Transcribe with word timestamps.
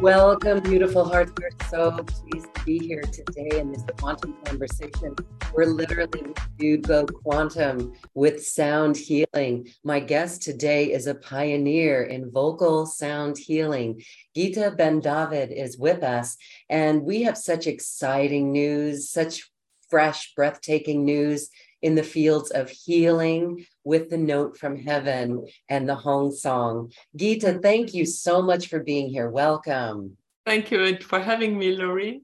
Welcome, 0.00 0.60
beautiful 0.60 1.04
hearts. 1.04 1.32
We're 1.40 1.50
so 1.68 1.90
pleased 1.90 2.54
to 2.54 2.64
be 2.64 2.78
here 2.78 3.02
today 3.02 3.58
in 3.58 3.72
this 3.72 3.82
quantum 3.98 4.36
conversation. 4.44 5.16
We're 5.52 5.64
literally 5.64 6.34
to 6.60 6.76
go 6.78 7.04
quantum 7.04 7.94
with 8.14 8.46
sound 8.46 8.96
healing. 8.96 9.68
My 9.82 9.98
guest 9.98 10.42
today 10.42 10.92
is 10.92 11.08
a 11.08 11.16
pioneer 11.16 12.04
in 12.04 12.30
vocal 12.30 12.86
sound 12.86 13.38
healing. 13.38 14.00
Githa 14.36 14.76
Ben 14.76 15.00
David 15.00 15.50
is 15.50 15.76
with 15.76 16.04
us, 16.04 16.36
and 16.70 17.02
we 17.02 17.22
have 17.22 17.36
such 17.36 17.66
exciting 17.66 18.52
news, 18.52 19.10
such 19.10 19.50
fresh, 19.90 20.32
breathtaking 20.36 21.04
news 21.04 21.50
in 21.82 21.96
the 21.96 22.04
fields 22.04 22.50
of 22.50 22.70
healing 22.70 23.64
with 23.88 24.10
the 24.10 24.18
note 24.18 24.58
from 24.58 24.76
heaven 24.76 25.46
and 25.70 25.88
the 25.88 25.94
Hong 25.94 26.30
song. 26.30 26.92
Githa, 27.16 27.62
thank 27.62 27.94
you 27.94 28.04
so 28.04 28.42
much 28.42 28.68
for 28.68 28.80
being 28.80 29.08
here. 29.08 29.30
Welcome. 29.30 30.18
Thank 30.44 30.70
you 30.70 30.98
for 30.98 31.18
having 31.18 31.58
me, 31.58 31.74
Lori. 31.74 32.20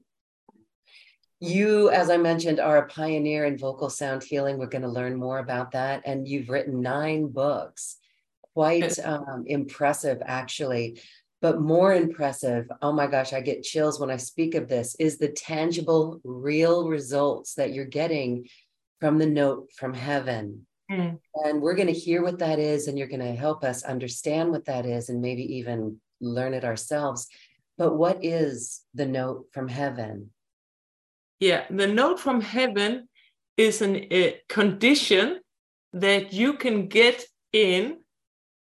You, 1.39 1.89
as 1.89 2.11
I 2.11 2.17
mentioned, 2.17 2.59
are 2.59 2.77
a 2.77 2.87
pioneer 2.87 3.45
in 3.45 3.57
vocal 3.57 3.89
sound 3.89 4.23
healing. 4.23 4.59
We're 4.59 4.67
going 4.67 4.83
to 4.83 4.87
learn 4.99 5.15
more 5.15 5.39
about 5.39 5.71
that. 5.71 6.03
And 6.05 6.27
you've 6.27 6.49
written 6.49 6.81
nine 6.81 7.29
books. 7.29 7.97
Quite 8.53 8.99
um, 8.99 9.45
impressive, 9.47 10.21
actually. 10.23 11.01
But 11.41 11.59
more 11.59 11.95
impressive, 11.95 12.69
oh 12.83 12.93
my 12.93 13.07
gosh, 13.07 13.33
I 13.33 13.41
get 13.41 13.63
chills 13.63 13.99
when 13.99 14.11
I 14.11 14.17
speak 14.17 14.53
of 14.53 14.67
this, 14.67 14.95
is 14.99 15.17
the 15.17 15.29
tangible, 15.29 16.21
real 16.23 16.87
results 16.87 17.55
that 17.55 17.73
you're 17.73 17.85
getting 17.85 18.47
from 18.99 19.17
the 19.17 19.25
note 19.25 19.71
from 19.75 19.95
heaven. 19.95 20.67
Mm. 20.91 21.19
And 21.33 21.61
we're 21.61 21.75
going 21.75 21.87
to 21.87 21.93
hear 21.93 22.23
what 22.23 22.39
that 22.39 22.59
is, 22.59 22.87
and 22.87 22.97
you're 22.97 23.07
going 23.07 23.19
to 23.19 23.35
help 23.35 23.63
us 23.63 23.83
understand 23.83 24.51
what 24.51 24.65
that 24.65 24.85
is, 24.85 25.09
and 25.09 25.21
maybe 25.21 25.57
even 25.57 25.99
learn 26.21 26.53
it 26.53 26.63
ourselves. 26.63 27.27
But 27.77 27.97
what 27.97 28.23
is 28.23 28.81
the 28.93 29.05
note 29.05 29.47
from 29.51 29.67
heaven? 29.67 30.31
Yeah, 31.39 31.65
the 31.69 31.87
note 31.87 32.19
from 32.19 32.41
heaven 32.41 33.09
is 33.57 33.81
an, 33.81 33.95
a 34.11 34.41
condition 34.47 35.39
that 35.93 36.33
you 36.33 36.53
can 36.53 36.87
get 36.87 37.25
in 37.51 37.99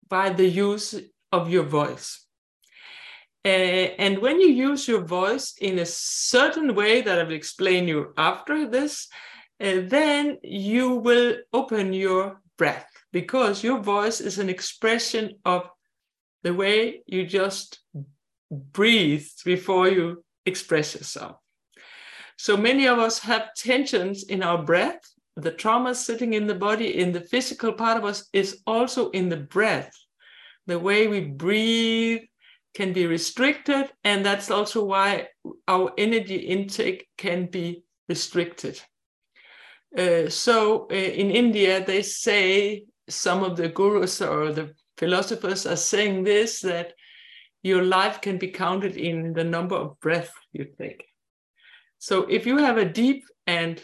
by 0.09 0.31
the 0.31 0.47
use 0.47 0.95
of 1.33 1.51
your 1.51 1.65
voice. 1.65 2.27
Uh, 3.45 3.49
and 3.49 4.19
when 4.19 4.41
you 4.41 4.49
use 4.49 4.87
your 4.87 5.01
voice 5.01 5.55
in 5.61 5.79
a 5.79 5.87
certain 5.87 6.75
way 6.75 7.01
that 7.01 7.19
I 7.19 7.23
will 7.23 7.33
explain 7.33 7.89
you 7.89 8.13
after 8.19 8.69
this, 8.69 9.09
uh, 9.61 9.83
then 9.85 10.39
you 10.43 10.97
will 10.97 11.37
open 11.53 11.93
your 11.93 12.41
breath 12.57 12.89
because 13.13 13.63
your 13.63 13.81
voice 13.81 14.21
is 14.21 14.39
an 14.39 14.49
expression 14.49 15.35
of 15.45 15.69
the 16.43 16.55
way 16.55 17.03
you 17.07 17.27
just 17.27 17.81
breathe 18.51 19.27
before 19.45 19.89
you 19.89 20.25
express 20.47 20.95
yourself. 20.95 21.37
So 22.39 22.57
many 22.57 22.87
of 22.87 22.99
us 22.99 23.19
have 23.21 23.55
tensions 23.55 24.25
in 24.25 24.43
our 24.43 24.63
breath. 24.63 25.01
The 25.37 25.51
trauma 25.51 25.95
sitting 25.95 26.33
in 26.33 26.47
the 26.47 26.55
body, 26.55 26.99
in 26.99 27.13
the 27.13 27.21
physical 27.21 27.73
part 27.73 27.99
of 27.99 28.05
us, 28.05 28.29
is 28.33 28.63
also 28.67 29.11
in 29.11 29.29
the 29.29 29.37
breath. 29.37 29.93
The 30.67 30.79
way 30.79 31.07
we 31.07 31.21
breathe 31.21 32.23
can 32.75 32.93
be 32.93 33.07
restricted, 33.07 33.91
and 34.05 34.25
that's 34.25 34.51
also 34.51 34.85
why 34.85 35.29
our 35.69 35.93
energy 35.99 36.37
intake 36.37 37.09
can 37.19 37.47
be 37.47 37.83
restricted. 38.09 38.81
Uh, 39.97 40.29
so 40.29 40.87
uh, 40.91 40.95
in 40.95 41.31
India, 41.31 41.85
they 41.85 42.03
say 42.03 42.85
some 43.09 43.43
of 43.43 43.57
the 43.57 43.69
gurus 43.69 44.21
or 44.21 44.53
the 44.53 44.73
philosophers 44.97 45.67
are 45.67 45.77
saying 45.77 46.25
this 46.25 46.61
that 46.61 46.93
your 47.63 47.83
life 47.83 48.21
can 48.21 48.39
be 48.39 48.49
counted 48.49 48.97
in 48.97 49.33
the 49.33 49.45
number 49.45 49.75
of 49.77 49.99
breaths 50.01 50.33
you 50.53 50.67
take. 50.79 51.05
So 51.99 52.23
if 52.23 52.47
you 52.47 52.59
have 52.59 52.79
a 52.79 52.85
deep 52.85 53.25
and 53.47 53.83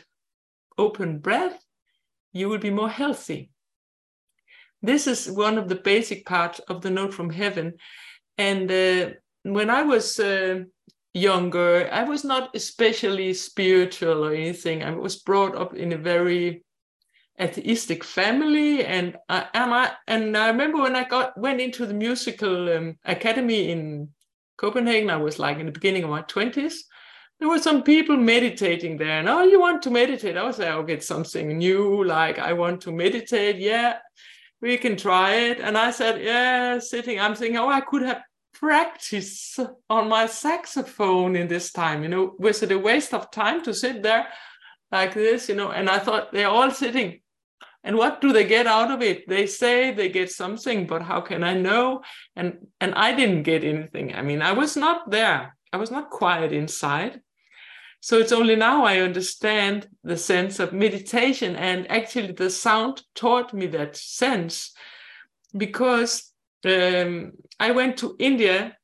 open 0.79 1.19
breath, 1.19 1.59
you 2.33 2.49
will 2.49 2.59
be 2.59 2.71
more 2.71 2.89
healthy. 2.89 3.51
This 4.83 5.07
is 5.07 5.31
one 5.31 5.59
of 5.59 5.69
the 5.69 5.75
basic 5.75 6.25
parts 6.25 6.61
of 6.69 6.83
the 6.83 6.91
note 6.91 7.13
from 7.13 7.31
heaven. 7.31 7.75
And 8.39 8.71
uh, 8.71 9.11
when 9.43 9.71
I 9.71 9.83
was 9.83 10.21
uh, 10.21 10.65
younger, 11.17 11.89
I 11.91 12.05
was 12.05 12.25
not 12.25 12.55
especially 12.55 13.33
spiritual 13.33 14.25
or 14.25 14.35
anything. 14.35 14.83
I 14.83 14.91
was 14.91 15.17
brought 15.17 15.57
up 15.57 15.75
in 15.75 15.93
a 15.93 15.99
very 15.99 16.65
atheistic 17.41 18.05
family, 18.05 18.85
and 18.85 19.17
I, 19.29 19.47
and 19.55 19.75
I, 19.75 19.93
and 20.07 20.37
I 20.37 20.49
remember 20.49 20.79
when 20.83 20.97
I 20.97 21.05
got 21.05 21.39
went 21.39 21.61
into 21.61 21.87
the 21.87 21.95
musical 21.95 22.77
um, 22.77 22.97
academy 23.05 23.71
in 23.71 24.09
Copenhagen. 24.59 25.11
I 25.11 25.17
was 25.17 25.39
like 25.39 25.59
in 25.59 25.67
the 25.67 25.73
beginning 25.73 26.05
of 26.05 26.11
my 26.11 26.23
twenties. 26.23 26.85
There 27.39 27.49
were 27.49 27.59
some 27.59 27.83
people 27.83 28.17
meditating 28.17 28.97
there, 28.97 29.19
and 29.19 29.29
oh, 29.29 29.43
you 29.43 29.61
want 29.61 29.83
to 29.83 29.91
meditate? 29.91 30.37
I 30.37 30.43
was 30.45 30.59
like, 30.59 30.69
I'll 30.69 30.83
get 30.83 31.03
something 31.03 31.59
new. 31.59 32.05
Like 32.05 32.39
I 32.39 32.53
want 32.53 32.81
to 32.83 32.93
meditate. 32.93 33.57
Yeah, 33.57 33.99
we 34.61 34.79
can 34.79 34.97
try 34.97 35.35
it. 35.35 35.61
And 35.61 35.77
I 35.77 35.91
said, 35.91 36.23
yeah, 36.23 36.79
sitting. 36.79 37.21
I'm 37.21 37.35
thinking, 37.35 37.59
oh, 37.59 37.69
I 37.69 37.81
could 37.81 38.03
have 38.03 38.23
practice 38.59 39.59
on 39.91 40.09
my 40.09 40.27
saxophone 40.27 41.37
in 41.37 41.49
this 41.49 41.73
time 41.73 42.03
you 42.03 42.09
know 42.09 42.35
was 42.39 42.63
it 42.63 42.73
a 42.73 42.79
waste 42.79 43.13
of 43.13 43.31
time 43.31 43.63
to 43.63 43.73
sit 43.75 44.03
there 44.03 44.27
like 44.93 45.15
this 45.15 45.49
you 45.49 45.55
know? 45.55 45.71
And 45.71 45.89
i 45.89 45.99
thought 45.99 46.33
they're 46.33 46.49
all 46.49 46.71
sitting. 46.71 47.21
And 47.85 47.97
what 47.97 48.21
do 48.21 48.33
they 48.33 48.45
get 48.45 48.67
out 48.67 48.91
of 48.91 49.01
it? 49.01 49.29
They 49.29 49.47
say 49.47 49.93
they 49.93 50.09
get 50.09 50.31
something 50.33 50.87
but 50.87 51.03
how 51.03 51.21
can 51.21 51.45
i 51.45 51.55
know? 51.55 52.03
And 52.35 52.67
and 52.81 52.95
i 52.95 53.13
didn't 53.13 53.45
get 53.45 53.65
anything. 53.65 54.15
I 54.15 54.23
mean 54.23 54.43
i 54.43 54.53
was 54.53 54.77
not 54.77 55.11
there. 55.11 55.57
I 55.73 55.77
was 55.77 55.91
not 55.91 56.11
quiet 56.11 56.53
inside. 56.53 57.21
So 58.01 58.19
it's 58.19 58.33
only 58.33 58.57
now 58.57 58.85
i 58.85 58.99
understand 58.99 59.89
the 60.05 60.17
sense 60.17 60.61
of 60.61 60.73
meditation 60.73 61.57
and 61.57 61.91
actually 61.91 62.33
the 62.33 62.51
sound 62.51 63.03
taught 63.15 63.53
me 63.53 63.67
that 63.69 63.97
sense 63.97 64.73
because 65.57 66.33
um, 66.65 67.33
I 67.61 67.71
went 67.71 67.97
to 67.99 68.17
India 68.19 68.77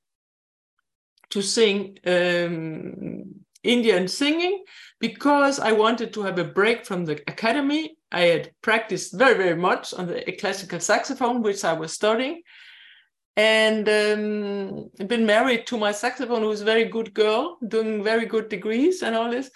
to 1.31 1.43
sing 1.43 1.99
um, 2.06 3.43
Indian 3.62 4.09
singing 4.09 4.65
because 5.00 5.59
I 5.59 5.72
wanted 5.72 6.12
to 6.15 6.22
have 6.22 6.38
a 6.38 6.44
break 6.44 6.84
from 6.84 7.05
the 7.05 7.21
academy. 7.27 7.97
I 8.11 8.22
had 8.22 8.53
practiced 8.61 9.15
very, 9.15 9.37
very 9.37 9.56
much 9.56 9.94
on 9.94 10.06
the 10.06 10.21
classical 10.38 10.81
saxophone, 10.81 11.43
which 11.43 11.65
I 11.65 11.72
was 11.72 11.93
studying, 11.93 12.43
and 13.37 13.88
um, 13.88 14.91
been 15.06 15.25
married 15.25 15.66
to 15.69 15.78
my 15.78 15.93
saxophone, 15.93 16.43
who's 16.43 16.61
a 16.61 16.66
very 16.66 16.84
good 16.84 17.15
girl, 17.15 17.56
doing 17.66 18.05
very 18.05 18.27
good 18.27 18.49
degrees 18.49 19.03
and 19.03 19.16
all 19.16 19.31
this. 19.31 19.50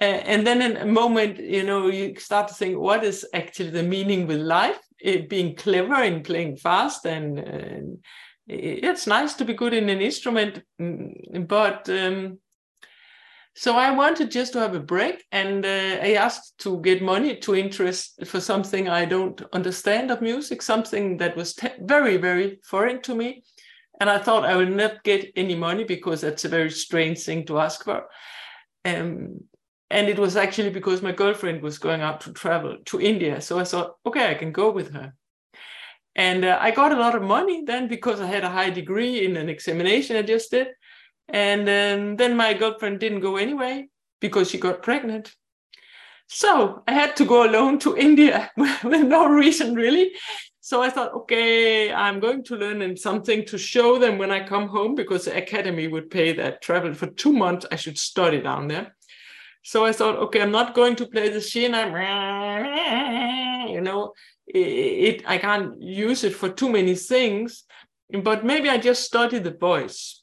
And 0.00 0.46
then 0.46 0.62
in 0.62 0.78
a 0.78 0.86
moment, 0.86 1.38
you 1.38 1.62
know, 1.62 1.88
you 1.88 2.16
start 2.18 2.48
to 2.48 2.54
think, 2.54 2.78
what 2.78 3.04
is 3.04 3.26
actually 3.34 3.70
the 3.70 3.82
meaning 3.82 4.26
with 4.26 4.40
life? 4.40 4.78
It 5.02 5.28
being 5.28 5.56
clever 5.56 5.94
and 5.94 6.24
playing 6.24 6.56
fast, 6.56 7.04
and, 7.06 7.38
and 7.38 7.98
it's 8.46 9.06
nice 9.06 9.34
to 9.34 9.44
be 9.44 9.54
good 9.54 9.74
in 9.74 9.88
an 9.88 10.00
instrument, 10.00 10.62
mm, 10.80 11.48
but 11.48 11.88
um, 11.88 12.38
so 13.54 13.76
I 13.76 13.90
wanted 13.90 14.30
just 14.30 14.54
to 14.54 14.60
have 14.60 14.74
a 14.74 14.80
break, 14.80 15.24
and 15.30 15.64
uh, 15.64 15.98
I 16.02 16.14
asked 16.14 16.58
to 16.60 16.80
get 16.80 17.02
money 17.02 17.36
to 17.40 17.54
interest 17.54 18.24
for 18.24 18.40
something 18.40 18.88
I 18.88 19.04
don't 19.04 19.42
understand 19.52 20.10
of 20.10 20.22
music, 20.22 20.62
something 20.62 21.18
that 21.18 21.36
was 21.36 21.58
very, 21.80 22.16
very 22.16 22.60
foreign 22.64 23.02
to 23.02 23.14
me. 23.14 23.42
And 24.00 24.08
I 24.08 24.18
thought 24.18 24.46
I 24.46 24.56
will 24.56 24.70
not 24.70 25.04
get 25.04 25.30
any 25.36 25.54
money 25.54 25.84
because 25.84 26.22
that's 26.22 26.46
a 26.46 26.48
very 26.48 26.70
strange 26.70 27.20
thing 27.24 27.44
to 27.46 27.58
ask 27.58 27.84
for. 27.84 28.06
Um, 28.86 29.40
and 29.92 30.08
it 30.08 30.18
was 30.18 30.36
actually 30.36 30.70
because 30.70 31.02
my 31.02 31.12
girlfriend 31.12 31.60
was 31.60 31.76
going 31.78 32.00
out 32.00 32.22
to 32.22 32.32
travel 32.32 32.78
to 32.86 32.98
India. 32.98 33.42
So 33.42 33.58
I 33.58 33.64
thought, 33.64 33.96
okay, 34.06 34.30
I 34.30 34.34
can 34.34 34.50
go 34.50 34.70
with 34.70 34.90
her. 34.94 35.12
And 36.16 36.46
uh, 36.46 36.58
I 36.58 36.70
got 36.70 36.92
a 36.92 36.98
lot 36.98 37.14
of 37.14 37.22
money 37.22 37.64
then 37.66 37.88
because 37.88 38.18
I 38.18 38.26
had 38.26 38.42
a 38.42 38.48
high 38.48 38.70
degree 38.70 39.26
in 39.26 39.36
an 39.36 39.50
examination 39.50 40.16
I 40.16 40.22
just 40.22 40.50
did. 40.50 40.68
And 41.28 41.62
um, 41.68 42.16
then 42.16 42.36
my 42.36 42.54
girlfriend 42.54 43.00
didn't 43.00 43.20
go 43.20 43.36
anyway 43.36 43.88
because 44.18 44.50
she 44.50 44.56
got 44.56 44.82
pregnant. 44.82 45.34
So 46.26 46.82
I 46.88 46.94
had 46.94 47.14
to 47.16 47.26
go 47.26 47.44
alone 47.44 47.78
to 47.80 47.94
India 47.94 48.50
with 48.56 49.02
no 49.02 49.28
reason 49.28 49.74
really. 49.74 50.12
So 50.60 50.80
I 50.80 50.88
thought, 50.88 51.12
okay, 51.12 51.92
I'm 51.92 52.18
going 52.18 52.44
to 52.44 52.56
learn 52.56 52.96
something 52.96 53.44
to 53.46 53.58
show 53.58 53.98
them 53.98 54.16
when 54.16 54.30
I 54.30 54.46
come 54.46 54.68
home 54.68 54.94
because 54.94 55.26
the 55.26 55.36
academy 55.36 55.86
would 55.86 56.08
pay 56.08 56.32
that 56.32 56.62
travel 56.62 56.94
for 56.94 57.08
two 57.08 57.32
months. 57.32 57.66
I 57.70 57.76
should 57.76 57.98
study 57.98 58.40
down 58.40 58.68
there. 58.68 58.94
So 59.62 59.84
I 59.84 59.92
thought, 59.92 60.16
okay, 60.16 60.42
I'm 60.42 60.50
not 60.50 60.74
going 60.74 60.96
to 60.96 61.06
play 61.06 61.28
the 61.28 61.38
Sheena, 61.38 61.88
you 63.72 63.80
know, 63.80 64.12
it, 64.46 64.58
it 64.58 65.22
I 65.26 65.38
can't 65.38 65.80
use 65.80 66.24
it 66.24 66.34
for 66.34 66.48
too 66.48 66.68
many 66.68 66.94
things, 66.94 67.64
but 68.22 68.44
maybe 68.44 68.68
I 68.68 68.78
just 68.78 69.04
study 69.04 69.38
the 69.38 69.52
voice. 69.52 70.22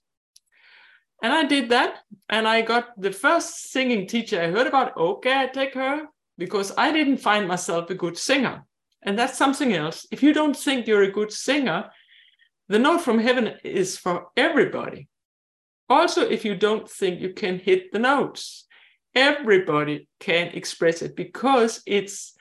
And 1.21 1.33
I 1.33 1.43
did 1.45 1.69
that, 1.69 1.99
and 2.29 2.47
I 2.47 2.61
got 2.61 2.99
the 2.99 3.11
first 3.11 3.71
singing 3.71 4.07
teacher 4.07 4.41
I 4.41 4.47
heard 4.47 4.67
about. 4.67 4.95
Okay, 4.95 5.37
I 5.37 5.47
take 5.47 5.73
her 5.73 6.07
because 6.37 6.71
I 6.77 6.91
didn't 6.93 7.17
find 7.17 7.47
myself 7.47 7.89
a 7.89 7.95
good 7.95 8.17
singer. 8.17 8.63
And 9.01 9.17
that's 9.17 9.37
something 9.37 9.73
else. 9.73 10.05
If 10.11 10.23
you 10.23 10.33
don't 10.33 10.55
think 10.55 10.87
you're 10.87 11.03
a 11.03 11.11
good 11.11 11.31
singer, 11.31 11.89
the 12.69 12.79
note 12.79 13.01
from 13.01 13.19
heaven 13.19 13.55
is 13.63 13.97
for 13.97 14.27
everybody. 14.37 15.09
Also, 15.89 16.21
if 16.21 16.45
you 16.45 16.55
don't 16.55 16.89
think 16.89 17.19
you 17.19 17.33
can 17.33 17.59
hit 17.59 17.91
the 17.91 17.99
notes, 17.99 18.65
everybody 19.19 20.07
can 20.19 20.47
express 20.47 21.01
it 21.01 21.15
because 21.15 21.81
it's 21.85 22.33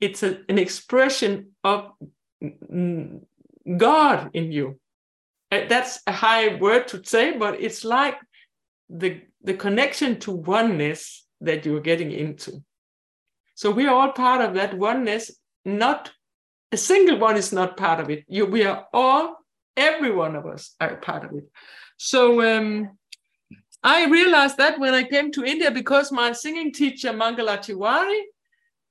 it's 0.00 0.22
a, 0.22 0.38
an 0.48 0.58
expression 0.58 1.32
of 1.62 1.92
God 3.84 4.30
in 4.32 4.50
you. 4.50 4.80
Uh, 5.52 5.66
that's 5.68 6.00
a 6.06 6.12
high 6.12 6.56
word 6.56 6.88
to 6.88 7.04
say, 7.04 7.36
but 7.38 7.60
it's 7.60 7.84
like 7.84 8.16
the 8.88 9.20
the 9.44 9.54
connection 9.54 10.18
to 10.20 10.32
oneness 10.32 11.26
that 11.40 11.64
you're 11.66 11.80
getting 11.80 12.12
into. 12.12 12.62
So 13.54 13.70
we 13.70 13.86
are 13.86 13.94
all 13.94 14.12
part 14.12 14.40
of 14.40 14.54
that 14.54 14.76
oneness. 14.76 15.30
Not 15.64 16.10
a 16.72 16.76
single 16.76 17.18
one 17.18 17.36
is 17.36 17.52
not 17.52 17.76
part 17.76 18.00
of 18.00 18.10
it. 18.10 18.24
You, 18.28 18.46
we 18.46 18.64
are 18.64 18.86
all, 18.92 19.36
every 19.76 20.10
one 20.10 20.34
of 20.36 20.46
us 20.46 20.74
are 20.80 20.96
part 20.96 21.24
of 21.24 21.32
it. 21.36 21.44
So 21.96 22.40
um, 22.40 22.98
I 23.82 24.06
realized 24.06 24.58
that 24.58 24.78
when 24.78 24.94
I 24.94 25.02
came 25.02 25.32
to 25.32 25.44
India 25.44 25.70
because 25.70 26.12
my 26.12 26.32
singing 26.32 26.72
teacher 26.72 27.12
Mangala 27.12 27.58
Tiwari, 27.58 28.22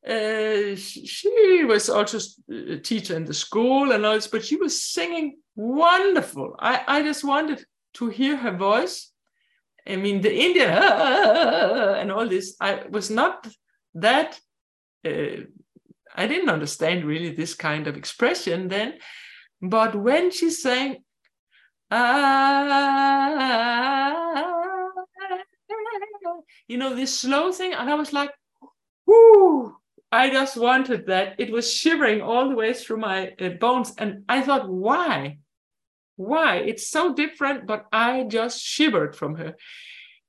uh, 0.06 0.76
she 0.76 1.64
was 1.64 1.90
also 1.90 2.20
a 2.50 2.78
teacher 2.78 3.16
in 3.16 3.26
the 3.26 3.34
school 3.34 3.92
and 3.92 4.06
all 4.06 4.16
this, 4.16 4.28
but 4.28 4.44
she 4.44 4.58
was 4.58 4.82
singing 4.82 5.38
wonderful. 5.56 6.56
I, 6.60 6.82
I 6.88 7.02
just 7.04 7.24
wanted 7.24 7.66
to 7.96 8.10
hear 8.10 8.36
her 8.36 8.52
voice. 8.52 9.12
I 9.88 9.96
mean, 9.96 10.22
the 10.22 10.34
Indian 10.34 10.70
and 10.70 12.12
all 12.12 12.28
this, 12.28 12.56
I 12.60 12.84
was 12.90 13.10
not 13.10 13.48
that 13.96 14.40
uh, 15.06 15.46
I 16.16 16.28
didn't 16.28 16.50
understand 16.50 17.06
really 17.06 17.32
this 17.32 17.54
kind 17.54 17.88
of 17.88 17.96
expression 17.96 18.68
then. 18.68 18.96
But 19.62 19.96
when 19.96 20.32
she 20.32 20.50
sang, 20.50 21.04
ah, 21.92 23.22
you 26.68 26.78
know, 26.78 26.96
this 26.96 27.20
slow 27.20 27.52
thing, 27.52 27.74
and 27.74 27.90
I 27.90 27.96
was 27.96 28.14
like, 28.14 28.32
whoo, 29.06 29.76
I 30.12 30.30
just 30.30 30.58
wanted 30.58 31.08
that. 31.08 31.36
It 31.40 31.52
was 31.52 31.74
shivering 31.74 32.22
all 32.22 32.50
the 32.50 32.56
way 32.56 32.74
through 32.74 32.98
my 32.98 33.34
uh, 33.40 33.50
bones. 33.50 33.94
And 33.98 34.24
I 34.28 34.42
thought, 34.42 34.70
why? 34.70 35.38
Why? 36.18 36.58
It's 36.58 36.90
so 36.90 37.14
different, 37.14 37.66
but 37.66 37.86
I 37.92 38.24
just 38.24 38.62
shivered 38.62 39.16
from 39.16 39.36
her. 39.36 39.56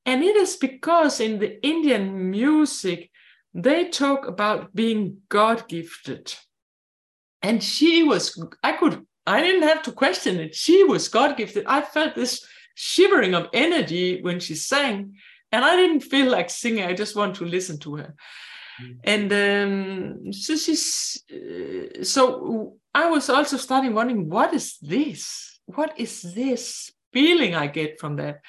And 0.06 0.22
it 0.22 0.36
is 0.36 0.56
because 0.56 1.20
in 1.20 1.38
the 1.38 1.64
Indian 1.64 2.30
music, 2.30 3.10
they 3.54 3.88
talk 3.88 4.26
about 4.26 4.74
being 4.74 5.18
God 5.28 5.68
gifted. 5.68 6.34
And 7.42 7.62
she 7.62 8.02
was, 8.02 8.40
I 8.62 8.72
could, 8.72 9.04
I 9.26 9.42
didn't 9.42 9.68
have 9.68 9.82
to 9.82 9.92
question 9.92 10.38
it. 10.40 10.54
She 10.54 10.84
was 10.84 11.08
God 11.08 11.36
gifted. 11.36 11.66
I 11.66 11.82
felt 11.82 12.14
this 12.14 12.44
shivering 12.74 13.34
of 13.34 13.48
energy 13.52 14.22
when 14.22 14.40
she 14.40 14.54
sang, 14.54 15.16
and 15.52 15.64
I 15.64 15.76
didn't 15.76 16.00
feel 16.00 16.30
like 16.30 16.50
singing. 16.50 16.84
I 16.84 16.94
just 16.94 17.14
want 17.14 17.36
to 17.36 17.44
listen 17.44 17.78
to 17.80 17.96
her. 17.96 18.14
Mm. 18.82 18.98
And 19.04 19.32
um, 20.24 20.32
so 20.32 20.56
she's, 20.56 21.22
uh, 21.30 22.02
so 22.02 22.76
I 22.94 23.10
was 23.10 23.28
also 23.28 23.56
starting 23.58 23.94
wondering, 23.94 24.28
what 24.28 24.54
is 24.54 24.78
this? 24.80 25.60
What 25.66 25.92
is 25.98 26.22
this 26.22 26.90
feeling 27.12 27.54
I 27.54 27.66
get 27.66 28.00
from 28.00 28.16
that? 28.16 28.40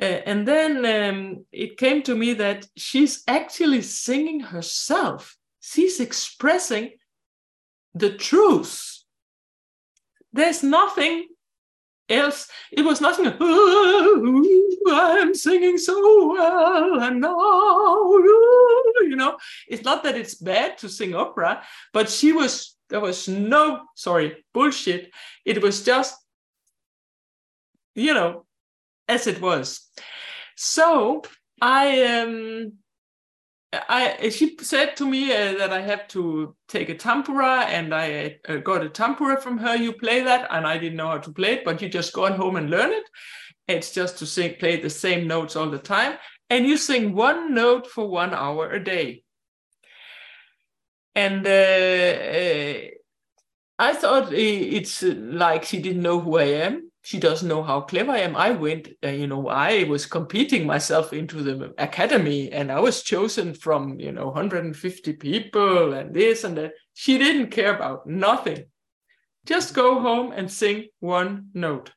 Uh, 0.00 0.20
and 0.26 0.46
then 0.46 0.84
um, 0.84 1.46
it 1.52 1.78
came 1.78 2.02
to 2.02 2.16
me 2.16 2.34
that 2.34 2.66
she's 2.76 3.22
actually 3.28 3.82
singing 3.82 4.40
herself. 4.40 5.36
She's 5.60 6.00
expressing 6.00 6.94
the 7.94 8.14
truth. 8.14 9.04
There's 10.32 10.64
nothing 10.64 11.28
else. 12.08 12.48
It 12.70 12.82
was 12.84 13.00
nothing. 13.00 13.32
Oh, 14.86 14.90
I'm 14.92 15.34
singing 15.34 15.78
so 15.78 16.32
well, 16.32 17.00
and 17.00 17.20
now 17.20 18.04
you 19.00 19.16
know. 19.16 19.38
It's 19.68 19.82
not 19.82 20.02
that 20.04 20.16
it's 20.16 20.34
bad 20.34 20.78
to 20.78 20.88
sing 20.88 21.14
opera, 21.14 21.62
but 21.92 22.10
she 22.10 22.32
was. 22.32 22.76
There 22.90 23.00
was 23.00 23.28
no 23.28 23.86
sorry 23.96 24.44
bullshit. 24.52 25.10
It 25.44 25.62
was 25.62 25.82
just, 25.82 26.14
you 27.94 28.12
know, 28.12 28.44
as 29.08 29.26
it 29.26 29.40
was. 29.40 29.90
So 30.56 31.22
I 31.60 32.04
um 32.04 32.74
I 33.88 34.28
she 34.30 34.56
said 34.60 34.96
to 34.96 35.06
me 35.06 35.32
uh, 35.32 35.58
that 35.58 35.72
I 35.72 35.80
have 35.80 36.08
to 36.08 36.54
take 36.68 36.88
a 36.88 36.94
tampura, 36.94 37.64
and 37.66 37.94
I 37.94 38.38
uh, 38.48 38.56
got 38.56 38.84
a 38.84 38.88
tampura 38.88 39.40
from 39.40 39.58
her. 39.58 39.76
You 39.76 39.92
play 39.92 40.22
that, 40.22 40.48
and 40.50 40.66
I 40.66 40.78
didn't 40.78 40.96
know 40.96 41.08
how 41.08 41.18
to 41.18 41.32
play 41.32 41.52
it, 41.54 41.64
but 41.64 41.80
you 41.80 41.88
just 41.88 42.12
go 42.12 42.26
on 42.26 42.32
home 42.32 42.56
and 42.56 42.70
learn 42.70 42.90
it. 42.92 43.04
It's 43.68 43.92
just 43.92 44.18
to 44.18 44.26
sing, 44.26 44.56
play 44.58 44.80
the 44.80 44.90
same 44.90 45.26
notes 45.26 45.56
all 45.56 45.70
the 45.70 45.78
time, 45.78 46.18
and 46.50 46.66
you 46.66 46.76
sing 46.76 47.14
one 47.14 47.54
note 47.54 47.86
for 47.86 48.08
one 48.08 48.34
hour 48.34 48.70
a 48.70 48.82
day. 48.82 49.22
And 51.14 51.46
uh, 51.46 51.50
uh 51.50 52.90
I 53.78 53.92
thought 53.92 54.32
it's 54.32 55.02
like 55.02 55.64
she 55.64 55.80
didn't 55.80 56.02
know 56.02 56.20
who 56.20 56.38
I 56.38 56.64
am 56.66 56.90
she 57.04 57.20
doesn't 57.20 57.46
know 57.46 57.62
how 57.62 57.82
clever 57.82 58.12
I 58.12 58.20
am. 58.20 58.34
I 58.34 58.52
went, 58.52 58.88
uh, 59.04 59.08
you 59.08 59.26
know, 59.26 59.46
I 59.48 59.84
was 59.84 60.06
competing 60.06 60.66
myself 60.66 61.12
into 61.12 61.42
the 61.42 61.74
academy 61.76 62.50
and 62.50 62.72
I 62.72 62.80
was 62.80 63.02
chosen 63.02 63.52
from, 63.52 64.00
you 64.00 64.10
know, 64.10 64.28
150 64.28 65.12
people 65.12 65.92
and 65.92 66.14
this 66.14 66.44
and 66.44 66.56
that. 66.56 66.72
She 66.94 67.18
didn't 67.18 67.50
care 67.50 67.76
about 67.76 68.06
nothing. 68.06 68.64
Just 69.44 69.74
go 69.74 70.00
home 70.00 70.32
and 70.32 70.50
sing 70.50 70.86
one 71.00 71.48
note. 71.52 71.92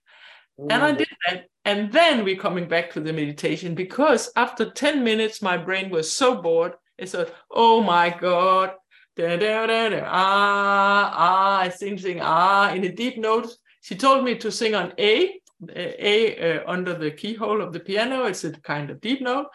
Ooh. 0.60 0.68
And 0.70 0.84
I 0.84 0.92
did 0.92 1.08
that. 1.30 1.46
And 1.64 1.90
then 1.90 2.26
we're 2.26 2.36
coming 2.36 2.68
back 2.68 2.92
to 2.92 3.00
the 3.00 3.14
meditation 3.14 3.76
because 3.76 4.30
after 4.36 4.70
10 4.70 5.06
minutes, 5.06 5.42
my 5.42 5.56
brain 5.56 5.90
was 5.90 6.12
so 6.12 6.42
bored. 6.42 6.74
It 6.98 7.08
said, 7.08 7.32
oh 7.50 7.82
my 7.82 8.10
God, 8.10 8.72
da, 9.16 9.38
da, 9.38 9.68
da, 9.68 9.88
da, 9.88 10.02
ah, 10.04 11.14
ah, 11.16 11.60
I 11.60 11.70
sing, 11.70 11.98
sing, 11.98 12.20
ah, 12.22 12.74
in 12.74 12.84
a 12.84 12.92
deep 12.92 13.18
note 13.18 13.48
she 13.88 13.96
told 13.96 14.26
me 14.26 14.36
to 14.36 14.52
sing 14.52 14.76
on 14.76 14.92
A, 15.00 15.40
A 15.70 16.60
uh, 16.60 16.64
under 16.70 16.94
the 16.94 17.10
keyhole 17.10 17.62
of 17.62 17.72
the 17.72 17.80
piano. 17.80 18.26
It's 18.26 18.44
a 18.44 18.52
kind 18.52 18.90
of 18.90 19.00
deep 19.00 19.22
note. 19.22 19.48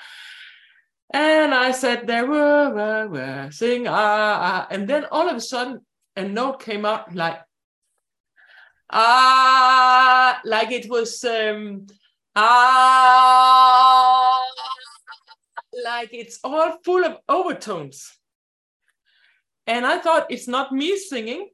And 1.12 1.53
I 1.53 1.71
said, 1.73 2.07
there 2.07 2.27
were, 2.27 2.71
were, 2.71 3.09
were, 3.09 3.51
sing, 3.51 3.87
ah, 3.87 4.39
ah. 4.41 4.67
And 4.71 4.89
then 4.89 5.05
all 5.12 5.29
of 5.29 5.37
a 5.37 5.41
sudden, 5.41 5.85
a 6.17 6.25
note 6.25 6.62
came 6.62 6.87
up 6.87 7.09
like, 7.12 7.43
ah, 8.91 10.41
like 10.47 10.73
it 10.73 10.89
was, 10.89 11.23
um, 11.25 11.87
ah, 12.35 13.21
like 15.85 16.15
it's 16.15 16.39
all 16.43 16.79
full 16.83 17.05
of 17.05 17.19
overtones. 17.29 18.11
And 19.67 19.85
I 19.85 19.99
thought, 19.99 20.31
it's 20.31 20.49
not 20.49 20.73
me 20.73 20.97
singing, 20.97 21.51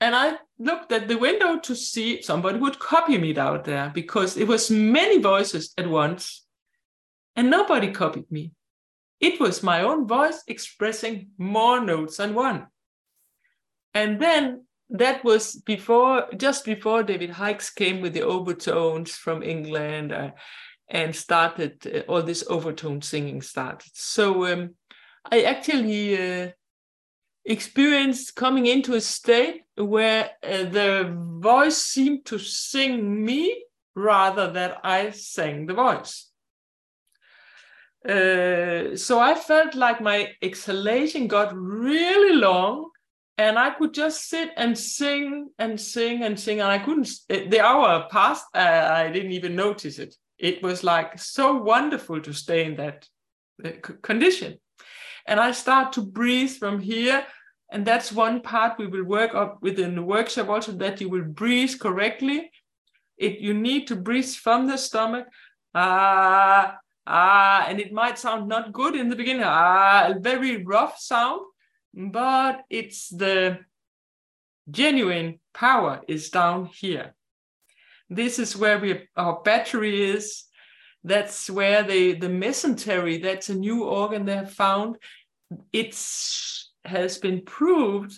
and 0.00 0.14
I 0.14 0.38
looked 0.58 0.92
at 0.92 1.08
the 1.08 1.18
window 1.18 1.58
to 1.58 1.74
see 1.74 2.14
if 2.14 2.24
somebody 2.24 2.58
would 2.58 2.78
copy 2.78 3.18
me 3.18 3.36
out 3.36 3.64
there 3.64 3.90
because 3.92 4.36
it 4.36 4.46
was 4.46 4.70
many 4.70 5.18
voices 5.18 5.72
at 5.76 5.88
once 5.88 6.46
and 7.34 7.50
nobody 7.50 7.90
copied 7.90 8.30
me. 8.30 8.52
It 9.20 9.40
was 9.40 9.62
my 9.62 9.82
own 9.82 10.06
voice 10.06 10.42
expressing 10.46 11.30
more 11.38 11.80
notes 11.80 12.18
than 12.18 12.34
one. 12.34 12.68
And 13.92 14.20
then 14.20 14.66
that 14.90 15.24
was 15.24 15.56
before, 15.56 16.28
just 16.36 16.64
before 16.64 17.02
David 17.02 17.30
Hykes 17.30 17.74
came 17.74 18.00
with 18.00 18.12
the 18.14 18.22
overtones 18.22 19.16
from 19.16 19.42
England 19.42 20.12
uh, 20.12 20.30
and 20.88 21.14
started, 21.14 21.84
uh, 21.86 22.10
all 22.10 22.22
this 22.22 22.44
overtone 22.48 23.02
singing 23.02 23.42
started. 23.42 23.90
So 23.94 24.46
um, 24.52 24.74
I 25.30 25.42
actually 25.42 26.16
uh, 26.16 26.50
experienced 27.48 28.36
coming 28.36 28.66
into 28.66 28.94
a 28.94 29.00
state 29.00 29.62
where 29.76 30.30
uh, 30.42 30.64
the 30.64 31.16
voice 31.40 31.78
seemed 31.78 32.26
to 32.26 32.38
sing 32.38 33.24
me 33.24 33.64
rather 33.96 34.52
than 34.52 34.74
I 34.84 35.10
sang 35.10 35.66
the 35.66 35.74
voice. 35.74 36.30
Uh, 38.06 38.96
so 38.96 39.18
I 39.18 39.34
felt 39.34 39.74
like 39.74 40.00
my 40.00 40.28
exhalation 40.42 41.26
got 41.26 41.56
really 41.56 42.36
long 42.36 42.90
and 43.38 43.58
I 43.58 43.70
could 43.70 43.94
just 43.94 44.28
sit 44.28 44.50
and 44.56 44.76
sing 44.76 45.50
and 45.58 45.80
sing 45.80 46.22
and 46.22 46.38
sing. 46.38 46.60
And 46.60 46.70
I 46.70 46.78
couldn't, 46.78 47.08
the 47.28 47.60
hour 47.60 48.06
passed, 48.10 48.46
uh, 48.54 48.90
I 48.92 49.10
didn't 49.10 49.32
even 49.32 49.56
notice 49.56 49.98
it. 49.98 50.14
It 50.38 50.62
was 50.62 50.84
like 50.84 51.18
so 51.18 51.56
wonderful 51.56 52.20
to 52.20 52.32
stay 52.32 52.64
in 52.66 52.76
that 52.76 53.08
uh, 53.64 53.70
condition. 54.02 54.58
And 55.26 55.40
I 55.40 55.52
start 55.52 55.92
to 55.94 56.02
breathe 56.02 56.50
from 56.50 56.80
here. 56.80 57.24
And 57.70 57.84
that's 57.84 58.10
one 58.10 58.40
part 58.40 58.78
we 58.78 58.86
will 58.86 59.04
work 59.04 59.34
up 59.34 59.58
within 59.60 59.94
the 59.94 60.02
workshop 60.02 60.48
also 60.48 60.72
that 60.72 61.00
you 61.00 61.08
will 61.08 61.24
breathe 61.24 61.78
correctly. 61.78 62.50
It, 63.18 63.40
you 63.40 63.52
need 63.52 63.86
to 63.88 63.96
breathe 63.96 64.28
from 64.28 64.66
the 64.66 64.78
stomach. 64.78 65.26
Ah, 65.74 66.78
ah, 67.06 67.66
and 67.68 67.80
it 67.80 67.92
might 67.92 68.18
sound 68.18 68.48
not 68.48 68.72
good 68.72 68.94
in 68.94 69.08
the 69.08 69.16
beginning. 69.16 69.42
Ah, 69.44 70.08
a 70.08 70.18
very 70.18 70.64
rough 70.64 70.98
sound, 70.98 71.42
but 71.94 72.62
it's 72.70 73.08
the 73.08 73.58
genuine 74.70 75.40
power 75.52 76.00
is 76.08 76.30
down 76.30 76.66
here. 76.66 77.14
This 78.08 78.38
is 78.38 78.56
where 78.56 78.78
we 78.78 79.06
our 79.16 79.42
battery 79.42 80.10
is. 80.10 80.44
That's 81.04 81.50
where 81.50 81.82
the 81.82 82.14
the 82.14 82.28
mesentery. 82.28 83.22
That's 83.22 83.50
a 83.50 83.54
new 83.54 83.84
organ 83.84 84.24
they 84.24 84.36
have 84.36 84.52
found. 84.52 84.96
It 85.72 85.94
has 86.88 87.18
been 87.18 87.42
proved. 87.44 88.12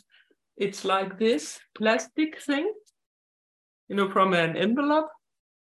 It's 0.57 0.85
like 0.85 1.19
this 1.19 1.59
plastic 1.75 2.41
thing, 2.41 2.73
you 3.89 3.97
know, 3.97 4.11
from 4.11 4.35
an 4.35 4.57
envelope. 4.57 5.09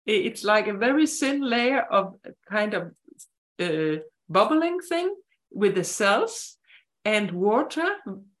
It's 0.06 0.44
like 0.44 0.68
a 0.68 0.78
very 0.86 1.06
thin 1.06 1.40
layer 1.40 1.82
of 1.82 2.14
kind 2.48 2.74
of 2.74 2.92
uh, 3.60 4.02
bubbling 4.28 4.78
thing 4.80 5.14
with 5.50 5.74
the 5.74 5.84
cells 5.84 6.56
and 7.04 7.30
water. 7.32 7.88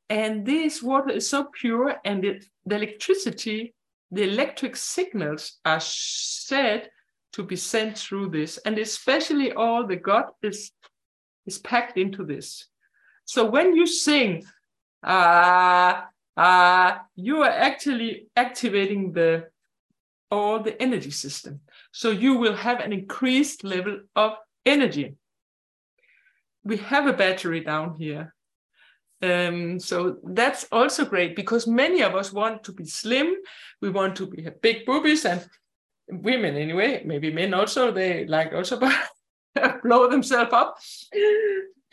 And 0.08 0.46
this 0.46 0.82
water 0.82 1.10
is 1.10 1.28
so 1.28 1.48
pure, 1.60 1.96
and 2.04 2.24
it, 2.24 2.44
the 2.64 2.76
electricity 2.76 3.74
the 4.10 4.22
electric 4.22 4.76
signals 4.76 5.58
are 5.64 5.80
said 5.80 6.88
to 7.32 7.42
be 7.42 7.56
sent 7.56 7.98
through 7.98 8.30
this, 8.30 8.58
and 8.58 8.78
especially 8.78 9.52
all 9.52 9.86
the 9.86 9.96
God 9.96 10.26
is, 10.42 10.72
is 11.44 11.58
packed 11.58 11.98
into 11.98 12.24
this. 12.24 12.68
So 13.26 13.44
when 13.44 13.76
you 13.76 13.86
sing, 13.86 14.44
uh, 15.02 16.00
uh, 16.36 16.98
you 17.14 17.42
are 17.42 17.50
actually 17.50 18.28
activating 18.34 19.12
the 19.12 19.48
all 20.30 20.60
the 20.60 20.80
energy 20.82 21.10
system. 21.10 21.60
So 21.92 22.10
you 22.10 22.34
will 22.34 22.56
have 22.56 22.80
an 22.80 22.92
increased 22.92 23.62
level 23.62 24.00
of 24.16 24.32
energy. 24.64 25.14
We 26.64 26.78
have 26.78 27.06
a 27.06 27.12
battery 27.12 27.60
down 27.60 27.94
here 27.94 28.34
um, 29.22 29.80
so 29.80 30.18
that's 30.24 30.66
also 30.70 31.04
great 31.04 31.36
because 31.36 31.66
many 31.66 32.02
of 32.02 32.14
us 32.14 32.32
want 32.32 32.64
to 32.64 32.72
be 32.72 32.84
slim. 32.84 33.34
We 33.80 33.90
want 33.90 34.16
to 34.16 34.26
be 34.26 34.42
have 34.42 34.60
big 34.60 34.84
boobies 34.84 35.24
and 35.24 35.48
women 36.08 36.56
anyway, 36.56 37.02
maybe 37.04 37.32
men 37.32 37.54
also, 37.54 37.90
they 37.90 38.26
like 38.26 38.52
also 38.52 38.78
blow 39.82 40.10
themselves 40.10 40.52
up. 40.52 40.78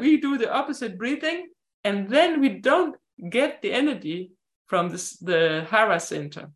we 0.00 0.16
do 0.20 0.36
the 0.38 0.50
opposite 0.52 0.98
breathing 0.98 1.48
and 1.84 2.08
then 2.08 2.40
we 2.40 2.48
don't 2.48 2.96
get 3.30 3.62
the 3.62 3.72
energy 3.72 4.32
from 4.66 4.88
this, 4.90 5.16
the 5.18 5.66
hara 5.70 6.00
center. 6.00 6.50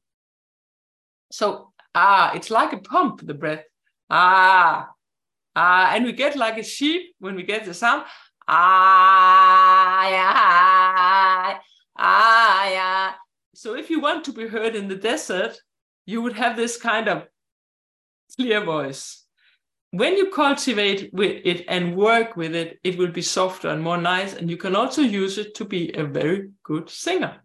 So, 1.31 1.73
ah, 1.95 2.33
it's 2.35 2.51
like 2.51 2.73
a 2.73 2.79
pump, 2.79 3.21
the 3.25 3.35
breath. 3.35 3.65
Ah, 4.11 4.89
ah, 5.55 5.95
and 5.95 6.05
we 6.05 6.13
get 6.13 6.37
like 6.37 6.59
a 6.59 6.63
sheep 6.63 7.15
when 7.19 7.37
we 7.37 7.43
get 7.43 7.65
the 7.65 7.75
sound. 7.75 8.05
Ah, 8.49 10.09
yeah, 10.09 11.59
ah, 11.97 12.71
yeah. 12.71 13.13
So 13.55 13.75
if 13.75 13.91
you 13.91 14.01
want 14.01 14.25
to 14.25 14.33
be 14.33 14.49
heard 14.49 14.75
in 14.75 14.89
the 14.89 14.97
desert, 14.97 15.61
you 16.07 16.23
would 16.23 16.33
have 16.35 16.57
this 16.57 16.79
kind 16.79 17.09
of 17.09 17.27
clear 18.35 18.65
voice. 18.65 19.28
When 19.91 20.17
you 20.17 20.31
cultivate 20.31 21.13
with 21.15 21.41
it 21.45 21.65
and 21.67 21.97
work 21.97 22.37
with 22.37 22.55
it, 22.55 22.79
it 22.85 22.99
will 22.99 23.11
be 23.11 23.23
softer 23.23 23.69
and 23.69 23.83
more 23.83 23.97
nice. 23.97 24.35
And 24.35 24.51
you 24.51 24.59
can 24.59 24.77
also 24.77 25.01
use 25.01 25.39
it 25.39 25.55
to 25.55 25.65
be 25.65 25.93
a 25.95 26.05
very 26.05 26.51
good 26.63 26.91
singer. 26.91 27.41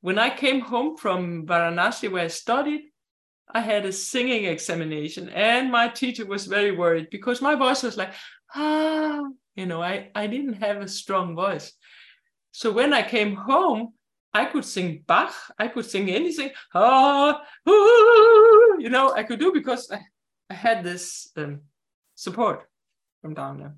When 0.00 0.18
I 0.18 0.30
came 0.30 0.60
home 0.60 0.96
from 0.96 1.46
Varanasi, 1.46 2.10
where 2.10 2.24
I 2.24 2.28
studied, 2.28 2.82
I 3.52 3.60
had 3.60 3.84
a 3.84 3.92
singing 3.92 4.44
examination, 4.46 5.28
and 5.28 5.70
my 5.70 5.88
teacher 5.88 6.26
was 6.26 6.46
very 6.46 6.72
worried 6.72 7.08
because 7.10 7.40
my 7.40 7.54
voice 7.54 7.82
was 7.82 7.96
like, 7.96 8.12
ah, 8.54 9.22
you 9.54 9.66
know, 9.66 9.82
I, 9.82 10.10
I 10.14 10.26
didn't 10.26 10.54
have 10.54 10.78
a 10.78 10.88
strong 10.88 11.34
voice. 11.36 11.72
So 12.52 12.72
when 12.72 12.92
I 12.92 13.02
came 13.02 13.36
home, 13.36 13.92
I 14.34 14.46
could 14.46 14.64
sing 14.64 15.04
Bach, 15.06 15.32
I 15.58 15.68
could 15.68 15.86
sing 15.86 16.10
anything, 16.10 16.50
ah, 16.74 17.40
ooh, 17.68 18.76
you 18.78 18.90
know, 18.90 19.12
I 19.12 19.22
could 19.22 19.40
do 19.40 19.52
because 19.52 19.90
I 20.50 20.54
had 20.54 20.84
this 20.84 21.30
um, 21.36 21.60
support 22.14 22.68
from 23.22 23.34
down 23.34 23.58
there. 23.58 23.74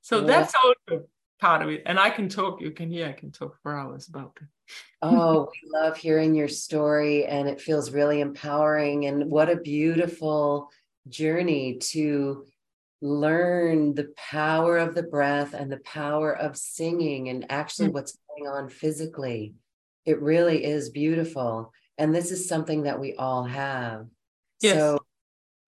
So 0.00 0.20
yeah. 0.20 0.26
that's 0.26 0.54
also 0.54 1.06
part 1.40 1.62
of 1.62 1.68
it. 1.68 1.82
And 1.86 1.98
I 1.98 2.10
can 2.10 2.28
talk, 2.28 2.60
you 2.60 2.70
can 2.70 2.90
hear, 2.90 3.08
I 3.08 3.12
can 3.12 3.32
talk 3.32 3.56
for 3.62 3.76
hours 3.76 4.08
about 4.08 4.38
it. 4.40 4.46
oh, 5.02 5.50
we 5.52 5.70
love 5.70 5.96
hearing 5.96 6.34
your 6.34 6.48
story 6.48 7.24
and 7.26 7.48
it 7.48 7.60
feels 7.60 7.90
really 7.90 8.20
empowering. 8.20 9.06
And 9.06 9.30
what 9.30 9.48
a 9.48 9.56
beautiful 9.56 10.70
journey 11.08 11.78
to 11.78 12.46
learn 13.02 13.94
the 13.94 14.12
power 14.16 14.78
of 14.78 14.94
the 14.94 15.02
breath 15.02 15.54
and 15.54 15.70
the 15.70 15.78
power 15.78 16.36
of 16.36 16.56
singing 16.56 17.28
and 17.28 17.46
actually 17.50 17.88
mm. 17.88 17.92
what's 17.92 18.18
going 18.28 18.48
on 18.48 18.68
physically. 18.68 19.54
It 20.04 20.20
really 20.22 20.64
is 20.64 20.90
beautiful. 20.90 21.72
And 21.98 22.14
this 22.14 22.30
is 22.30 22.48
something 22.48 22.84
that 22.84 23.00
we 23.00 23.14
all 23.14 23.44
have. 23.44 24.06
Yes. 24.60 24.76
So, 24.76 25.05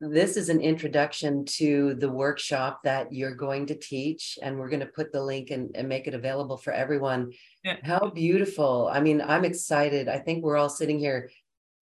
this 0.00 0.36
is 0.36 0.48
an 0.48 0.60
introduction 0.60 1.44
to 1.44 1.94
the 1.94 2.10
workshop 2.10 2.80
that 2.84 3.12
you're 3.12 3.34
going 3.34 3.66
to 3.66 3.74
teach, 3.74 4.38
and 4.40 4.58
we're 4.58 4.68
going 4.68 4.80
to 4.80 4.86
put 4.86 5.12
the 5.12 5.22
link 5.22 5.50
and, 5.50 5.70
and 5.74 5.88
make 5.88 6.06
it 6.06 6.14
available 6.14 6.56
for 6.56 6.72
everyone. 6.72 7.32
Yeah. 7.64 7.76
How 7.82 8.10
beautiful. 8.10 8.88
I 8.92 9.00
mean, 9.00 9.20
I'm 9.20 9.44
excited. 9.44 10.08
I 10.08 10.18
think 10.18 10.44
we're 10.44 10.56
all 10.56 10.68
sitting 10.68 10.98
here. 10.98 11.30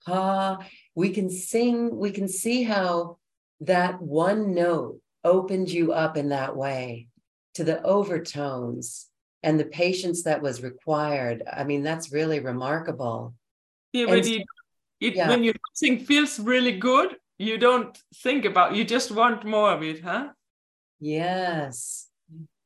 Ah, 0.07 0.59
we 0.95 1.11
can 1.11 1.29
sing, 1.29 1.95
we 1.97 2.11
can 2.11 2.29
see 2.29 2.63
how 2.63 3.19
that 3.61 4.01
one 4.01 4.55
note 4.55 5.01
opened 5.23 5.71
you 5.71 5.93
up 5.93 6.17
in 6.17 6.31
that 6.31 6.57
way 6.57 7.09
to 7.55 7.65
the 7.65 7.83
overtones 7.83 9.09
and 9.43 9.61
the 9.61 9.65
patience 9.65 10.23
that 10.23 10.41
was 10.41 10.63
required. 10.63 11.43
I 11.51 11.65
mean, 11.65 11.83
that's 11.83 12.13
really 12.13 12.41
remarkable. 12.41 13.35
Yeah, 13.93 14.07
it, 15.01 15.15
yeah. 15.15 15.29
when 15.29 15.43
you 15.43 15.53
sing 15.75 15.99
feels 15.99 16.39
really 16.39 16.79
good, 16.79 17.17
you 17.39 17.59
don't 17.59 17.97
think 18.23 18.45
about 18.45 18.75
you 18.75 18.85
just 18.85 19.11
want 19.11 19.45
more 19.45 19.73
of 19.73 19.83
it, 19.83 20.03
huh? 20.03 20.29
Yes. 21.01 22.09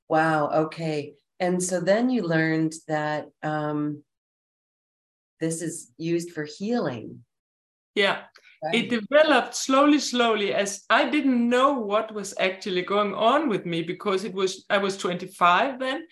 Wow. 0.08 0.48
Okay. 0.66 1.14
And 1.38 1.62
so 1.62 1.80
then 1.80 2.10
you 2.10 2.22
learned 2.22 2.74
that 2.86 3.28
um, 3.42 4.02
this 5.40 5.62
is 5.62 5.90
used 5.96 6.32
for 6.32 6.44
healing. 6.44 7.24
Yeah. 7.94 8.22
It 8.74 8.90
developed 8.90 9.54
slowly, 9.54 9.98
slowly 9.98 10.52
as 10.52 10.84
I 10.90 11.08
didn't 11.08 11.48
know 11.48 11.72
what 11.72 12.12
was 12.12 12.34
actually 12.38 12.82
going 12.82 13.14
on 13.14 13.48
with 13.48 13.64
me 13.64 13.82
because 13.82 14.24
it 14.24 14.34
was 14.34 14.66
I 14.68 14.76
was 14.76 14.98
25 14.98 15.78
then. 15.80 16.06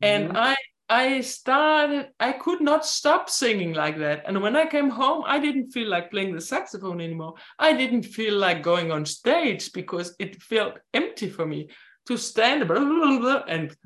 And 0.00 0.28
mm-hmm. 0.28 0.36
I 0.36 0.56
I 0.88 1.20
started, 1.20 2.10
I 2.20 2.32
could 2.32 2.60
not 2.60 2.86
stop 2.86 3.28
singing 3.28 3.72
like 3.72 3.98
that. 3.98 4.22
And 4.26 4.40
when 4.40 4.54
I 4.54 4.66
came 4.66 4.88
home, 4.88 5.24
I 5.26 5.40
didn't 5.40 5.72
feel 5.72 5.88
like 5.88 6.12
playing 6.12 6.34
the 6.34 6.40
saxophone 6.40 7.00
anymore. 7.00 7.34
I 7.58 7.72
didn't 7.72 8.04
feel 8.04 8.36
like 8.36 8.62
going 8.62 8.92
on 8.92 9.04
stage 9.04 9.72
because 9.72 10.14
it 10.20 10.40
felt 10.40 10.78
empty 10.94 11.28
for 11.28 11.44
me 11.44 11.70
to 12.06 12.16
stand 12.16 12.68
blah, 12.68 12.78
blah, 12.78 13.18
blah, 13.18 13.42
and 13.48 13.76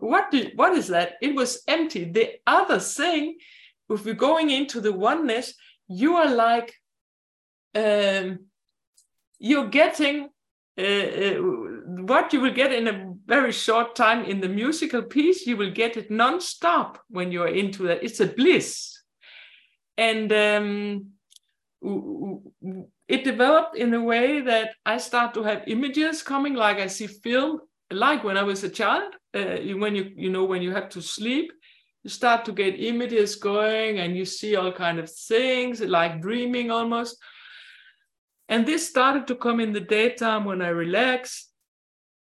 what 0.00 0.30
do, 0.30 0.50
what 0.54 0.76
is 0.76 0.88
that? 0.88 1.14
It 1.20 1.34
was 1.34 1.62
empty. 1.66 2.04
The 2.04 2.34
other 2.46 2.78
thing, 2.78 3.38
if 3.88 4.04
we're 4.04 4.14
going 4.14 4.50
into 4.50 4.80
the 4.80 4.92
oneness, 4.92 5.54
you 5.88 6.16
are 6.16 6.30
like 6.30 6.72
um, 7.74 8.46
you're 9.38 9.68
getting 9.68 10.28
uh, 10.78 10.82
uh, 10.82 11.34
what 11.40 12.32
you 12.32 12.40
will 12.40 12.52
get 12.52 12.72
in 12.72 12.88
a 12.88 13.09
very 13.30 13.52
short 13.52 13.94
time 13.94 14.24
in 14.24 14.40
the 14.40 14.48
musical 14.48 15.02
piece 15.02 15.46
you 15.46 15.56
will 15.56 15.70
get 15.82 15.96
it 15.96 16.10
non-stop 16.10 16.98
when 17.08 17.32
you're 17.32 17.54
into 17.62 17.84
that. 17.84 18.02
It's 18.02 18.20
a 18.20 18.26
bliss. 18.26 19.00
And 19.96 20.32
um, 20.32 21.06
it 23.08 23.24
developed 23.24 23.76
in 23.76 23.94
a 23.94 24.02
way 24.12 24.42
that 24.42 24.74
i 24.84 24.98
start 24.98 25.32
to 25.32 25.42
have 25.42 25.62
images 25.66 26.22
coming 26.22 26.54
like 26.54 26.78
i 26.78 26.86
see 26.86 27.06
film 27.06 27.58
like 27.90 28.22
when 28.22 28.36
i 28.36 28.42
was 28.42 28.62
a 28.62 28.68
child 28.68 29.14
uh, 29.34 29.56
when 29.82 29.96
you 29.96 30.04
you 30.14 30.30
know 30.30 30.44
when 30.44 30.60
you 30.60 30.72
have 30.72 30.90
to 30.90 31.00
sleep 31.00 31.50
you 32.02 32.10
start 32.10 32.44
to 32.44 32.52
get 32.52 32.80
images 32.80 33.36
going 33.36 33.98
and 33.98 34.16
you 34.16 34.24
see 34.24 34.56
all 34.56 34.72
kind 34.72 34.98
of 34.98 35.10
things 35.10 35.80
like 35.80 36.22
dreaming 36.22 36.70
almost. 36.70 37.18
And 38.48 38.66
this 38.66 38.88
started 38.88 39.26
to 39.26 39.34
come 39.34 39.60
in 39.60 39.72
the 39.72 39.80
daytime 39.80 40.44
when 40.44 40.62
i 40.62 40.68
relax 40.68 41.48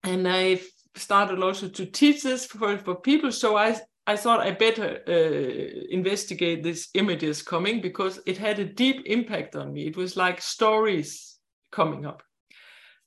and 0.02 0.26
i 0.26 0.60
started 0.96 1.42
also 1.42 1.68
to 1.68 1.86
teach 1.86 2.22
this 2.22 2.46
for, 2.46 2.78
for 2.78 2.96
people. 2.96 3.32
So 3.32 3.56
i 3.56 3.78
i 4.08 4.16
thought 4.16 4.46
i 4.46 4.52
better 4.52 5.00
uh, 5.08 5.86
investigate 5.90 6.62
these 6.62 6.88
images 6.94 7.42
coming 7.42 7.80
because 7.80 8.20
it 8.24 8.38
had 8.38 8.58
a 8.58 8.64
deep 8.64 9.02
impact 9.06 9.56
on 9.56 9.72
me. 9.72 9.86
It 9.86 9.96
was 9.96 10.16
like 10.16 10.40
stories 10.40 11.38
coming 11.72 12.06
up. 12.06 12.22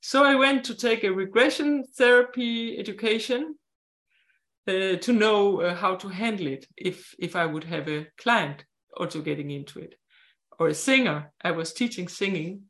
So 0.02 0.24
I 0.24 0.36
went 0.36 0.64
to 0.66 0.76
take 0.76 1.04
a 1.04 1.12
regression 1.12 1.84
therapy 1.98 2.78
education 2.78 3.56
uh, 4.68 4.96
to 4.98 5.14
know 5.14 5.62
uh, 5.62 5.76
how 5.76 5.96
to 5.96 6.08
handle 6.08 6.48
it 6.48 6.66
if 6.78 7.14
if 7.20 7.36
I 7.36 7.46
would 7.46 7.64
have 7.64 7.88
a 7.88 8.08
client 8.18 8.64
also 8.98 9.22
getting 9.22 9.52
into 9.52 9.80
it. 9.80 9.96
Or 10.60 10.68
a 10.68 10.74
singer. 10.74 11.32
I 11.42 11.52
was 11.52 11.74
teaching 11.74 12.10
singing, 12.10 12.69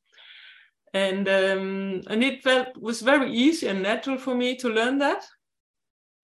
and 0.93 1.27
um, 1.27 2.01
and 2.07 2.23
it 2.23 2.43
felt 2.43 2.77
was 2.77 3.01
very 3.01 3.31
easy 3.31 3.67
and 3.67 3.83
natural 3.83 4.17
for 4.17 4.35
me 4.35 4.55
to 4.57 4.69
learn 4.69 4.97
that. 4.99 5.23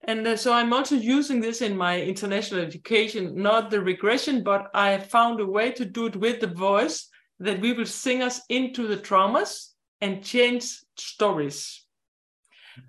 And 0.07 0.27
uh, 0.27 0.37
so 0.37 0.53
I'm 0.53 0.71
also 0.71 0.95
using 0.95 1.41
this 1.41 1.61
in 1.61 1.75
my 1.75 1.99
international 1.99 2.61
education, 2.61 3.41
not 3.41 3.71
the 3.71 3.81
regression, 3.81 4.43
but 4.43 4.69
I 4.73 4.99
found 4.99 5.39
a 5.39 5.45
way 5.45 5.71
to 5.71 5.85
do 5.85 6.05
it 6.05 6.15
with 6.15 6.41
the 6.41 6.47
voice 6.47 7.09
that 7.39 7.59
we 7.59 7.73
will 7.73 7.87
sing 7.87 8.21
us 8.21 8.41
into 8.49 8.87
the 8.87 8.97
traumas 8.97 9.71
and 10.01 10.23
change 10.23 10.79
stories. 10.95 11.85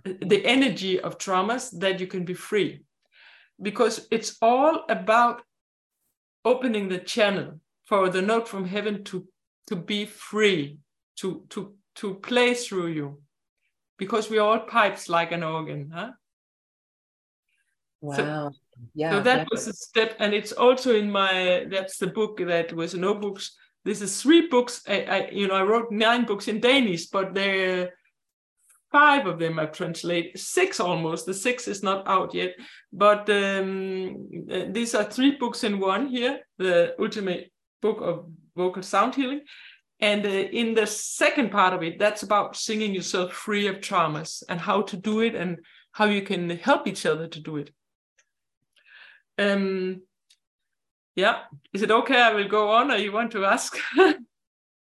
The 0.04 0.44
energy 0.44 1.00
of 1.00 1.16
traumas 1.16 1.70
that 1.78 2.00
you 2.00 2.06
can 2.06 2.24
be 2.24 2.34
free. 2.34 2.82
Because 3.62 4.06
it's 4.10 4.36
all 4.42 4.84
about 4.88 5.42
opening 6.44 6.88
the 6.88 6.98
channel 6.98 7.60
for 7.86 8.10
the 8.10 8.20
note 8.20 8.46
from 8.46 8.66
heaven 8.66 9.04
to 9.04 9.26
to 9.68 9.74
be 9.74 10.04
free 10.06 10.78
to 11.16 11.44
to 11.50 11.74
to 11.96 12.14
play 12.14 12.54
through 12.54 12.88
you. 12.88 13.20
Because 13.98 14.28
we're 14.28 14.42
all 14.42 14.60
pipes 14.60 15.08
like 15.08 15.32
an 15.32 15.42
organ 15.42 15.90
huh? 15.94 16.10
Wow. 18.00 18.16
So, 18.16 18.52
yeah 18.94 19.10
so 19.10 19.22
that 19.22 19.48
was 19.50 19.66
a 19.66 19.72
step 19.72 20.16
and 20.18 20.34
it's 20.34 20.52
also 20.52 20.94
in 20.94 21.10
my 21.10 21.66
that's 21.70 21.96
the 21.96 22.06
book 22.06 22.38
that 22.38 22.72
was 22.72 22.94
no 22.94 23.14
books. 23.14 23.56
This 23.84 24.02
is 24.02 24.20
three 24.20 24.48
books. 24.48 24.82
I, 24.86 25.02
I 25.02 25.30
you 25.30 25.48
know 25.48 25.54
i 25.54 25.62
wrote 25.62 25.90
nine 25.90 26.26
books 26.26 26.48
in 26.48 26.60
danish 26.60 27.06
but 27.06 27.34
they're 27.34 27.92
five 28.92 29.26
of 29.26 29.38
them 29.38 29.58
I've 29.58 29.72
translated, 29.72 30.38
six 30.38 30.80
almost. 30.80 31.26
The 31.26 31.34
six 31.34 31.68
is 31.68 31.82
not 31.82 32.06
out 32.08 32.34
yet, 32.34 32.54
but 32.92 33.28
um, 33.28 34.28
uh, 34.50 34.64
these 34.70 34.94
are 34.94 35.04
three 35.04 35.36
books 35.36 35.64
in 35.64 35.80
one 35.80 36.06
here 36.06 36.40
the 36.58 36.94
ultimate 36.98 37.52
book 37.82 37.98
of 38.00 38.26
vocal 38.56 38.82
sound 38.82 39.14
healing. 39.14 39.42
And 40.00 40.26
uh, 40.26 40.28
in 40.28 40.74
the 40.74 40.86
second 40.86 41.50
part 41.50 41.72
of 41.72 41.82
it, 41.82 41.98
that's 41.98 42.22
about 42.22 42.56
singing 42.56 42.94
yourself 42.94 43.32
free 43.32 43.66
of 43.66 43.76
traumas 43.76 44.42
and 44.48 44.60
how 44.60 44.82
to 44.82 44.96
do 44.96 45.20
it 45.20 45.34
and 45.34 45.58
how 45.92 46.04
you 46.04 46.22
can 46.22 46.50
help 46.50 46.86
each 46.86 47.06
other 47.06 47.26
to 47.28 47.40
do 47.40 47.56
it. 47.56 47.70
Um, 49.38 50.02
yeah, 51.14 51.42
is 51.72 51.82
it 51.82 51.90
okay? 51.90 52.20
I 52.20 52.34
will 52.34 52.48
go 52.48 52.70
on, 52.70 52.90
or 52.90 52.96
you 52.96 53.12
want 53.12 53.32
to 53.32 53.44
ask? 53.44 53.76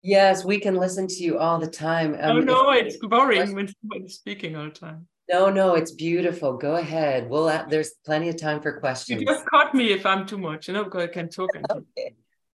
Yes, 0.07 0.45
we 0.45 0.59
can 0.59 0.75
listen 0.75 1.07
to 1.07 1.15
you 1.15 1.39
all 1.39 1.57
the 1.57 1.65
time. 1.65 2.13
Um, 2.13 2.37
oh 2.37 2.39
no, 2.39 2.69
it's 2.69 2.95
boring 2.97 3.55
when 3.55 3.67
somebody's 3.81 4.13
speaking 4.13 4.55
all 4.55 4.65
the 4.65 4.69
time. 4.69 5.07
No, 5.27 5.49
no, 5.49 5.73
it's 5.73 5.93
beautiful. 5.93 6.57
Go 6.57 6.75
ahead. 6.75 7.27
We'll 7.27 7.47
there's 7.67 7.93
plenty 8.05 8.29
of 8.29 8.39
time 8.39 8.61
for 8.61 8.79
questions. 8.79 9.19
You 9.19 9.25
just 9.25 9.47
caught 9.47 9.73
me 9.73 9.91
if 9.93 10.05
I'm 10.05 10.27
too 10.27 10.37
much, 10.37 10.67
you 10.67 10.75
know, 10.75 10.83
because 10.83 11.05
I 11.05 11.07
can 11.07 11.29
talk. 11.29 11.49
And 11.55 11.65
okay. 11.71 12.13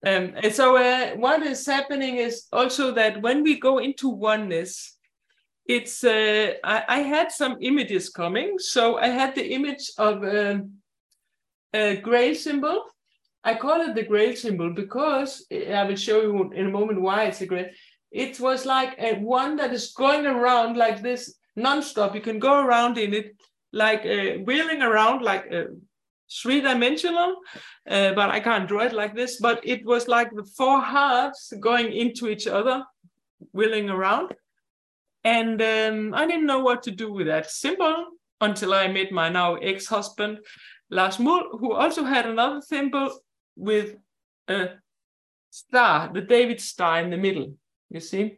Um, 0.06 0.34
and 0.44 0.54
so 0.54 0.78
uh, 0.78 1.16
what 1.16 1.42
is 1.42 1.66
happening 1.66 2.18
is 2.18 2.46
also 2.54 2.94
that 2.94 3.22
when 3.22 3.44
we 3.44 3.60
go 3.60 3.80
into 3.80 4.10
oneness, 4.10 4.96
it's 5.66 6.04
uh, 6.04 6.54
I, 6.64 6.84
I, 6.88 7.00
had 7.00 7.32
some 7.32 7.58
images 7.62 8.10
coming. 8.10 8.58
So 8.58 8.98
I 8.98 9.08
had 9.08 9.36
the 9.36 9.54
image 9.54 9.92
of 9.98 10.24
um, 10.24 10.74
a 11.74 11.98
gray 11.98 12.36
symbol 12.36 12.84
I 13.48 13.56
call 13.56 13.80
it 13.80 13.96
the 13.96 14.04
grail 14.04 14.36
symbol 14.36 14.72
because 14.74 15.46
I 15.50 15.86
will 15.86 15.96
show 15.96 16.22
you 16.22 16.52
in 16.52 16.68
a 16.68 16.70
moment 16.70 17.02
why 17.02 17.24
it's 17.24 17.40
a 17.40 17.46
grail. 17.46 17.68
It 18.12 18.42
was 18.42 18.66
like 18.66 18.96
a 19.00 19.16
one 19.20 19.56
that 19.56 19.72
is 19.72 19.94
going 19.94 20.26
around 20.26 20.76
like 20.76 21.02
this 21.02 21.34
non-stop. 21.56 22.14
You 22.14 22.20
can 22.20 22.40
go 22.40 22.60
around 22.60 22.98
in 22.98 23.14
it 23.14 23.38
like 23.72 24.06
uh, 24.06 24.44
wheeling 24.44 24.82
around 24.82 25.22
like 25.22 25.46
uh, 26.28 26.42
three-dimensional, 26.42 27.36
uh, 27.90 28.14
but 28.14 28.30
I 28.30 28.40
can't 28.40 28.68
draw 28.68 28.82
it 28.82 28.94
like 28.94 29.16
this. 29.16 29.40
But 29.40 29.60
it 29.64 29.86
was 29.86 30.08
like 30.08 30.32
the 30.32 30.44
four 30.44 30.82
halves 30.82 31.54
going 31.60 31.92
into 31.94 32.28
each 32.28 32.48
other, 32.48 32.84
wheeling 33.54 33.90
around. 33.90 34.34
And 35.24 35.62
um, 35.62 36.14
I 36.14 36.26
didn't 36.26 36.46
know 36.46 36.60
what 36.60 36.84
to 36.84 36.92
do 36.92 37.12
with 37.12 37.28
that 37.28 37.50
symbol 37.50 38.06
until 38.40 38.74
I 38.74 38.88
met 38.88 39.12
my 39.12 39.30
now 39.30 39.56
ex-husband, 39.56 40.40
Lars 40.90 41.20
Muhl, 41.20 41.58
who 41.60 41.74
also 41.74 42.04
had 42.04 42.26
another 42.26 42.62
symbol 42.62 43.20
with 43.56 43.96
a 44.48 44.70
star, 45.50 46.12
the 46.14 46.22
David 46.22 46.62
star 46.62 47.02
in 47.02 47.10
the 47.10 47.18
middle. 47.18 47.54
You 47.90 48.00
see? 48.00 48.38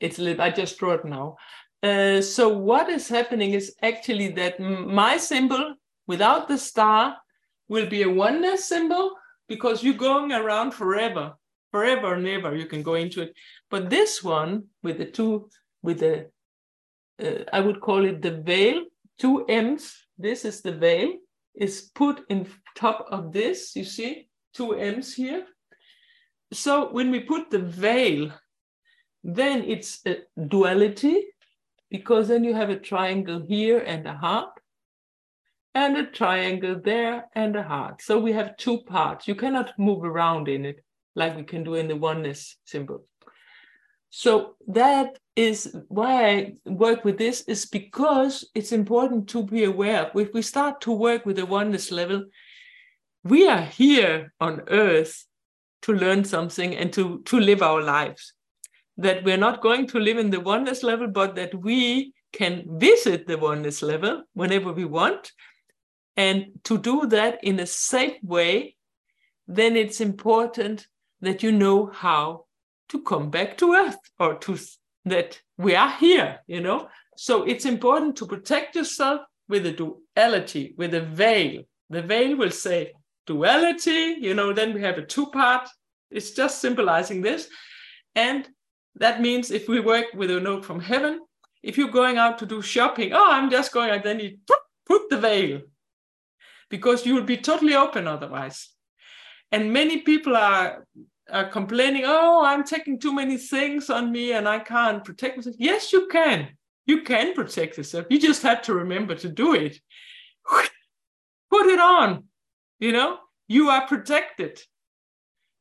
It's 0.00 0.18
lit. 0.18 0.40
I 0.40 0.50
just 0.50 0.78
draw 0.78 0.94
it 0.94 1.04
now. 1.04 1.36
Uh, 1.82 2.20
so 2.20 2.48
what 2.48 2.88
is 2.90 3.08
happening 3.08 3.52
is 3.52 3.74
actually 3.82 4.28
that 4.32 4.60
my 4.60 5.16
symbol 5.16 5.74
without 6.06 6.48
the 6.48 6.58
star 6.58 7.16
will 7.68 7.86
be 7.86 8.02
a 8.02 8.10
oneness 8.10 8.64
symbol 8.64 9.12
because 9.48 9.82
you're 9.82 9.94
going 9.94 10.32
around 10.32 10.72
forever, 10.72 11.34
forever 11.70 12.14
and 12.14 12.26
ever. 12.26 12.54
You 12.54 12.66
can 12.66 12.82
go 12.82 12.94
into 12.94 13.22
it. 13.22 13.34
But 13.70 13.90
this 13.90 14.22
one 14.22 14.64
with 14.82 14.98
the 14.98 15.06
two, 15.06 15.50
with 15.82 16.00
the, 16.00 16.30
uh, 17.22 17.44
I 17.52 17.60
would 17.60 17.80
call 17.80 18.04
it 18.04 18.22
the 18.22 18.38
veil, 18.38 18.84
two 19.18 19.44
M's. 19.46 19.94
This 20.18 20.44
is 20.44 20.62
the 20.62 20.72
veil 20.72 21.14
is 21.54 21.90
put 21.94 22.22
in 22.28 22.46
top 22.76 23.06
of 23.10 23.32
this, 23.32 23.74
you 23.74 23.84
see, 23.84 24.28
two 24.54 24.74
M's 24.74 25.14
here. 25.14 25.46
So 26.52 26.90
when 26.92 27.10
we 27.10 27.20
put 27.20 27.50
the 27.50 27.58
veil, 27.58 28.32
then 29.22 29.64
it's 29.64 30.00
a 30.06 30.18
duality, 30.48 31.26
because 31.90 32.28
then 32.28 32.44
you 32.44 32.54
have 32.54 32.70
a 32.70 32.78
triangle 32.78 33.42
here 33.46 33.80
and 33.80 34.06
a 34.06 34.14
heart, 34.14 34.59
and 35.74 35.96
a 35.96 36.06
triangle 36.06 36.80
there 36.82 37.26
and 37.34 37.56
a 37.56 37.62
heart. 37.62 38.02
So 38.02 38.18
we 38.18 38.32
have 38.32 38.56
two 38.56 38.78
parts. 38.82 39.28
You 39.28 39.34
cannot 39.34 39.78
move 39.78 40.04
around 40.04 40.48
in 40.48 40.64
it 40.64 40.84
like 41.14 41.36
we 41.36 41.44
can 41.44 41.64
do 41.64 41.74
in 41.74 41.88
the 41.88 41.96
oneness 41.96 42.56
symbol. 42.64 43.04
So 44.10 44.56
that 44.66 45.18
is 45.36 45.74
why 45.88 46.28
I 46.28 46.54
work 46.66 47.04
with 47.04 47.16
this 47.16 47.42
is 47.42 47.66
because 47.66 48.48
it's 48.54 48.72
important 48.72 49.28
to 49.28 49.44
be 49.44 49.64
aware 49.64 50.06
of. 50.06 50.20
If 50.20 50.34
we 50.34 50.42
start 50.42 50.80
to 50.82 50.92
work 50.92 51.24
with 51.24 51.36
the 51.36 51.46
oneness 51.46 51.92
level, 51.92 52.24
we 53.22 53.48
are 53.48 53.62
here 53.62 54.32
on 54.40 54.62
earth 54.68 55.24
to 55.82 55.92
learn 55.92 56.24
something 56.24 56.74
and 56.74 56.92
to, 56.92 57.20
to 57.26 57.38
live 57.38 57.62
our 57.62 57.82
lives. 57.82 58.32
That 58.96 59.24
we're 59.24 59.36
not 59.36 59.62
going 59.62 59.86
to 59.88 60.00
live 60.00 60.18
in 60.18 60.30
the 60.30 60.40
oneness 60.40 60.82
level, 60.82 61.06
but 61.06 61.36
that 61.36 61.54
we 61.54 62.12
can 62.32 62.64
visit 62.78 63.26
the 63.26 63.38
oneness 63.38 63.80
level 63.82 64.24
whenever 64.34 64.72
we 64.72 64.84
want. 64.84 65.32
And 66.16 66.46
to 66.64 66.78
do 66.78 67.06
that 67.06 67.42
in 67.42 67.60
a 67.60 67.66
safe 67.66 68.22
way, 68.22 68.76
then 69.46 69.76
it's 69.76 70.00
important 70.00 70.86
that 71.20 71.42
you 71.42 71.52
know 71.52 71.86
how 71.86 72.46
to 72.88 73.02
come 73.02 73.30
back 73.30 73.56
to 73.58 73.74
earth 73.74 73.98
or 74.18 74.34
to 74.34 74.58
that 75.04 75.40
we 75.56 75.74
are 75.74 75.90
here 75.90 76.40
you 76.46 76.60
know? 76.60 76.88
So 77.16 77.44
it's 77.44 77.64
important 77.64 78.16
to 78.16 78.26
protect 78.26 78.76
yourself 78.76 79.22
with 79.48 79.66
a 79.66 79.72
duality 79.72 80.74
with 80.76 80.94
a 80.94 81.00
veil. 81.00 81.62
The 81.88 82.02
veil 82.02 82.36
will 82.36 82.50
say 82.50 82.92
duality 83.26 84.16
you 84.20 84.34
know 84.34 84.52
then 84.52 84.72
we 84.74 84.82
have 84.82 84.98
a 84.98 85.06
two 85.06 85.26
part 85.26 85.68
it's 86.10 86.32
just 86.32 86.60
symbolizing 86.60 87.22
this. 87.22 87.48
And 88.14 88.48
that 88.96 89.20
means 89.20 89.50
if 89.50 89.68
we 89.68 89.80
work 89.80 90.06
with 90.14 90.30
a 90.30 90.40
note 90.40 90.64
from 90.64 90.80
heaven 90.80 91.20
if 91.62 91.76
you're 91.76 91.88
going 91.88 92.18
out 92.18 92.38
to 92.38 92.46
do 92.46 92.62
shopping 92.62 93.12
oh 93.12 93.30
i'm 93.30 93.50
just 93.50 93.72
going 93.72 93.90
out 93.90 94.02
then 94.02 94.20
you 94.20 94.38
put 94.86 95.08
the 95.10 95.18
veil 95.18 95.60
because 96.70 97.04
you 97.04 97.14
will 97.14 97.24
be 97.24 97.36
totally 97.36 97.74
open 97.74 98.06
otherwise 98.06 98.70
and 99.52 99.72
many 99.72 99.98
people 99.98 100.36
are 100.36 100.86
are 101.32 101.48
complaining, 101.48 102.02
oh, 102.06 102.44
I'm 102.44 102.64
taking 102.64 102.98
too 102.98 103.14
many 103.14 103.36
things 103.36 103.88
on 103.88 104.10
me 104.10 104.32
and 104.32 104.48
I 104.48 104.58
can't 104.58 105.04
protect 105.04 105.36
myself. 105.36 105.56
Yes, 105.58 105.92
you 105.92 106.08
can. 106.08 106.48
You 106.86 107.02
can 107.02 107.34
protect 107.34 107.78
yourself. 107.78 108.06
You 108.10 108.18
just 108.18 108.42
have 108.42 108.62
to 108.62 108.74
remember 108.74 109.14
to 109.16 109.28
do 109.28 109.54
it. 109.54 109.78
Put 111.50 111.66
it 111.66 111.78
on. 111.78 112.24
You 112.78 112.92
know, 112.92 113.18
you 113.48 113.68
are 113.68 113.86
protected. 113.86 114.60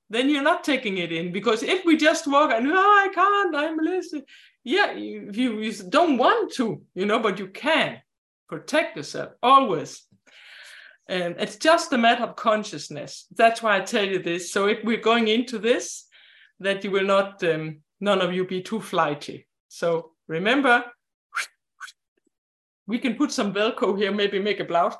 Then 0.09 0.29
you're 0.29 0.41
not 0.41 0.63
taking 0.63 0.97
it 0.97 1.11
in 1.11 1.31
because 1.31 1.61
if 1.61 1.85
we 1.85 1.97
just 1.97 2.25
walk 2.25 2.51
and 2.51 2.67
oh, 2.67 2.75
I 2.75 3.09
can't, 3.13 3.55
I'm 3.55 3.77
listening. 3.77 4.23
Yeah, 4.63 4.93
you, 4.93 5.29
you 5.31 5.73
don't 5.89 6.17
want 6.17 6.53
to, 6.53 6.81
you 6.95 7.05
know, 7.05 7.19
but 7.19 7.37
you 7.37 7.47
can 7.47 8.01
protect 8.47 8.97
yourself 8.97 9.33
always. 9.43 10.01
And 11.09 11.35
it's 11.39 11.55
just 11.55 11.91
a 11.91 11.97
matter 11.97 12.23
of 12.23 12.35
consciousness. 12.35 13.25
That's 13.35 13.63
why 13.63 13.77
I 13.77 13.79
tell 13.81 14.05
you 14.05 14.19
this. 14.19 14.53
So 14.53 14.67
if 14.67 14.83
we're 14.83 15.01
going 15.01 15.27
into 15.27 15.57
this, 15.57 16.05
that 16.59 16.83
you 16.83 16.91
will 16.91 17.05
not, 17.05 17.43
um, 17.43 17.79
none 17.99 18.21
of 18.21 18.31
you 18.31 18.45
be 18.45 18.61
too 18.61 18.79
flighty. 18.79 19.47
So 19.69 20.11
remember, 20.27 20.85
we 22.85 22.99
can 22.99 23.15
put 23.15 23.31
some 23.31 23.53
Velcro 23.53 23.97
here, 23.97 24.11
maybe 24.11 24.37
make 24.37 24.59
a 24.59 24.65
blouse. 24.65 24.95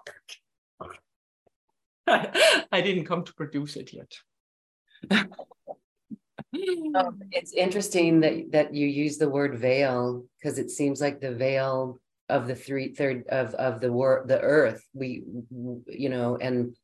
I 2.08 2.82
didn't 2.82 3.06
come 3.06 3.24
to 3.26 3.34
produce 3.34 3.76
it 3.76 3.94
yet. 3.94 4.12
Um, 6.96 7.20
it's 7.32 7.54
interesting 7.54 8.22
that 8.22 8.52
that 8.52 8.74
you 8.74 8.88
use 8.88 9.18
the 9.18 9.30
word 9.30 9.60
veil 9.60 10.26
because 10.38 10.58
it 10.58 10.72
seems 10.72 11.00
like 11.00 11.22
the 11.22 11.32
veil 11.32 12.00
of 12.30 12.48
the 12.48 12.56
three 12.56 12.94
third 12.94 13.26
of 13.30 13.54
of 13.56 13.82
the 13.82 13.92
war 13.92 14.24
the 14.28 14.40
earth 14.40 14.84
we 14.94 15.24
you 15.88 16.10
know 16.10 16.38
and 16.38 16.76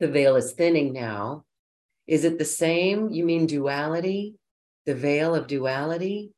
the 0.00 0.08
veil 0.08 0.36
is 0.36 0.52
thinning 0.52 0.92
now 0.92 1.44
is 2.06 2.24
it 2.24 2.38
the 2.38 2.44
same 2.44 3.10
you 3.10 3.24
mean 3.24 3.46
duality 3.46 4.34
the 4.86 4.94
veil 4.94 5.34
of 5.34 5.46
duality 5.46 6.32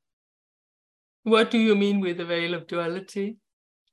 what 1.24 1.50
do 1.50 1.58
you 1.58 1.74
mean 1.74 2.00
with 2.00 2.18
the 2.18 2.24
veil 2.24 2.54
of 2.54 2.66
duality 2.66 3.36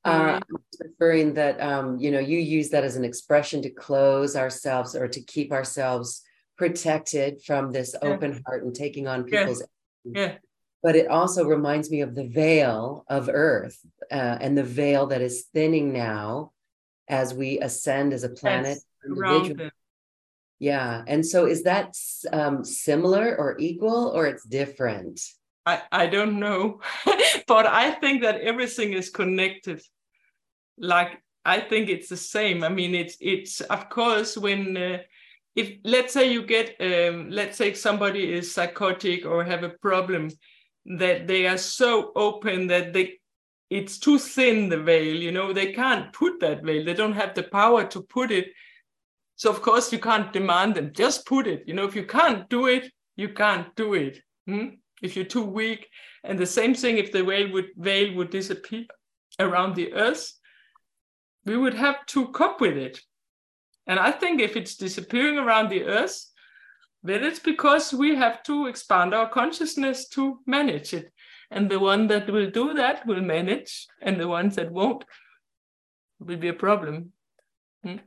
uh, 0.04 0.40
I'm 0.50 0.58
referring 0.80 1.36
that 1.36 1.62
um, 1.62 2.00
you 2.00 2.10
know 2.10 2.20
you 2.20 2.40
use 2.40 2.70
that 2.70 2.84
as 2.84 2.96
an 2.96 3.06
expression 3.06 3.62
to 3.62 3.70
close 3.70 4.36
ourselves 4.36 4.96
or 4.96 5.08
to 5.08 5.22
keep 5.22 5.52
ourselves 5.52 6.24
protected 6.58 7.42
from 7.44 7.72
this 7.72 7.96
yeah. 8.02 8.10
open 8.10 8.42
heart 8.46 8.64
and 8.64 8.74
taking 8.74 9.08
on 9.08 9.24
people's 9.24 9.64
yeah. 10.04 10.22
yeah. 10.22 10.36
But 10.84 10.96
it 10.96 11.08
also 11.08 11.46
reminds 11.46 11.92
me 11.92 12.02
of 12.02 12.16
the 12.16 12.28
veil 12.28 13.06
of 13.08 13.30
earth 13.32 13.80
uh, 14.12 14.38
and 14.42 14.58
the 14.58 14.64
veil 14.64 15.08
that 15.08 15.22
is 15.22 15.46
thinning 15.54 15.94
now 15.94 16.52
as 17.08 17.34
we 17.34 17.60
ascend 17.60 18.14
as 18.14 18.24
a 18.24 18.30
planet 18.30 18.78
yes. 19.16 19.72
yeah 20.60 21.04
and 21.08 21.26
so 21.26 21.46
is 21.46 21.64
that 21.64 21.96
um, 22.32 22.64
similar 22.64 23.36
or 23.38 23.56
equal 23.60 24.08
or 24.16 24.28
it's 24.28 24.46
different 24.46 25.20
I, 25.66 25.82
I 25.92 26.08
don't 26.08 26.40
know, 26.40 26.82
but 27.48 27.68
I 27.68 27.92
think 27.92 28.24
that 28.24 28.42
everything 28.42 28.94
is 28.94 29.10
connected. 29.10 29.82
Like 30.78 31.22
I 31.46 31.60
think 31.60 31.90
it's 31.90 32.10
the 32.10 32.18
same. 32.18 32.64
I 32.64 32.70
mean, 32.70 32.96
it's 32.96 33.18
it's 33.20 33.62
of 33.62 33.90
course 33.90 34.38
when 34.38 34.76
uh, 34.76 34.98
if 35.56 35.78
let's 35.84 36.14
say 36.14 36.32
you 36.32 36.44
get 36.44 36.76
um, 36.80 37.30
let's 37.30 37.58
say 37.58 37.74
somebody 37.74 38.34
is 38.34 38.54
psychotic 38.54 39.26
or 39.26 39.44
have 39.44 39.64
a 39.64 39.70
problem 39.70 40.30
that 40.86 41.28
they 41.28 41.48
are 41.48 41.58
so 41.58 42.12
open 42.16 42.68
that 42.68 42.94
they 42.94 43.14
it's 43.70 43.98
too 44.00 44.18
thin 44.20 44.68
the 44.68 44.82
veil 44.82 45.16
you 45.16 45.32
know 45.32 45.54
they 45.54 45.72
can't 45.74 46.12
put 46.14 46.40
that 46.40 46.64
veil 46.64 46.84
they 46.84 46.94
don't 46.94 47.14
have 47.14 47.34
the 47.36 47.44
power 47.44 47.86
to 47.86 48.02
put 48.02 48.32
it 48.32 48.48
so 49.36 49.50
of 49.50 49.62
course 49.62 49.92
you 49.94 50.00
can't 50.00 50.34
demand 50.34 50.76
them 50.76 50.92
just 50.94 51.26
put 51.26 51.48
it 51.48 51.64
you 51.68 51.74
know 51.74 51.86
if 51.86 51.96
you 51.96 52.06
can't 52.06 52.50
do 52.50 52.68
it 52.68 52.92
you 53.16 53.30
can't 53.30 53.74
do 53.76 53.94
it 53.94 54.22
hmm? 54.48 54.70
if 55.02 55.16
you're 55.16 55.26
too 55.26 55.44
weak. 55.44 55.90
And 56.24 56.38
the 56.38 56.46
same 56.46 56.74
thing 56.74 56.98
if 56.98 57.12
the 57.12 57.24
veil 57.24 57.52
would 57.52 57.70
veil 57.78 58.14
would 58.16 58.30
disappear 58.30 58.86
around 59.40 59.76
the 59.76 59.94
earth, 59.94 60.32
we 61.46 61.58
would 61.58 61.74
have 61.74 62.06
to 62.08 62.28
cope 62.30 62.62
with 62.62 62.78
it. 62.78 63.00
And 63.88 64.00
I 64.00 64.12
think 64.12 64.40
if 64.40 64.56
it's 64.56 64.76
disappearing 64.76 65.40
around 65.40 65.70
the 65.70 65.84
earth, 65.86 66.31
then 67.04 67.24
it's 67.24 67.40
because 67.40 67.94
we 67.94 68.16
have 68.16 68.44
to 68.44 68.68
expand 68.68 69.14
our 69.14 69.30
consciousness 69.30 70.08
to 70.10 70.40
manage 70.46 70.94
it. 70.94 71.12
And 71.50 71.70
the 71.70 71.80
one 71.80 72.08
that 72.08 72.30
will 72.30 72.50
do 72.50 72.74
that 72.76 73.06
will 73.06 73.22
manage, 73.22 73.88
and 74.02 74.20
the 74.20 74.28
ones 74.28 74.56
that 74.56 74.72
won't 74.72 75.04
will 76.20 76.38
be 76.38 76.48
a 76.48 76.54
problem. 76.54 77.12
Hmm? 77.84 77.98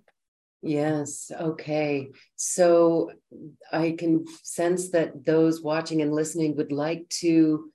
Yes. 0.62 1.30
Okay. 1.38 2.08
So 2.36 3.10
I 3.70 3.96
can 3.98 4.24
sense 4.42 4.90
that 4.90 5.26
those 5.26 5.60
watching 5.60 6.00
and 6.00 6.12
listening 6.12 6.56
would 6.56 6.72
like 6.72 7.06
to 7.20 7.70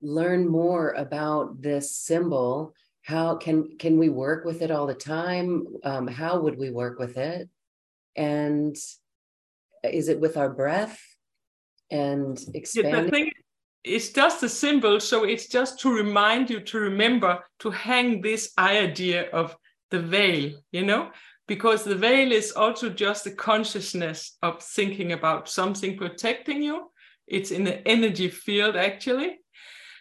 learn 0.00 0.46
more 0.46 0.92
about 0.92 1.60
this 1.60 1.96
symbol. 1.96 2.74
How 3.02 3.34
can 3.36 3.76
can 3.78 3.98
we 3.98 4.08
work 4.08 4.44
with 4.44 4.62
it 4.62 4.70
all 4.70 4.86
the 4.86 4.94
time? 4.94 5.66
Um, 5.82 6.06
how 6.06 6.38
would 6.40 6.58
we 6.58 6.70
work 6.70 7.00
with 7.00 7.16
it? 7.16 7.48
And 8.14 8.76
is 9.92 10.08
it 10.08 10.20
with 10.20 10.36
our 10.36 10.50
breath 10.50 11.00
and 11.90 12.38
expanding? 12.54 13.04
The 13.04 13.10
thing 13.10 13.30
it's 13.84 14.10
just 14.10 14.42
a 14.42 14.48
symbol, 14.48 15.00
so 15.00 15.24
it's 15.24 15.48
just 15.48 15.80
to 15.80 15.90
remind 15.90 16.50
you 16.50 16.60
to 16.60 16.78
remember 16.78 17.42
to 17.60 17.70
hang 17.70 18.20
this 18.20 18.52
idea 18.58 19.30
of 19.30 19.56
the 19.90 20.00
veil. 20.00 20.52
You 20.72 20.84
know, 20.84 21.10
because 21.46 21.82
the 21.84 21.94
veil 21.96 22.32
is 22.32 22.52
also 22.52 22.90
just 22.90 23.24
the 23.24 23.32
consciousness 23.32 24.36
of 24.42 24.62
thinking 24.62 25.12
about 25.12 25.48
something 25.48 25.96
protecting 25.96 26.62
you. 26.62 26.90
It's 27.26 27.50
in 27.50 27.64
the 27.64 27.86
energy 27.86 28.28
field, 28.28 28.76
actually. 28.76 29.38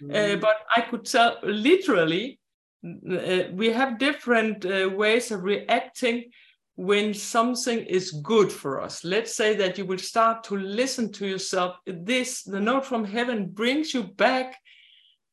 Mm. 0.02 0.36
Uh, 0.36 0.38
but 0.38 0.58
I 0.76 0.82
could 0.82 1.06
tell 1.06 1.38
literally, 1.44 2.40
uh, 2.86 3.44
we 3.54 3.70
have 3.72 4.00
different 4.00 4.66
uh, 4.66 4.90
ways 4.90 5.32
of 5.32 5.44
reacting 5.44 6.32
when 6.78 7.14
something 7.14 7.80
is 7.80 8.12
good 8.12 8.52
for 8.52 8.80
us. 8.80 9.04
Let's 9.04 9.36
say 9.36 9.56
that 9.56 9.78
you 9.78 9.86
will 9.86 9.98
start 9.98 10.44
to 10.46 10.56
listen 10.56 11.12
to 11.14 11.28
yourself. 11.28 11.76
This, 11.86 12.44
the 12.44 12.60
note 12.60 12.86
from 12.86 13.04
heaven, 13.04 13.50
brings 13.50 13.94
you 13.96 14.04
back 14.04 14.56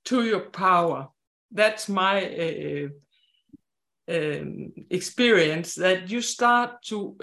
to 0.06 0.24
your 0.24 0.40
power. 0.40 1.08
That's 1.52 1.88
my 1.88 2.24
uh, 2.24 2.88
um, 4.08 4.72
experience 4.90 5.74
that 5.74 6.10
you 6.10 6.22
start 6.22 6.82
to 6.84 7.16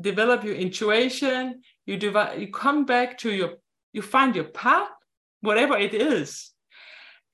develop 0.00 0.42
your 0.44 0.56
intuition 0.56 1.62
you 1.86 1.96
develop, 1.96 2.38
you 2.38 2.50
come 2.50 2.84
back 2.84 3.18
to 3.18 3.32
your 3.32 3.54
you 3.92 4.02
find 4.02 4.34
your 4.34 4.44
path 4.44 4.88
whatever 5.40 5.76
it 5.76 5.94
is 5.94 6.50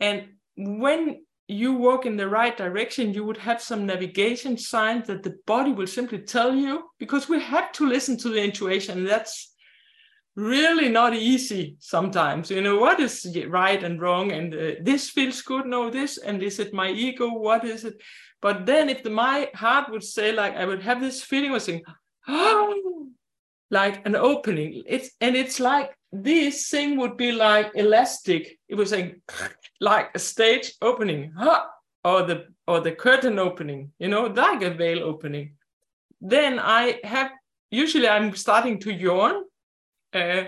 and 0.01 0.29
when 0.57 1.23
you 1.49 1.73
walk 1.73 2.05
in 2.05 2.17
the 2.17 2.29
right 2.29 2.57
direction 2.57 3.15
you 3.15 3.25
would 3.25 3.39
have 3.39 3.61
some 3.61 3.87
navigation 3.87 4.57
signs 4.59 5.07
that 5.07 5.23
the 5.23 5.35
body 5.47 5.73
will 5.73 5.87
simply 5.87 6.19
tell 6.19 6.55
you 6.55 6.85
because 6.99 7.29
we 7.29 7.41
have 7.41 7.73
to 7.73 7.89
listen 7.89 8.19
to 8.19 8.29
the 8.29 8.43
intuition. 8.43 9.05
That's 9.05 9.55
really 10.37 10.91
not 10.91 11.15
easy 11.15 11.77
sometimes. 11.81 12.51
You 12.51 12.61
know 12.61 12.77
what 12.77 13.01
is 13.01 13.27
right 13.49 13.83
and 13.83 14.01
wrong? 14.01 14.31
And 14.31 14.55
uh, 14.55 14.71
this 14.83 15.09
feels 15.09 15.41
good 15.41 15.65
no 15.65 15.91
this 15.91 16.19
and 16.19 16.43
is 16.43 16.59
it 16.59 16.75
my 16.75 16.91
ego? 16.91 17.31
What 17.31 17.65
is 17.65 17.85
it? 17.85 17.95
But 18.43 18.67
then 18.67 18.91
if 18.91 19.03
the, 19.03 19.11
my 19.11 19.51
heart 19.55 19.91
would 19.91 20.05
say 20.05 20.33
like 20.33 20.55
I 20.55 20.67
would 20.67 20.83
have 20.83 21.01
this 21.01 21.23
feeling 21.23 21.55
of 21.55 21.63
saying, 21.63 21.83
oh, 22.29 23.09
like 23.71 24.07
an 24.07 24.17
opening. 24.17 24.83
It's 24.87 25.11
and 25.21 25.35
it's 25.35 25.59
like 25.61 25.98
this 26.13 26.71
thing 26.71 26.97
would 26.99 27.17
be 27.17 27.33
like 27.33 27.73
elastic. 27.75 28.59
It 28.69 28.75
was 28.75 28.93
like 28.93 29.21
like 29.81 30.11
a 30.15 30.19
stage 30.19 30.75
opening, 30.81 31.33
or 32.05 32.23
the 32.23 32.47
or 32.67 32.81
the 32.81 32.93
curtain 32.93 33.39
opening, 33.39 33.93
you 33.99 34.09
know, 34.09 34.27
like 34.27 34.63
a 34.63 34.71
veil 34.71 35.03
opening. 35.03 35.55
Then 36.21 36.59
I 36.59 37.01
have 37.05 37.31
usually 37.71 38.09
I'm 38.09 38.35
starting 38.35 38.79
to 38.81 38.93
yawn. 38.93 39.45
Uh, 40.13 40.45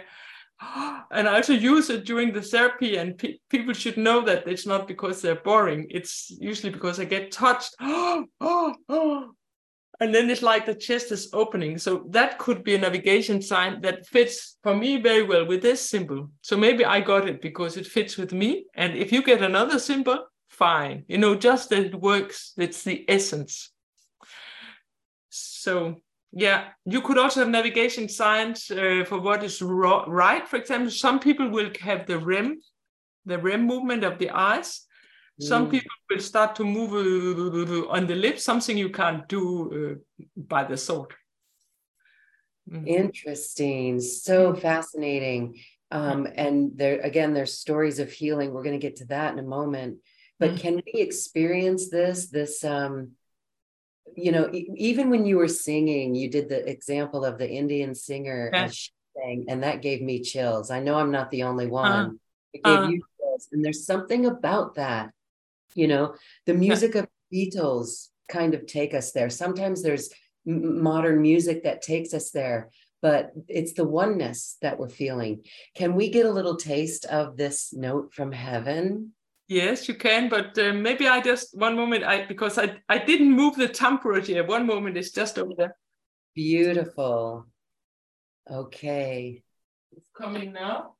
and 1.11 1.29
I 1.29 1.37
also 1.37 1.53
use 1.53 1.90
it 1.90 2.05
during 2.05 2.33
the 2.33 2.42
therapy. 2.42 2.96
And 2.96 3.16
pe- 3.16 3.38
people 3.49 3.75
should 3.75 3.96
know 3.96 4.23
that 4.23 4.46
it's 4.46 4.66
not 4.66 4.88
because 4.88 5.20
they're 5.20 5.37
boring. 5.37 5.87
It's 5.90 6.31
usually 6.40 6.73
because 6.73 7.01
I 7.01 7.05
get 7.05 7.33
touched. 7.33 7.75
and 10.00 10.14
then 10.14 10.30
it's 10.30 10.42
like 10.42 10.64
the 10.64 10.74
chest 10.74 11.12
is 11.12 11.28
opening. 11.34 11.76
So 11.76 12.06
that 12.08 12.38
could 12.38 12.64
be 12.64 12.74
a 12.74 12.78
navigation 12.78 13.42
sign 13.42 13.82
that 13.82 14.06
fits 14.06 14.56
for 14.62 14.74
me 14.74 15.00
very 15.00 15.22
well 15.22 15.44
with 15.44 15.60
this 15.60 15.86
symbol. 15.86 16.30
So 16.40 16.56
maybe 16.56 16.86
I 16.86 17.00
got 17.00 17.28
it 17.28 17.42
because 17.42 17.76
it 17.76 17.86
fits 17.86 18.16
with 18.16 18.32
me. 18.32 18.64
And 18.74 18.96
if 18.96 19.12
you 19.12 19.22
get 19.22 19.42
another 19.42 19.78
symbol, 19.78 20.26
fine. 20.48 21.04
You 21.06 21.18
know, 21.18 21.34
just 21.34 21.68
that 21.68 21.84
it 21.84 21.94
works. 21.94 22.54
It's 22.56 22.82
the 22.82 23.04
essence. 23.08 23.70
So 25.28 25.96
yeah, 26.32 26.68
you 26.86 27.02
could 27.02 27.18
also 27.18 27.40
have 27.40 27.50
navigation 27.50 28.08
signs 28.08 28.70
uh, 28.70 29.04
for 29.06 29.20
what 29.20 29.42
is 29.42 29.60
right. 29.60 30.48
For 30.48 30.56
example, 30.56 30.90
some 30.90 31.18
people 31.18 31.50
will 31.50 31.70
have 31.82 32.06
the 32.06 32.18
REM, 32.18 32.60
the 33.26 33.38
REM 33.38 33.66
movement 33.66 34.04
of 34.04 34.18
the 34.18 34.30
eyes. 34.30 34.86
Some 35.40 35.66
mm. 35.66 35.70
people 35.70 35.90
will 36.11 36.20
start 36.20 36.55
to 36.57 36.64
move 36.64 36.92
uh, 36.92 37.88
on 37.88 38.07
the 38.07 38.14
lips, 38.14 38.44
something 38.44 38.76
you 38.76 38.90
can't 38.90 39.26
do 39.29 39.98
uh, 39.98 40.24
by 40.37 40.64
the 40.64 40.76
sword. 40.76 41.14
Mm. 42.70 42.87
Interesting. 42.87 44.00
So 44.00 44.53
mm. 44.53 44.61
fascinating. 44.61 45.61
Um, 45.90 46.29
and 46.37 46.72
there 46.76 47.00
again, 47.00 47.35
there's 47.35 47.59
stories 47.59 47.98
of 47.98 48.12
healing. 48.12 48.53
We're 48.53 48.62
going 48.62 48.79
to 48.79 48.87
get 48.87 48.96
to 48.96 49.07
that 49.07 49.33
in 49.33 49.38
a 49.38 49.42
moment. 49.42 49.98
But 50.38 50.53
mm. 50.53 50.61
can 50.61 50.83
we 50.87 51.00
experience 51.00 51.90
this? 51.90 52.29
This 52.29 52.62
um, 52.64 53.12
you 54.16 54.33
know, 54.33 54.50
even 54.53 55.11
when 55.11 55.26
you 55.26 55.37
were 55.37 55.48
singing, 55.48 56.14
you 56.14 56.31
did 56.31 56.48
the 56.48 56.68
example 56.68 57.24
of 57.24 57.38
the 57.38 57.48
Indian 57.48 57.94
singer 57.94 58.50
yeah. 58.53 58.68
sang, 59.16 59.46
and 59.48 59.62
that 59.62 59.83
gave 59.83 60.03
me 60.03 60.22
chills. 60.22 60.70
I 60.70 60.81
know 60.81 60.96
I'm 60.96 61.11
not 61.11 61.31
the 61.31 61.44
only 61.44 61.66
uh-huh. 61.66 61.72
one. 61.72 61.92
Uh, 61.92 62.11
it 62.53 62.64
gave 62.64 62.79
uh, 62.79 62.88
you 62.88 63.03
chills, 63.18 63.48
and 63.53 63.64
there's 63.64 63.87
something 63.87 64.26
about 64.26 64.74
that. 64.76 65.11
You 65.74 65.88
know, 65.88 66.14
the 66.46 66.54
music 66.54 66.94
of 66.94 67.09
Beatles 67.33 68.09
kind 68.28 68.54
of 68.54 68.66
take 68.66 68.94
us 68.94 69.12
there. 69.12 69.30
Sometimes 69.30 69.83
there's 69.83 70.11
m- 70.46 70.83
modern 70.83 71.20
music 71.22 71.64
that 71.64 71.83
takes 71.83 72.14
us 72.14 72.30
there, 72.30 72.70
but 73.02 73.33
it's 73.48 73.72
the 73.74 73.85
oneness 73.85 74.56
that 74.62 74.78
we're 74.78 74.88
feeling. 74.88 75.44
Can 75.74 75.94
we 75.94 76.11
get 76.11 76.26
a 76.26 76.33
little 76.33 76.56
taste 76.56 77.04
of 77.06 77.37
this 77.37 77.72
note 77.72 78.12
from 78.12 78.33
heaven? 78.33 79.12
Yes, 79.48 79.88
you 79.88 79.94
can, 79.94 80.28
but 80.28 80.56
uh, 80.59 80.72
maybe 80.72 81.09
I 81.09 81.20
just 81.20 81.59
one 81.59 81.74
moment 81.74 82.04
I 82.04 82.24
because 82.24 82.56
I 82.56 82.76
I 82.88 82.98
didn't 82.98 83.33
move 83.33 83.56
the 83.56 83.66
temperature. 83.68 84.44
One 84.44 84.64
moment 84.64 84.96
it's 84.96 85.11
just 85.11 85.38
over 85.38 85.52
there. 85.56 85.76
Beautiful. 86.37 87.46
Okay. 88.48 89.42
It's 89.90 90.09
coming 90.16 90.52
now. 90.52 90.94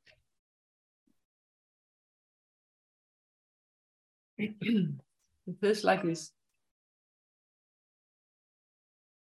It 4.41 5.55
feels 5.59 5.83
like 5.83 6.03
this. 6.03 6.31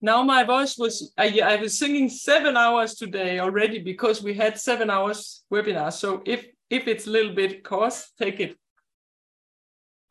Now 0.03 0.23
my 0.23 0.45
voice 0.45 0.79
was, 0.79 1.13
I, 1.19 1.41
I 1.41 1.57
was 1.57 1.79
singing 1.79 2.09
seven 2.09 2.57
hours 2.57 2.95
today 2.95 3.39
already 3.39 3.81
because 3.81 4.23
we 4.23 4.33
had 4.33 4.59
seven 4.59 4.89
hours 4.89 5.45
webinar. 5.53 5.93
So 5.93 6.23
if, 6.25 6.47
if 6.71 6.89
it's 6.89 7.07
a 7.07 7.11
little 7.11 7.35
bit 7.35 7.63
coarse, 7.63 8.11
take 8.19 8.41
it. 8.41 8.57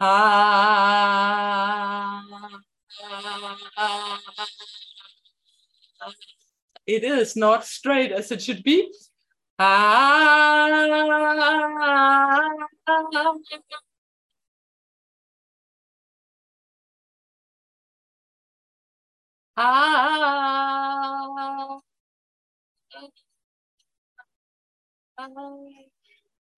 Ah, 0.02 2.24
it 6.86 7.04
is 7.04 7.36
not 7.36 7.66
straight 7.66 8.12
as 8.12 8.32
it 8.32 8.42
should 8.42 8.64
be. 8.64 8.94
Ah, 9.58 10.86
ah, 19.60 21.30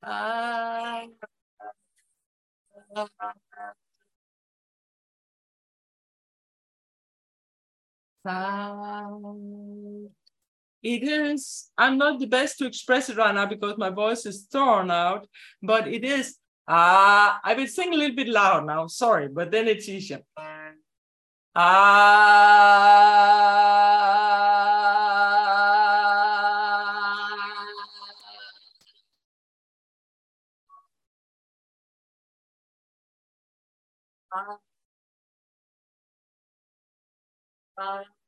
ah. 0.04 1.06
It 10.84 11.04
is, 11.04 11.72
I'm 11.78 11.98
not 11.98 12.20
the 12.20 12.26
best 12.28 12.58
to 12.58 12.66
express 12.66 13.10
it 13.10 13.18
right 13.18 13.34
now 13.34 13.46
because 13.46 13.78
my 13.78 13.90
voice 13.90 14.26
is 14.26 14.48
torn 14.48 14.90
out, 14.92 15.28
but 15.62 15.88
it 15.88 16.04
is, 16.04 16.38
ah, 16.68 17.40
I 17.44 17.54
will 17.54 17.68
sing 17.68 17.94
a 17.94 17.98
little 17.98 18.16
bit 18.16 18.28
loud 18.28 18.66
now, 18.66 18.88
sorry, 18.88 19.28
but 19.28 19.52
then 19.52 19.68
it's 19.68 19.88
easier. 19.90 20.22
Ah. 21.56 23.42
Ah. 37.78 38.21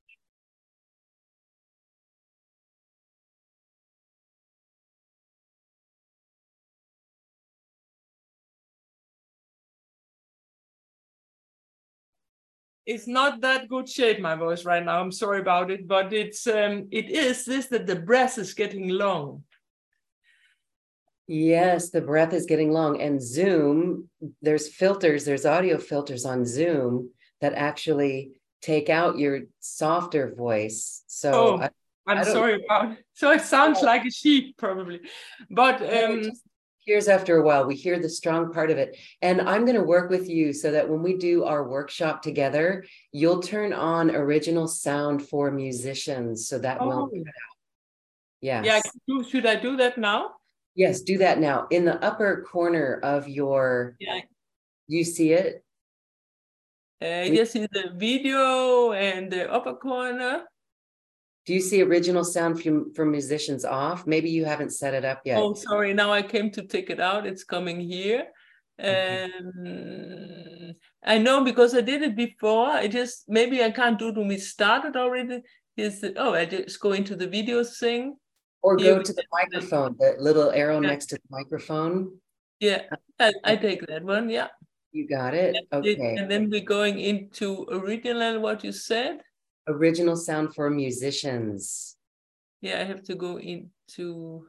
It's 12.85 13.07
not 13.07 13.41
that 13.41 13.69
good 13.69 13.87
shape 13.87 14.19
my 14.19 14.35
voice 14.35 14.65
right 14.65 14.83
now 14.83 14.99
i'm 14.99 15.11
sorry 15.11 15.39
about 15.39 15.71
it 15.71 15.87
but 15.87 16.11
it's 16.11 16.47
um 16.47 16.87
it 16.91 17.09
is 17.09 17.45
this 17.45 17.67
that 17.67 17.87
the 17.87 17.95
breath 17.95 18.37
is 18.37 18.53
getting 18.53 18.89
long 18.89 19.43
yes 21.27 21.89
the 21.89 22.01
breath 22.01 22.33
is 22.33 22.45
getting 22.45 22.71
long 22.71 23.01
and 23.01 23.21
zoom 23.21 24.09
there's 24.41 24.67
filters 24.67 25.23
there's 25.23 25.45
audio 25.45 25.77
filters 25.77 26.25
on 26.25 26.45
zoom 26.45 27.09
that 27.39 27.53
actually 27.53 28.31
take 28.61 28.89
out 28.89 29.17
your 29.17 29.41
softer 29.59 30.33
voice 30.35 31.03
so 31.07 31.31
oh, 31.31 31.57
I, 31.61 31.69
i'm 32.07 32.17
I 32.17 32.23
sorry 32.23 32.63
about 32.65 32.91
it. 32.91 33.05
so 33.13 33.31
it 33.31 33.41
sounds 33.41 33.79
oh. 33.81 33.85
like 33.85 34.05
a 34.05 34.11
sheep 34.11 34.57
probably 34.57 34.99
but 35.49 35.81
um 35.81 36.29
hears 36.85 37.07
after 37.07 37.37
a 37.37 37.43
while 37.43 37.65
we 37.65 37.75
hear 37.75 37.99
the 37.99 38.09
strong 38.09 38.51
part 38.51 38.71
of 38.71 38.77
it. 38.77 38.97
And 39.21 39.41
i'm 39.41 39.65
going 39.65 39.77
to 39.77 39.83
work 39.83 40.09
with 40.09 40.29
you 40.29 40.53
so 40.53 40.71
that 40.71 40.87
when 40.87 41.01
we 41.01 41.17
do 41.17 41.43
our 41.43 41.67
workshop 41.67 42.21
together 42.21 42.85
you'll 43.11 43.41
turn 43.41 43.73
on 43.73 44.15
original 44.15 44.67
sound 44.67 45.27
for 45.27 45.51
musicians 45.51 46.47
so 46.47 46.59
that 46.59 46.77
oh. 46.81 46.87
won't 46.87 47.11
cut 47.11 47.27
out. 47.27 47.57
Yes. 48.41 48.65
yeah 48.65 49.21
should 49.29 49.45
i 49.45 49.55
do 49.55 49.77
that 49.77 49.97
now? 49.97 50.31
Yes 50.75 51.01
do 51.01 51.17
that 51.19 51.39
now. 51.39 51.67
In 51.69 51.85
the 51.85 52.03
upper 52.03 52.43
corner 52.43 52.99
of 53.03 53.27
your 53.27 53.95
yeah. 53.99 54.21
you 54.87 55.03
see 55.03 55.33
it? 55.33 55.63
Uh, 57.01 57.27
yes 57.27 57.55
in 57.55 57.67
the 57.71 57.91
video 57.95 58.93
and 58.93 59.31
the 59.31 59.51
upper 59.51 59.73
corner 59.73 60.43
do 61.45 61.53
you 61.53 61.59
see 61.59 61.81
original 61.81 62.23
sound 62.23 62.61
from, 62.61 62.93
from 62.93 63.11
musicians 63.11 63.65
off? 63.65 64.07
Maybe 64.07 64.29
you 64.29 64.45
haven't 64.45 64.71
set 64.71 64.93
it 64.93 65.03
up 65.03 65.21
yet. 65.25 65.37
Oh, 65.37 65.53
sorry. 65.53 65.93
Now 65.93 66.11
I 66.13 66.21
came 66.21 66.49
to 66.51 66.63
take 66.63 66.89
it 66.89 66.99
out. 66.99 67.25
It's 67.25 67.43
coming 67.43 67.79
here. 67.79 68.27
Um, 68.81 70.73
I 71.03 71.17
know 71.17 71.43
because 71.43 71.75
I 71.75 71.81
did 71.81 72.01
it 72.01 72.15
before. 72.15 72.67
I 72.67 72.87
just 72.87 73.25
maybe 73.27 73.63
I 73.63 73.71
can't 73.71 73.99
do 73.99 74.09
it 74.09 74.15
when 74.15 74.27
we 74.27 74.37
started 74.37 74.95
already. 74.95 75.41
Is 75.75 76.01
the, 76.01 76.13
oh, 76.17 76.33
I 76.33 76.45
just 76.45 76.79
go 76.79 76.93
into 76.93 77.15
the 77.15 77.27
video 77.27 77.63
thing. 77.63 78.15
Or 78.61 78.77
go 78.77 79.01
to 79.01 79.13
the 79.13 79.23
microphone, 79.31 79.95
the 79.99 80.15
little 80.19 80.49
arrow 80.51 80.79
yeah. 80.79 80.89
next 80.89 81.07
to 81.07 81.15
the 81.15 81.21
microphone. 81.29 82.17
Yeah, 82.59 82.83
I, 83.19 83.33
I 83.43 83.55
take 83.57 83.85
that 83.87 84.03
one. 84.03 84.29
Yeah. 84.29 84.47
You 84.93 85.07
got 85.07 85.33
it. 85.33 85.57
Okay. 85.73 86.15
And 86.17 86.31
then 86.31 86.49
we're 86.49 86.61
going 86.61 86.99
into 86.99 87.67
original, 87.69 88.39
what 88.39 88.63
you 88.63 88.71
said 88.71 89.21
original 89.67 90.15
sound 90.15 90.53
for 90.55 90.69
musicians. 90.69 91.95
Yeah, 92.61 92.81
I 92.81 92.83
have 92.83 93.03
to 93.03 93.15
go 93.15 93.39
into 93.39 94.45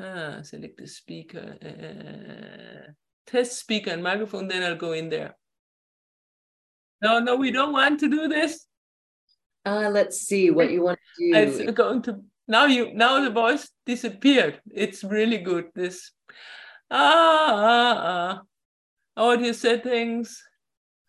ah, 0.00 0.42
select 0.42 0.78
the 0.78 0.86
speaker, 0.86 1.56
uh, 1.62 2.92
test 3.26 3.58
speaker 3.58 3.90
and 3.90 4.02
microphone, 4.02 4.48
then 4.48 4.62
I'll 4.62 4.76
go 4.76 4.92
in 4.92 5.08
there. 5.08 5.36
No, 7.02 7.18
no, 7.18 7.36
we 7.36 7.50
don't 7.50 7.72
want 7.72 8.00
to 8.00 8.08
do 8.08 8.28
this. 8.28 8.66
Uh, 9.64 9.90
let's 9.90 10.20
see 10.20 10.50
what 10.50 10.70
you 10.70 10.82
want 10.82 10.98
to 11.18 11.32
do. 11.32 11.38
It's 11.38 11.72
going 11.72 12.02
to 12.02 12.20
now 12.48 12.66
you 12.66 12.94
now 12.94 13.20
the 13.20 13.30
voice 13.30 13.68
disappeared. 13.84 14.60
It's 14.72 15.02
really 15.02 15.38
good. 15.38 15.66
This 15.74 16.12
ah 16.90 17.50
ah 17.50 17.96
ah 18.14 18.42
audio 19.16 19.52
settings. 19.52 20.42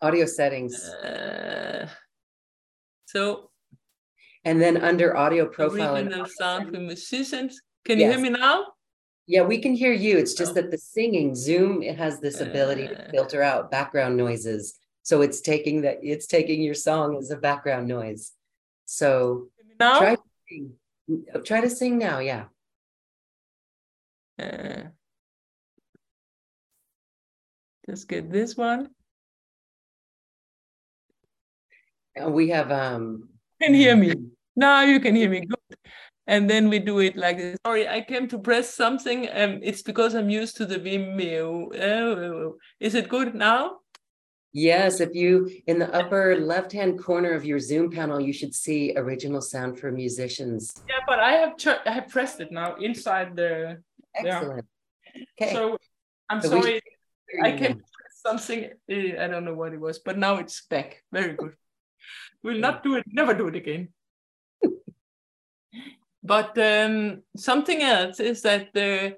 Audio 0.02 0.26
settings. 0.26 0.84
Uh, 0.88 1.88
so, 3.08 3.48
and 4.44 4.60
then 4.60 4.76
under 4.76 5.16
audio 5.16 5.46
profile, 5.46 5.96
original 5.96 6.26
sound 6.26 6.68
for 6.68 6.78
musicians. 6.78 7.58
Can 7.86 7.98
yes. 7.98 8.04
you 8.04 8.12
hear 8.20 8.30
me 8.30 8.38
now? 8.38 8.66
Yeah, 9.26 9.44
we 9.44 9.62
can 9.62 9.72
hear 9.72 9.94
you. 9.94 10.18
It's 10.18 10.34
just 10.34 10.50
oh. 10.50 10.54
that 10.56 10.70
the 10.70 10.76
singing 10.76 11.34
Zoom 11.34 11.82
it 11.82 11.96
has 11.96 12.20
this 12.20 12.42
ability 12.42 12.84
uh, 12.84 12.90
to 12.90 13.10
filter 13.10 13.42
out 13.42 13.70
background 13.70 14.18
noises. 14.18 14.78
So 15.04 15.22
it's 15.22 15.40
taking 15.40 15.80
that 15.82 16.00
it's 16.02 16.26
taking 16.26 16.60
your 16.60 16.74
song 16.74 17.16
as 17.16 17.30
a 17.30 17.36
background 17.38 17.88
noise. 17.88 18.32
So 18.84 19.48
now? 19.80 20.00
try 20.00 20.14
to 20.16 20.22
sing. 20.46 20.72
Try 21.46 21.60
to 21.62 21.70
sing 21.70 21.96
now. 21.96 22.18
Yeah. 22.18 22.44
Uh, 24.38 24.88
just 27.88 28.06
get 28.06 28.30
this 28.30 28.54
one. 28.54 28.90
We 32.26 32.48
have 32.48 32.70
um 32.72 33.28
can 33.60 33.74
hear 33.74 33.96
me. 33.96 34.14
now 34.56 34.82
you 34.82 35.00
can 35.00 35.14
hear 35.14 35.30
me. 35.30 35.40
Good. 35.40 35.78
And 36.26 36.48
then 36.48 36.68
we 36.68 36.78
do 36.78 36.98
it 36.98 37.16
like 37.16 37.38
this. 37.38 37.56
Sorry 37.66 37.88
i 37.88 38.00
came 38.00 38.28
to 38.28 38.38
press 38.38 38.72
something 38.74 39.28
um 39.32 39.60
it's 39.62 39.82
because 39.82 40.14
i'm 40.14 40.30
used 40.30 40.56
to 40.58 40.66
the 40.66 40.78
vimeo. 40.78 41.74
Oh, 41.74 42.56
is 42.80 42.94
it 42.94 43.08
good 43.08 43.34
now? 43.34 43.80
Yes 44.52 45.00
if 45.00 45.14
you 45.14 45.50
in 45.66 45.78
the 45.78 45.92
upper 45.94 46.36
left 46.36 46.72
hand 46.72 47.02
corner 47.02 47.32
of 47.32 47.44
your 47.44 47.58
zoom 47.58 47.90
panel 47.90 48.20
you 48.20 48.32
should 48.32 48.54
see 48.54 48.92
original 48.96 49.40
sound 49.40 49.78
for 49.78 49.90
musicians. 49.90 50.72
Yeah 50.88 51.02
but 51.06 51.18
i 51.20 51.32
have 51.32 51.54
i 51.86 51.90
have 51.90 52.08
pressed 52.08 52.40
it 52.40 52.52
now 52.52 52.76
inside 52.76 53.36
the 53.36 53.82
excellent. 54.14 54.66
Okay. 55.40 55.52
So 55.52 55.78
i'm 56.28 56.40
so 56.40 56.60
sorry. 56.60 56.80
i 57.42 57.52
came 57.52 57.82
something 58.26 58.70
eh, 58.90 59.14
i 59.18 59.26
don't 59.28 59.44
know 59.44 59.54
what 59.54 59.72
it 59.72 59.80
was 59.80 59.98
but 59.98 60.18
now 60.18 60.36
it's 60.36 60.66
back. 60.68 61.02
Very 61.12 61.34
good 61.34 61.54
We'll 62.42 62.58
not 62.58 62.82
do 62.82 62.96
it, 62.96 63.04
never 63.06 63.34
do 63.34 63.48
it 63.48 63.56
again. 63.56 63.88
but 66.22 66.56
um, 66.58 67.22
something 67.36 67.82
else 67.82 68.20
is 68.20 68.42
that 68.42 68.72
the 68.74 69.16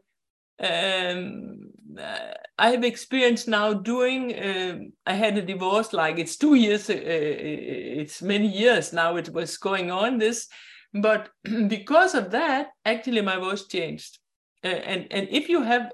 um, 0.63 1.71
uh, 1.99 2.35
I 2.59 2.71
have 2.71 2.85
experience 2.85 3.47
now 3.47 3.73
doing. 3.73 4.35
Uh, 4.35 4.79
I 5.07 5.15
had 5.15 5.37
a 5.39 5.43
divorce, 5.43 5.93
like 5.93 6.19
it's 6.19 6.37
two 6.37 6.55
years. 6.55 6.91
Uh, 6.91 6.95
it's 6.97 8.23
many 8.23 8.47
years 8.47 8.93
now. 8.93 9.17
It 9.17 9.31
was 9.31 9.57
going 9.57 9.91
on 9.91 10.19
this, 10.19 10.49
but 10.93 11.31
because 11.69 12.15
of 12.15 12.31
that, 12.33 12.69
actually 12.85 13.23
my 13.23 13.37
voice 13.37 13.67
changed. 13.67 14.19
Uh, 14.63 14.69
and 14.69 15.07
and 15.11 15.29
if 15.31 15.49
you 15.49 15.63
have 15.63 15.91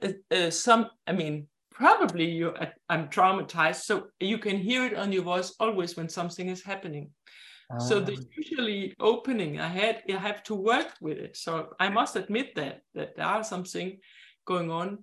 some, 0.50 0.90
I 1.06 1.12
mean, 1.12 1.46
probably 1.76 2.28
you 2.38 2.54
i'm 2.88 3.08
traumatized 3.08 3.82
so 3.88 3.94
you 4.20 4.38
can 4.38 4.56
hear 4.56 4.84
it 4.88 4.96
on 4.96 5.12
your 5.12 5.22
voice 5.22 5.54
always 5.60 5.96
when 5.96 6.08
something 6.08 6.48
is 6.48 6.62
happening 6.62 7.10
so 7.78 7.98
the 7.98 8.12
ah. 8.12 8.24
usually 8.36 8.94
opening 9.00 9.60
i 9.60 9.68
had 9.68 10.02
i 10.08 10.12
have 10.28 10.40
to 10.42 10.54
work 10.54 10.90
with 11.00 11.18
it 11.18 11.36
so 11.36 11.50
i 11.80 11.88
must 11.88 12.16
admit 12.16 12.54
that 12.54 12.80
that 12.94 13.14
there 13.16 13.26
are 13.26 13.44
something 13.44 13.98
going 14.46 14.70
on. 14.70 14.98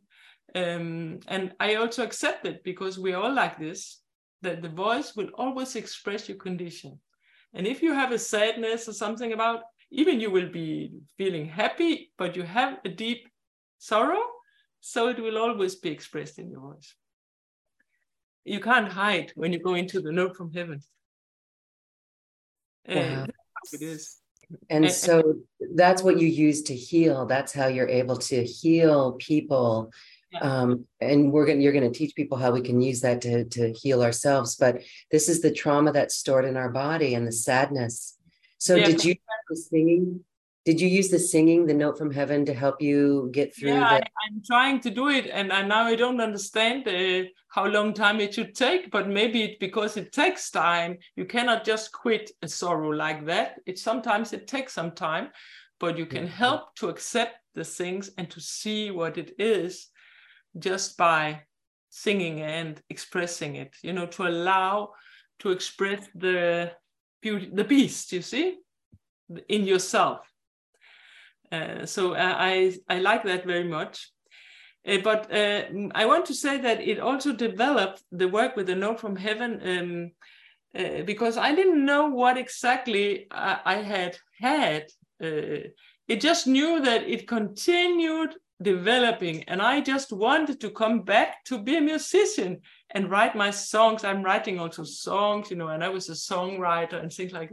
Um, 0.55 1.19
and 1.27 1.53
I 1.59 1.75
also 1.75 2.03
accept 2.03 2.47
it 2.47 2.63
because 2.63 2.97
we're 2.97 3.17
all 3.17 3.33
like 3.33 3.59
this, 3.59 3.99
that 4.41 4.62
the 4.62 4.69
voice 4.69 5.15
will 5.15 5.29
always 5.36 5.75
express 5.75 6.27
your 6.27 6.38
condition. 6.38 6.99
And 7.53 7.67
if 7.67 7.83
you 7.83 7.93
have 7.93 8.12
a 8.12 8.19
sadness 8.19 8.88
or 8.88 8.93
something 8.93 9.33
about, 9.33 9.62
even 9.91 10.19
you 10.19 10.31
will 10.31 10.49
be 10.49 10.91
feeling 11.17 11.45
happy, 11.45 12.12
but 12.17 12.36
you 12.36 12.43
have 12.43 12.79
a 12.83 12.89
deep 12.89 13.27
sorrow, 13.77 14.21
so 14.86 15.08
it 15.08 15.17
will 15.17 15.38
always 15.38 15.76
be 15.76 15.89
expressed 15.89 16.38
in 16.38 16.50
your 16.50 16.60
voice. 16.60 16.93
You 18.43 18.60
can't 18.60 18.91
hide 18.91 19.32
when 19.36 19.54
you 19.54 19.60
go 19.60 19.76
into 19.76 20.02
the 20.02 20.12
note 20.12 20.36
from 20.36 20.52
heaven. 20.52 20.82
Eh, 22.89 23.15
wow. 23.15 23.26
it 23.72 23.82
is. 23.82 24.17
And, 24.69 24.84
and 24.84 24.93
so 24.93 25.36
that's 25.74 26.04
what 26.04 26.19
you 26.19 26.28
use 26.28 26.63
to 26.63 26.76
heal. 26.76 27.26
That's 27.26 27.54
how 27.54 27.67
you're 27.67 27.88
able 27.88 28.17
to 28.17 28.43
heal 28.43 29.13
people. 29.13 29.89
Yeah. 30.34 30.39
Um, 30.39 30.86
and 31.00 31.32
we're 31.32 31.46
going 31.46 31.62
you're 31.62 31.72
going 31.72 31.89
to 31.89 31.98
teach 31.98 32.13
people 32.13 32.38
how 32.38 32.52
we 32.52 32.62
can 32.62 32.82
use 32.82 33.00
that 33.02 33.22
to, 33.22 33.46
to 33.46 33.72
heal 33.72 34.04
ourselves. 34.04 34.58
But 34.58 34.82
this 35.12 35.30
is 35.30 35.39
the 35.39 35.52
trauma 35.52 35.93
that's 35.93 36.15
stored 36.15 36.43
in 36.43 36.58
our 36.58 36.69
body 36.69 37.15
and 37.15 37.26
the 37.26 37.32
sadness. 37.32 38.17
So 38.58 38.76
yeah, 38.76 38.88
did 38.88 39.06
you 39.06 39.15
practice 39.15 39.69
singing? 39.69 40.26
Did 40.65 40.80
you 40.80 40.88
use 40.88 41.10
the 41.10 41.19
singing, 41.19 41.65
the 41.65 41.73
note 41.73 41.97
from 41.97 42.10
heaven, 42.10 42.45
to 42.45 42.54
help 42.54 42.82
you 42.82 43.30
get 43.34 43.54
through? 43.54 43.73
Yeah, 43.73 43.99
the- 43.99 44.06
I, 44.06 44.28
am 44.32 44.41
trying 44.45 44.80
to 44.82 44.89
do 44.89 45.10
it, 45.10 45.28
and 45.28 45.52
I, 45.52 45.62
now 45.63 45.84
I 45.84 45.95
don't 45.95 46.21
understand 46.21 46.88
uh, 46.88 47.28
how 47.49 47.65
long 47.65 47.93
time 47.93 48.21
it 48.21 48.34
should 48.34 48.56
take. 48.56 48.89
But 48.89 49.10
maybe 49.10 49.43
it, 49.43 49.60
because 49.60 49.97
it 49.97 50.13
takes 50.13 50.49
time, 50.49 50.99
you 51.17 51.26
cannot 51.26 51.65
just 51.65 51.91
quit 51.91 52.32
a 52.41 52.47
sorrow 52.47 52.91
like 52.91 53.26
that. 53.26 53.60
It 53.65 53.78
sometimes 53.78 54.32
it 54.32 54.47
takes 54.47 54.71
some 54.71 54.91
time, 54.91 55.32
but 55.82 55.97
you 55.97 56.06
can 56.06 56.28
help 56.28 56.76
to 56.76 56.88
accept 56.88 57.36
the 57.56 57.65
things 57.65 58.12
and 58.17 58.30
to 58.32 58.39
see 58.39 58.89
what 58.89 59.17
it 59.17 59.36
is, 59.38 59.89
just 60.58 60.97
by 60.97 61.41
singing 61.89 62.39
and 62.39 62.82
expressing 62.89 63.58
it. 63.58 63.76
You 63.82 63.91
know, 63.91 64.06
to 64.06 64.28
allow 64.28 64.93
to 65.39 65.52
express 65.52 66.08
the 66.15 66.71
beauty, 67.21 67.49
the 67.54 67.65
beast. 67.65 68.13
You 68.13 68.21
see, 68.21 68.60
in 69.49 69.65
yourself 69.65 70.19
so 71.86 72.13
uh, 72.13 72.36
I, 72.38 72.76
I 72.89 73.00
like 73.00 73.24
that 73.24 73.46
very 73.46 73.68
much. 73.68 74.10
Uh, 74.88 74.98
but 75.04 75.34
uh, 75.34 75.63
I 75.96 76.06
want 76.06 76.26
to 76.26 76.34
say 76.34 76.58
that 76.60 76.82
it 76.82 77.00
also 77.00 77.32
developed 77.34 78.04
the 78.12 78.28
work 78.28 78.56
with 78.56 78.68
the 78.68 78.76
note 78.76 79.00
from 79.00 79.16
heaven 79.16 79.62
um, 79.63 80.12
uh, 80.78 81.04
because 81.04 81.38
I 81.38 81.56
didn't 81.56 81.86
know 81.86 82.08
what 82.08 82.38
exactly 82.38 83.28
I, 83.32 83.60
I 83.66 83.76
had 83.76 84.18
had. 84.39 84.88
it 85.20 86.20
just 86.20 86.48
knew 86.48 86.82
that 86.82 87.04
it 87.04 87.28
continued 87.28 88.36
developing 88.62 89.44
and 89.44 89.62
I 89.62 89.82
just 89.82 90.12
wanted 90.12 90.60
to 90.62 90.70
come 90.70 91.02
back 91.02 91.44
to 91.46 91.62
be 91.62 91.78
a 91.78 91.82
musician 91.82 92.62
and 92.92 93.10
write 93.10 93.36
my 93.36 93.52
songs. 93.52 94.04
I'm 94.04 94.24
writing 94.24 94.60
also 94.60 94.84
songs, 94.84 95.50
you 95.50 95.58
know, 95.58 95.70
and 95.70 95.84
I 95.84 95.89
was 95.89 96.10
a 96.10 96.13
songwriter 96.13 97.02
and 97.02 97.12
things 97.12 97.32
like 97.32 97.52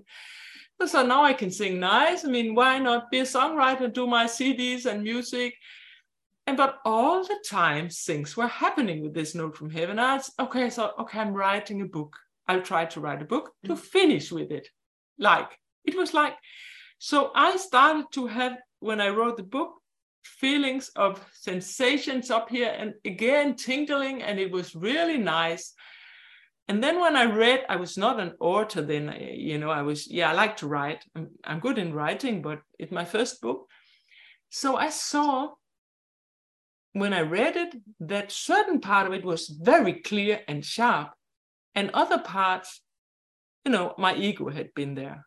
so 0.87 1.05
now 1.05 1.23
I 1.23 1.33
can 1.33 1.51
sing 1.51 1.79
nice. 1.79 2.25
I 2.25 2.29
mean, 2.29 2.55
why 2.55 2.79
not 2.79 3.11
be 3.11 3.21
a 3.21 3.25
songwriter, 3.25 3.93
do 3.93 4.07
my 4.07 4.25
CDs 4.25 4.87
and 4.87 5.03
music? 5.03 5.55
And 6.47 6.57
but 6.57 6.79
all 6.85 7.23
the 7.23 7.39
time 7.49 7.89
things 7.89 8.37
were 8.37 8.49
happening 8.49 9.03
with 9.03 9.15
this 9.15 9.35
note 9.35 9.57
from 9.57 9.71
heaven. 9.71 9.99
I 9.99 10.17
was, 10.17 10.33
okay, 10.41 10.71
so 10.71 10.93
okay, 11.01 11.21
I'm 11.21 11.35
writing 11.35 11.83
a 11.83 11.87
book. 11.87 12.17
I'll 12.49 12.63
try 12.63 12.87
to 12.87 13.01
write 13.01 13.23
a 13.23 13.27
book 13.27 13.53
to 13.67 13.75
mm. 13.75 13.79
finish 13.79 14.33
with 14.33 14.51
it. 14.51 14.69
Like 15.19 15.57
it 15.85 15.97
was 15.97 16.15
like, 16.15 16.35
so 16.99 17.31
I 17.35 17.57
started 17.57 18.07
to 18.13 18.27
have 18.27 18.57
when 18.81 19.01
I 19.01 19.11
wrote 19.11 19.37
the 19.37 19.43
book 19.43 19.75
feelings 20.25 20.91
of 20.97 21.25
sensations 21.33 22.31
up 22.31 22.49
here 22.51 22.75
and 22.77 22.95
again 23.05 23.55
tingling, 23.55 24.23
and 24.23 24.41
it 24.41 24.51
was 24.51 24.75
really 24.75 25.19
nice. 25.19 25.75
And 26.71 26.85
then 26.85 27.01
when 27.01 27.17
I 27.17 27.25
read, 27.25 27.65
I 27.69 27.75
was 27.75 27.99
not 27.99 28.21
an 28.21 28.35
author 28.39 28.81
then, 28.81 29.13
you 29.35 29.59
know, 29.59 29.71
I 29.71 29.83
was, 29.83 30.09
yeah, 30.09 30.31
I 30.31 30.35
like 30.35 30.59
to 30.59 30.69
write. 30.69 31.05
I'm, 31.17 31.31
I'm 31.43 31.59
good 31.59 31.79
in 31.79 31.93
writing, 31.93 32.43
but 32.43 32.61
it's 32.79 32.93
my 32.93 33.05
first 33.05 33.41
book. 33.41 33.67
So 34.51 34.77
I 34.77 34.91
saw 34.91 35.49
when 36.93 37.13
I 37.13 37.23
read 37.23 37.57
it 37.57 37.75
that 37.99 38.31
certain 38.31 38.81
part 38.81 39.09
of 39.09 39.13
it 39.13 39.25
was 39.25 39.49
very 39.49 39.95
clear 39.95 40.43
and 40.47 40.65
sharp, 40.65 41.11
and 41.75 41.91
other 41.93 42.21
parts, 42.21 42.83
you 43.65 43.73
know, 43.73 43.93
my 43.99 44.15
ego 44.15 44.49
had 44.49 44.73
been 44.73 44.95
there. 44.95 45.27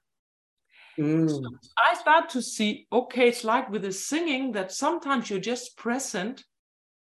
Mm. 0.97 1.29
So 1.29 1.41
I 1.77 1.95
start 1.95 2.29
to 2.29 2.41
see, 2.41 2.87
okay, 2.89 3.27
it's 3.27 3.43
like 3.43 3.69
with 3.69 3.81
the 3.81 3.91
singing 3.91 4.53
that 4.53 4.71
sometimes 4.71 5.29
you're 5.29 5.41
just 5.41 5.75
present 5.75 6.45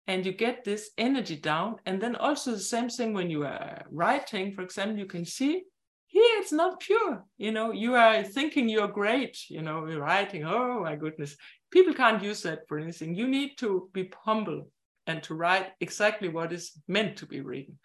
and 0.07 0.25
you 0.25 0.33
get 0.33 0.63
this 0.63 0.91
energy 0.97 1.35
down. 1.35 1.77
And 1.85 2.01
then 2.01 2.15
also 2.15 2.51
the 2.51 2.59
same 2.59 2.89
thing 2.89 3.13
when 3.13 3.29
you 3.29 3.45
are 3.45 3.83
writing, 3.89 4.53
for 4.53 4.61
example, 4.61 4.97
you 4.97 5.05
can 5.05 5.25
see 5.25 5.63
here 6.07 6.39
it's 6.39 6.51
not 6.51 6.79
pure. 6.79 7.25
You 7.37 7.51
know, 7.51 7.71
you 7.71 7.95
are 7.95 8.23
thinking 8.23 8.69
you're 8.69 8.87
great, 8.87 9.49
you 9.49 9.63
know, 9.63 9.87
you're 9.87 10.01
writing, 10.01 10.43
oh 10.45 10.81
my 10.81 10.95
goodness. 10.95 11.35
People 11.71 11.95
can't 11.95 12.21
use 12.21 12.43
that 12.43 12.67
for 12.67 12.77
anything. 12.77 13.15
You 13.15 13.27
need 13.27 13.57
to 13.57 13.89
be 13.93 14.11
humble 14.23 14.67
and 15.07 15.23
to 15.23 15.33
write 15.33 15.71
exactly 15.79 16.29
what 16.29 16.53
is 16.53 16.71
meant 16.87 17.17
to 17.17 17.25
be 17.25 17.41
written. 17.41 17.79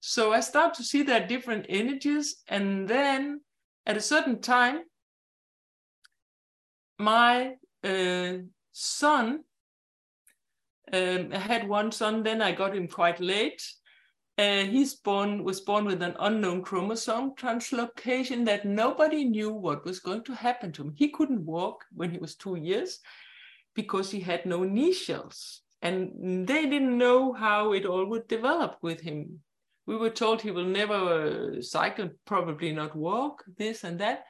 So 0.00 0.32
I 0.32 0.40
start 0.40 0.74
to 0.74 0.82
see 0.82 1.02
that 1.04 1.28
different 1.28 1.66
energies. 1.68 2.42
And 2.48 2.88
then 2.88 3.40
at 3.86 3.96
a 3.96 4.00
certain 4.00 4.40
time, 4.40 4.80
my 6.98 7.54
uh, 7.84 8.38
son 8.72 9.44
um, 10.92 11.30
I 11.32 11.38
had 11.38 11.68
one 11.68 11.90
son, 11.92 12.22
then 12.22 12.40
I 12.40 12.52
got 12.52 12.76
him 12.76 12.88
quite 12.88 13.20
late. 13.20 13.62
Uh, 14.38 14.64
he's 14.64 14.94
born 14.94 15.42
was 15.44 15.62
born 15.62 15.86
with 15.86 16.02
an 16.02 16.14
unknown 16.20 16.62
chromosome 16.62 17.34
translocation 17.36 18.44
that 18.44 18.66
nobody 18.66 19.24
knew 19.24 19.50
what 19.50 19.84
was 19.86 19.98
going 19.98 20.22
to 20.24 20.34
happen 20.34 20.70
to 20.72 20.82
him. 20.82 20.92
He 20.94 21.08
couldn't 21.08 21.46
walk 21.46 21.84
when 21.94 22.10
he 22.10 22.18
was 22.18 22.34
two 22.34 22.56
years 22.56 23.00
because 23.74 24.10
he 24.10 24.20
had 24.20 24.44
no 24.44 24.62
knee 24.62 24.92
shells, 24.92 25.62
and 25.80 26.46
they 26.46 26.66
didn't 26.66 26.98
know 26.98 27.32
how 27.32 27.72
it 27.72 27.86
all 27.86 28.04
would 28.06 28.28
develop 28.28 28.76
with 28.82 29.00
him. 29.00 29.40
We 29.86 29.96
were 29.96 30.10
told 30.10 30.42
he 30.42 30.50
will 30.50 30.66
never 30.66 31.56
uh, 31.56 31.62
cycle, 31.62 32.10
probably 32.26 32.72
not 32.72 32.94
walk, 32.94 33.44
this 33.56 33.84
and 33.84 33.98
that. 34.00 34.24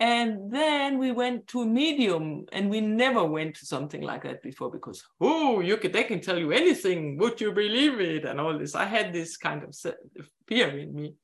And 0.00 0.52
then 0.52 0.98
we 0.98 1.12
went 1.12 1.46
to 1.48 1.62
a 1.62 1.66
medium, 1.66 2.46
and 2.50 2.68
we 2.68 2.80
never 2.80 3.24
went 3.24 3.54
to 3.56 3.66
something 3.66 4.02
like 4.02 4.24
that 4.24 4.42
before 4.42 4.70
because 4.70 5.04
oh, 5.20 5.60
you 5.60 5.76
could 5.76 5.92
they 5.92 6.02
can 6.02 6.20
tell 6.20 6.38
you 6.38 6.50
anything. 6.50 7.16
Would 7.18 7.40
you 7.40 7.52
believe 7.52 8.00
it? 8.00 8.24
And 8.24 8.40
all 8.40 8.58
this. 8.58 8.74
I 8.74 8.86
had 8.86 9.12
this 9.12 9.36
kind 9.36 9.62
of 9.62 9.76
fear 10.48 10.76
in 10.78 10.92
me, 10.94 11.14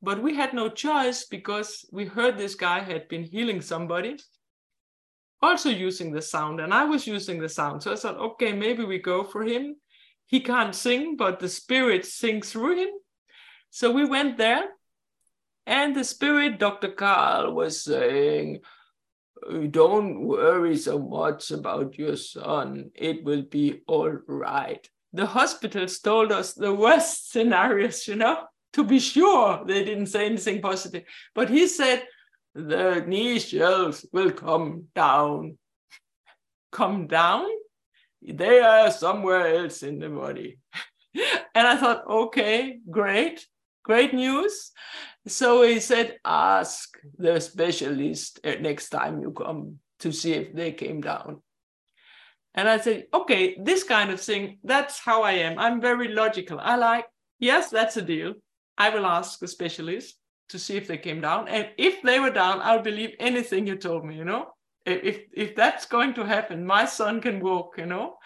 but 0.00 0.22
we 0.22 0.36
had 0.36 0.54
no 0.54 0.68
choice 0.68 1.26
because 1.26 1.84
we 1.90 2.04
heard 2.04 2.38
this 2.38 2.54
guy 2.54 2.80
had 2.80 3.08
been 3.08 3.24
healing 3.24 3.60
somebody, 3.60 4.16
also 5.40 5.68
using 5.68 6.12
the 6.12 6.22
sound, 6.22 6.60
and 6.60 6.72
I 6.72 6.84
was 6.84 7.08
using 7.08 7.40
the 7.40 7.48
sound. 7.48 7.82
So 7.82 7.92
I 7.92 7.96
thought, 7.96 8.18
okay, 8.18 8.52
maybe 8.52 8.84
we 8.84 8.98
go 8.98 9.24
for 9.24 9.42
him. 9.42 9.76
He 10.26 10.40
can't 10.40 10.74
sing, 10.74 11.16
but 11.16 11.40
the 11.40 11.48
spirit 11.48 12.06
sings 12.06 12.52
through 12.52 12.76
him. 12.76 12.90
So 13.70 13.90
we 13.90 14.04
went 14.04 14.38
there 14.38 14.68
and 15.66 15.94
the 15.94 16.04
spirit, 16.04 16.58
Dr. 16.58 16.88
Carl, 16.88 17.54
was 17.54 17.82
saying, 17.82 18.60
Don't 19.70 20.26
worry 20.26 20.76
so 20.76 20.98
much 20.98 21.50
about 21.50 21.98
your 21.98 22.16
son. 22.16 22.90
It 22.94 23.24
will 23.24 23.42
be 23.42 23.82
all 23.86 24.18
right. 24.26 24.88
The 25.12 25.26
hospitals 25.26 25.98
told 26.00 26.32
us 26.32 26.54
the 26.54 26.74
worst 26.74 27.30
scenarios, 27.32 28.08
you 28.08 28.16
know, 28.16 28.44
to 28.72 28.84
be 28.84 28.98
sure 28.98 29.64
they 29.66 29.84
didn't 29.84 30.06
say 30.06 30.26
anything 30.26 30.62
positive. 30.62 31.04
But 31.34 31.50
he 31.50 31.66
said, 31.66 32.04
The 32.54 33.04
knee 33.06 33.38
shells 33.38 34.06
will 34.12 34.32
come 34.32 34.88
down. 34.94 35.58
Come 36.72 37.06
down? 37.06 37.46
They 38.22 38.60
are 38.60 38.90
somewhere 38.90 39.56
else 39.56 39.82
in 39.82 39.98
the 39.98 40.08
body. 40.08 40.58
and 41.54 41.66
I 41.66 41.76
thought, 41.76 42.06
okay, 42.08 42.78
great, 42.88 43.46
great 43.82 44.14
news. 44.14 44.70
So 45.26 45.62
he 45.62 45.78
said, 45.78 46.18
ask 46.24 46.98
the 47.16 47.40
specialist 47.40 48.40
uh, 48.44 48.54
next 48.60 48.88
time 48.90 49.20
you 49.20 49.30
come 49.30 49.78
to 50.00 50.12
see 50.12 50.32
if 50.32 50.52
they 50.52 50.72
came 50.72 51.00
down. 51.00 51.42
And 52.54 52.68
I 52.68 52.78
said, 52.78 53.06
okay, 53.14 53.56
this 53.58 53.84
kind 53.84 54.10
of 54.10 54.20
thing, 54.20 54.58
that's 54.64 54.98
how 54.98 55.22
I 55.22 55.32
am. 55.32 55.58
I'm 55.58 55.80
very 55.80 56.08
logical. 56.08 56.58
I 56.60 56.76
like, 56.76 57.06
yes, 57.38 57.70
that's 57.70 57.96
a 57.96 58.02
deal. 58.02 58.34
I 58.76 58.90
will 58.90 59.06
ask 59.06 59.38
the 59.38 59.48
specialist 59.48 60.16
to 60.48 60.58
see 60.58 60.76
if 60.76 60.86
they 60.86 60.98
came 60.98 61.20
down. 61.20 61.48
And 61.48 61.70
if 61.78 62.02
they 62.02 62.20
were 62.20 62.30
down, 62.30 62.60
I'll 62.60 62.82
believe 62.82 63.14
anything 63.18 63.66
you 63.66 63.76
told 63.76 64.04
me, 64.04 64.16
you 64.16 64.24
know? 64.24 64.48
If, 64.84 65.20
if 65.32 65.54
that's 65.54 65.86
going 65.86 66.14
to 66.14 66.26
happen, 66.26 66.66
my 66.66 66.84
son 66.84 67.20
can 67.20 67.40
walk, 67.40 67.74
you 67.78 67.86
know? 67.86 68.16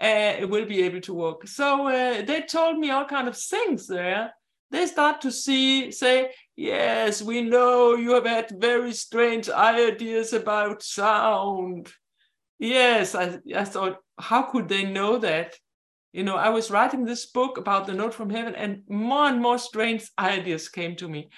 Uh, 0.00 0.46
will 0.48 0.64
be 0.64 0.82
able 0.82 1.00
to 1.02 1.14
walk. 1.14 1.46
So 1.46 1.88
uh, 1.88 2.22
they 2.22 2.42
told 2.42 2.78
me 2.78 2.90
all 2.90 3.04
kind 3.04 3.28
of 3.28 3.36
things 3.36 3.86
there 3.86 4.32
they 4.70 4.86
start 4.86 5.20
to 5.22 5.32
see, 5.32 5.90
say, 5.90 6.32
yes, 6.56 7.22
we 7.22 7.42
know 7.42 7.94
you 7.94 8.14
have 8.14 8.26
had 8.26 8.60
very 8.60 8.92
strange 8.92 9.48
ideas 9.48 10.32
about 10.32 10.82
sound. 10.82 11.92
Yes, 12.58 13.14
I, 13.14 13.38
I 13.54 13.64
thought, 13.64 13.98
how 14.18 14.42
could 14.42 14.68
they 14.68 14.84
know 14.84 15.18
that? 15.18 15.54
You 16.12 16.24
know, 16.24 16.36
I 16.36 16.48
was 16.48 16.70
writing 16.70 17.04
this 17.04 17.26
book 17.26 17.58
about 17.58 17.86
the 17.86 17.94
note 17.94 18.14
from 18.14 18.30
heaven, 18.30 18.54
and 18.54 18.82
more 18.88 19.26
and 19.26 19.40
more 19.40 19.58
strange 19.58 20.10
ideas 20.18 20.68
came 20.68 20.96
to 20.96 21.08
me. 21.08 21.28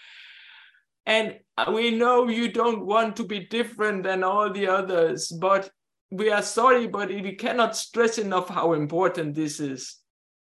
And 1.06 1.38
we 1.72 1.90
know 1.90 2.28
you 2.28 2.50
don't 2.50 2.86
want 2.86 3.16
to 3.16 3.24
be 3.24 3.40
different 3.40 4.04
than 4.04 4.22
all 4.22 4.52
the 4.52 4.68
others, 4.68 5.28
but 5.28 5.70
we 6.10 6.30
are 6.30 6.42
sorry, 6.42 6.86
but 6.86 7.08
we 7.08 7.34
cannot 7.34 7.76
stress 7.76 8.18
enough 8.18 8.48
how 8.48 8.72
important 8.72 9.34
this 9.34 9.60
is. 9.60 9.96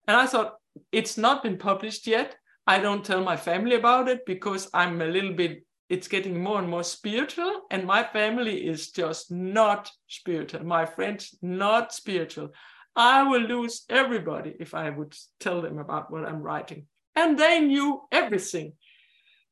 And 0.08 0.16
I 0.18 0.26
thought, 0.26 0.56
it's 0.92 1.18
not 1.18 1.44
been 1.44 1.58
published 1.58 2.06
yet. 2.06 2.36
I 2.68 2.80
don't 2.80 3.06
tell 3.06 3.24
my 3.24 3.38
family 3.38 3.76
about 3.76 4.08
it 4.10 4.26
because 4.26 4.70
I'm 4.74 5.02
a 5.02 5.06
little 5.06 5.34
bit, 5.34 5.64
it's 5.88 6.08
getting 6.08 6.42
more 6.42 6.60
and 6.60 6.68
more 6.68 6.84
spiritual. 6.84 7.62
And 7.70 7.86
my 7.86 8.04
family 8.04 8.66
is 8.68 8.92
just 8.92 9.32
not 9.32 9.92
spiritual. 10.08 10.66
My 10.66 10.86
friends, 10.86 11.36
not 11.42 11.94
spiritual. 11.94 12.50
I 12.96 13.24
will 13.24 13.42
lose 13.42 13.86
everybody 13.90 14.56
if 14.60 14.74
I 14.74 14.90
would 14.90 15.16
tell 15.40 15.62
them 15.62 15.78
about 15.78 16.12
what 16.12 16.26
I'm 16.26 16.42
writing. 16.42 16.88
And 17.16 17.38
they 17.38 17.60
knew 17.60 18.02
everything. 18.12 18.74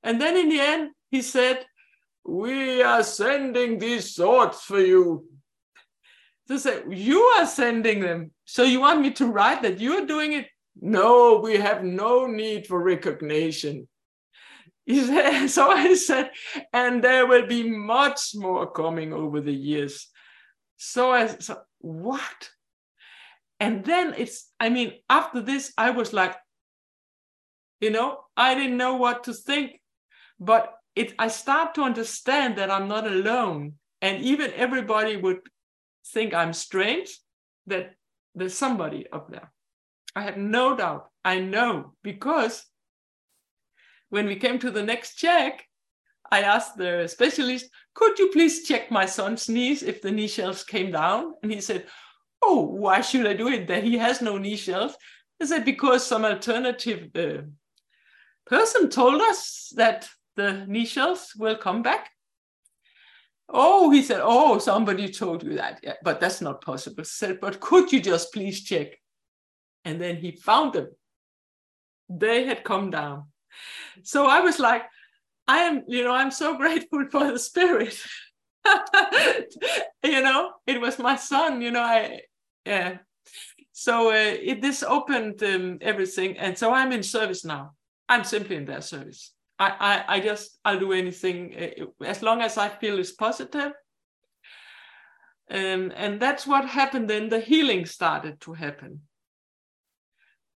And 0.01 0.20
then 0.20 0.36
in 0.36 0.49
the 0.49 0.59
end, 0.59 0.91
he 1.11 1.22
said, 1.22 1.66
We 2.26 2.82
are 2.82 3.03
sending 3.03 3.78
these 3.78 4.16
thoughts 4.16 4.64
for 4.64 4.80
you. 4.80 5.26
So 6.47 6.57
say, 6.57 6.84
You 6.89 7.20
are 7.20 7.45
sending 7.45 7.99
them. 7.99 8.32
So 8.45 8.64
you 8.64 8.82
want 8.82 9.01
me 9.01 9.11
to 9.11 9.28
write 9.28 9.61
that 9.61 9.80
you're 9.80 10.05
doing 10.05 10.34
it? 10.34 10.47
No, 10.80 11.39
we 11.43 11.57
have 11.57 11.84
no 11.84 12.26
need 12.26 12.67
for 12.67 12.82
recognition. 12.82 13.88
Said, 14.89 15.47
so 15.47 15.69
I 15.69 15.93
said, 15.95 16.32
and 16.71 17.03
there 17.03 17.28
will 17.28 17.47
be 17.47 17.69
much 17.69 18.32
more 18.36 18.69
coming 18.71 19.13
over 19.13 19.39
the 19.39 19.53
years. 19.53 20.09
So 20.78 21.11
I 21.11 21.28
said, 21.28 21.57
what? 21.80 22.49
And 23.59 23.86
then 23.86 24.13
it's, 24.17 24.51
I 24.59 24.69
mean, 24.69 24.93
after 25.09 25.41
this, 25.41 25.71
I 25.78 25.91
was 25.91 26.11
like, 26.11 26.36
you 27.80 27.91
know, 27.91 28.19
I 28.36 28.55
didn't 28.55 28.78
know 28.78 28.95
what 28.95 29.26
to 29.26 29.34
think, 29.34 29.80
but 30.39 30.74
it, 30.95 31.13
I 31.17 31.28
start 31.28 31.76
to 31.76 31.84
understand 31.84 32.57
that 32.57 32.71
I'm 32.71 32.88
not 32.88 33.07
alone. 33.07 33.74
And 34.01 34.24
even 34.24 34.51
everybody 34.53 35.15
would 35.15 35.39
think 36.07 36.34
I'm 36.34 36.53
strange, 36.53 37.17
that 37.67 37.95
there's 38.36 38.53
somebody 38.53 39.07
up 39.11 39.32
there. 39.32 39.51
I 40.16 40.22
have 40.24 40.38
no 40.38 40.76
doubt. 40.76 41.09
I 41.26 41.39
know 41.39 41.93
because 42.03 42.64
when 44.09 44.26
we 44.28 44.36
came 44.36 44.59
to 44.59 44.72
the 44.72 44.84
next 44.84 45.16
check, 45.16 45.66
I 46.32 46.41
asked 46.41 46.78
the 46.78 47.07
specialist, 47.07 47.70
could 47.93 48.18
you 48.20 48.30
please 48.32 48.68
check 48.68 48.91
my 48.91 49.05
son's 49.05 49.49
knees 49.49 49.84
if 49.84 50.01
the 50.01 50.11
knee 50.11 50.28
shelves 50.28 50.64
came 50.64 50.91
down? 50.91 51.34
And 51.41 51.51
he 51.51 51.61
said, 51.61 51.86
oh, 52.41 52.61
why 52.61 53.01
should 53.01 53.28
I 53.28 53.34
do 53.34 53.47
it? 53.49 53.68
That 53.68 53.84
he 53.84 53.97
has 53.97 54.22
no 54.22 54.38
knee 54.38 54.55
shelves. 54.55 54.95
I 55.41 55.45
said, 55.45 55.66
because 55.66 56.05
some 56.05 56.26
alternative 56.26 57.09
uh, 57.16 57.43
person 58.45 58.89
told 58.89 59.22
us 59.22 59.74
that 59.76 60.09
the 60.36 60.66
knee 60.68 60.86
shelves 60.86 61.34
will 61.38 61.55
come 61.55 61.82
back. 61.82 62.09
Oh, 63.49 63.91
he 63.91 64.01
said, 64.01 64.22
oh, 64.24 64.57
somebody 64.57 65.09
told 65.09 65.43
you 65.43 65.55
that. 65.55 65.80
Yeah, 65.84 65.93
but 66.03 66.20
that's 66.20 66.41
not 66.41 66.64
possible. 66.64 67.01
I 67.01 67.03
said, 67.03 67.39
but 67.39 67.59
could 67.59 67.91
you 67.91 68.01
just 68.01 68.34
please 68.34 68.64
check? 68.64 68.88
And 69.86 69.99
then 69.99 70.17
he 70.17 70.31
found 70.31 70.73
them. 70.73 70.89
They 72.09 72.45
had 72.45 72.63
come 72.63 72.89
down. 72.89 73.25
So 74.03 74.27
I 74.27 74.41
was 74.41 74.59
like, 74.59 74.84
I 75.47 75.59
am, 75.59 75.84
you 75.88 76.03
know, 76.03 76.13
I'm 76.13 76.31
so 76.31 76.57
grateful 76.63 77.05
for 77.11 77.31
the 77.31 77.39
spirit. 77.39 77.97
you 80.03 80.21
know, 80.21 80.51
it 80.65 80.79
was 80.79 80.99
my 80.99 81.15
son, 81.15 81.61
you 81.61 81.71
know, 81.71 81.81
I, 81.81 82.21
yeah. 82.65 82.97
So 83.71 84.09
uh, 84.09 84.13
it, 84.41 84.61
this 84.61 84.84
opened 84.84 85.43
um, 85.43 85.79
everything. 85.81 86.38
And 86.38 86.57
so 86.57 86.73
I'm 86.73 86.91
in 86.91 87.03
service 87.03 87.43
now. 87.43 87.71
I'm 88.07 88.23
simply 88.23 88.55
in 88.55 88.65
their 88.65 88.81
service. 88.81 89.34
I, 89.59 90.03
I, 90.07 90.15
I 90.15 90.19
just, 90.19 90.59
I'll 90.63 90.79
do 90.79 90.93
anything 90.93 91.55
uh, 91.55 92.05
as 92.05 92.21
long 92.21 92.41
as 92.41 92.57
I 92.57 92.69
feel 92.69 92.99
is 92.99 93.11
positive. 93.11 93.73
Um, 95.49 95.91
and 95.95 96.19
that's 96.19 96.47
what 96.47 96.65
happened 96.65 97.09
then. 97.09 97.29
The 97.29 97.39
healing 97.39 97.86
started 97.86 98.39
to 98.41 98.53
happen. 98.53 99.01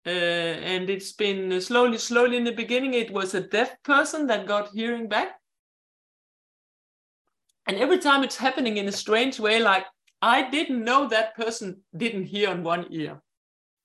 Uh, 0.06 0.10
and 0.10 0.88
it's 0.88 1.12
been 1.12 1.60
slowly, 1.60 1.98
slowly 1.98 2.36
in 2.36 2.44
the 2.44 2.52
beginning, 2.52 2.94
it 2.94 3.10
was 3.10 3.34
a 3.34 3.40
deaf 3.40 3.82
person 3.82 4.28
that 4.28 4.46
got 4.46 4.68
hearing 4.68 5.08
back. 5.08 5.40
And 7.66 7.76
every 7.76 7.98
time 7.98 8.22
it's 8.22 8.36
happening 8.36 8.76
in 8.76 8.86
a 8.86 8.92
strange 8.92 9.40
way, 9.40 9.60
like 9.60 9.84
I 10.22 10.48
didn't 10.48 10.84
know 10.84 11.08
that 11.08 11.34
person 11.34 11.82
didn't 11.96 12.26
hear 12.26 12.50
on 12.50 12.62
one 12.62 12.86
ear. 12.90 13.20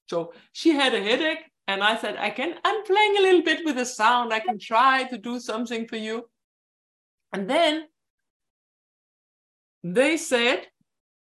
So 0.07 0.33
she 0.53 0.71
had 0.71 0.93
a 0.93 1.01
headache, 1.01 1.45
and 1.67 1.83
I 1.83 1.97
said, 1.97 2.17
I 2.17 2.29
can, 2.29 2.55
I'm 2.63 2.83
playing 2.83 3.17
a 3.17 3.21
little 3.21 3.41
bit 3.41 3.65
with 3.65 3.77
the 3.77 3.85
sound. 3.85 4.33
I 4.33 4.41
can 4.41 4.59
try 4.59 5.05
to 5.05 5.17
do 5.17 5.39
something 5.39 5.87
for 5.87 5.95
you. 5.95 6.29
And 7.33 7.49
then 7.49 7.85
they 9.83 10.17
said, 10.17 10.67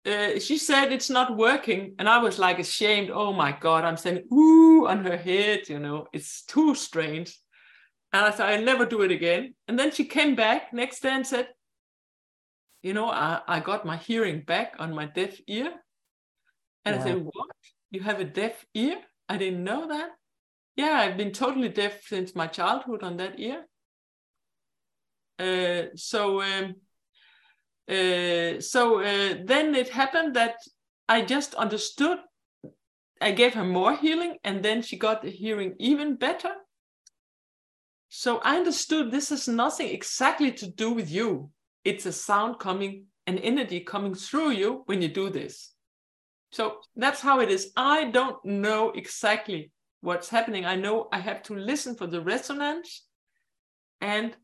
uh, 0.07 0.39
she 0.39 0.57
said 0.57 0.93
it's 0.93 1.11
not 1.11 1.37
working. 1.37 1.95
And 1.99 2.09
i 2.09 2.19
was 2.19 2.39
like 2.39 2.59
ashamed. 2.59 3.11
Oh 3.11 3.33
my 3.33 3.53
god 3.53 3.85
i'm 3.85 3.97
saying 3.97 4.25
ooh 4.33 4.87
on 4.87 5.05
her 5.05 5.17
head 5.17 5.69
you 5.69 5.79
know 5.79 6.07
it's 6.13 6.45
too 6.45 6.75
strange. 6.75 7.39
And 8.13 8.25
i 8.25 8.31
said 8.31 8.49
i'll 8.49 8.65
never 8.65 8.87
do 8.87 9.03
it 9.03 9.11
again. 9.11 9.55
And 9.69 9.79
then 9.79 9.91
she 9.91 10.05
came 10.05 10.35
back 10.35 10.73
next 10.73 11.01
day 11.01 11.11
and 11.11 11.27
said 11.27 11.49
you 12.83 12.95
know 12.95 13.11
i, 13.11 13.41
I 13.47 13.61
got 13.61 13.85
my 13.85 13.97
hearing 13.97 14.41
back 14.41 14.77
on 14.79 14.95
my 14.95 15.07
deaf 15.07 15.39
ear. 15.47 15.73
And 16.85 16.97
yeah. 16.97 17.03
i 17.03 17.05
said 17.05 17.25
what? 17.25 17.51
You 17.91 18.01
have 18.01 18.21
a 18.21 18.25
deaf 18.25 18.65
ear? 18.75 18.97
I 19.29 19.37
didn't 19.37 19.65
know 19.65 19.89
that. 19.89 20.11
Yeah 20.77 20.97
i've 20.99 21.17
been 21.17 21.33
totally 21.33 21.69
deaf 21.69 22.03
since 22.07 22.35
my 22.35 22.47
childhood 22.47 23.03
on 23.03 23.19
that 23.19 23.39
ear. 23.39 23.67
Uh, 25.39 25.89
so 25.97 26.43
um, 26.43 26.75
uh, 27.89 28.61
so 28.61 29.01
uh, 29.01 29.35
then 29.45 29.75
it 29.75 29.89
happened 29.89 30.35
that 30.37 30.57
I 31.09 31.23
just 31.23 31.55
understood. 31.55 32.19
I 33.21 33.33
gave 33.33 33.55
her 33.55 33.65
more 33.65 33.97
healing, 33.97 34.39
and 34.45 34.63
then 34.63 34.83
she 34.83 34.97
got 34.97 35.23
the 35.23 35.31
hearing 35.31 35.75
even 35.79 36.17
better. 36.17 36.53
So 38.09 38.39
I 38.39 38.57
understood 38.57 39.11
this 39.11 39.31
has 39.31 39.47
nothing 39.47 39.89
exactly 39.89 40.53
to 40.53 40.67
do 40.67 40.91
with 40.91 41.11
you. 41.11 41.51
It's 41.85 42.07
a 42.07 42.13
sound 42.13 42.59
coming, 42.59 43.07
an 43.27 43.39
energy 43.39 43.81
coming 43.81 44.15
through 44.15 44.51
you 44.51 44.83
when 44.87 45.01
you 45.01 45.09
do 45.09 45.31
this. 45.31 45.73
So 46.53 46.79
that's 46.97 47.21
how 47.21 47.41
it 47.41 47.51
is. 47.51 47.73
I 47.77 48.07
don't 48.07 48.45
know 48.45 48.91
exactly 48.91 49.71
what's 50.01 50.29
happening. 50.29 50.65
I 50.65 50.75
know 50.77 51.09
I 51.13 51.21
have 51.21 51.43
to 51.45 51.55
listen 51.55 51.95
for 51.95 52.07
the 52.07 52.21
resonance 52.21 53.07
and 54.01 54.37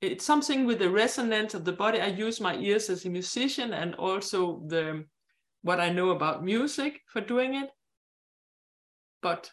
it's 0.00 0.24
something 0.24 0.66
with 0.66 0.78
the 0.78 0.90
resonance 0.90 1.54
of 1.54 1.64
the 1.64 1.72
body. 1.72 2.00
I 2.00 2.08
use 2.08 2.40
my 2.40 2.56
ears 2.56 2.90
as 2.90 3.04
a 3.04 3.10
musician 3.10 3.72
and 3.72 3.94
also 3.94 4.62
the 4.66 5.04
what 5.62 5.80
I 5.80 5.88
know 5.90 6.10
about 6.10 6.44
music 6.44 7.00
for 7.06 7.20
doing 7.20 7.54
it. 7.54 7.70
But 9.22 9.50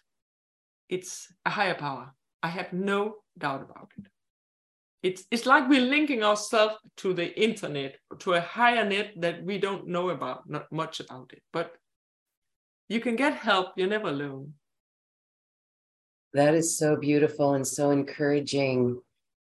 it's 0.89 1.31
a 1.45 1.49
higher 1.49 1.75
power. 1.75 2.13
I 2.43 2.49
have 2.49 2.73
no 2.73 3.15
doubt 3.37 3.61
about 3.61 3.91
it. 3.97 4.07
It's, 5.03 5.23
it's 5.31 5.45
like 5.45 5.67
we're 5.67 5.81
linking 5.81 6.23
ourselves 6.23 6.75
to 6.97 7.13
the 7.13 7.33
internet, 7.41 7.95
to 8.19 8.33
a 8.33 8.41
higher 8.41 8.87
net 8.87 9.13
that 9.17 9.43
we 9.43 9.57
don't 9.57 9.87
know 9.87 10.09
about, 10.09 10.47
not 10.47 10.71
much 10.71 10.99
about 10.99 11.31
it. 11.33 11.41
But 11.53 11.73
you 12.87 12.99
can 12.99 13.15
get 13.15 13.33
help, 13.33 13.69
you're 13.77 13.87
never 13.87 14.09
alone. 14.09 14.53
That 16.33 16.53
is 16.53 16.77
so 16.77 16.97
beautiful 16.97 17.53
and 17.53 17.65
so 17.65 17.91
encouraging. 17.91 19.01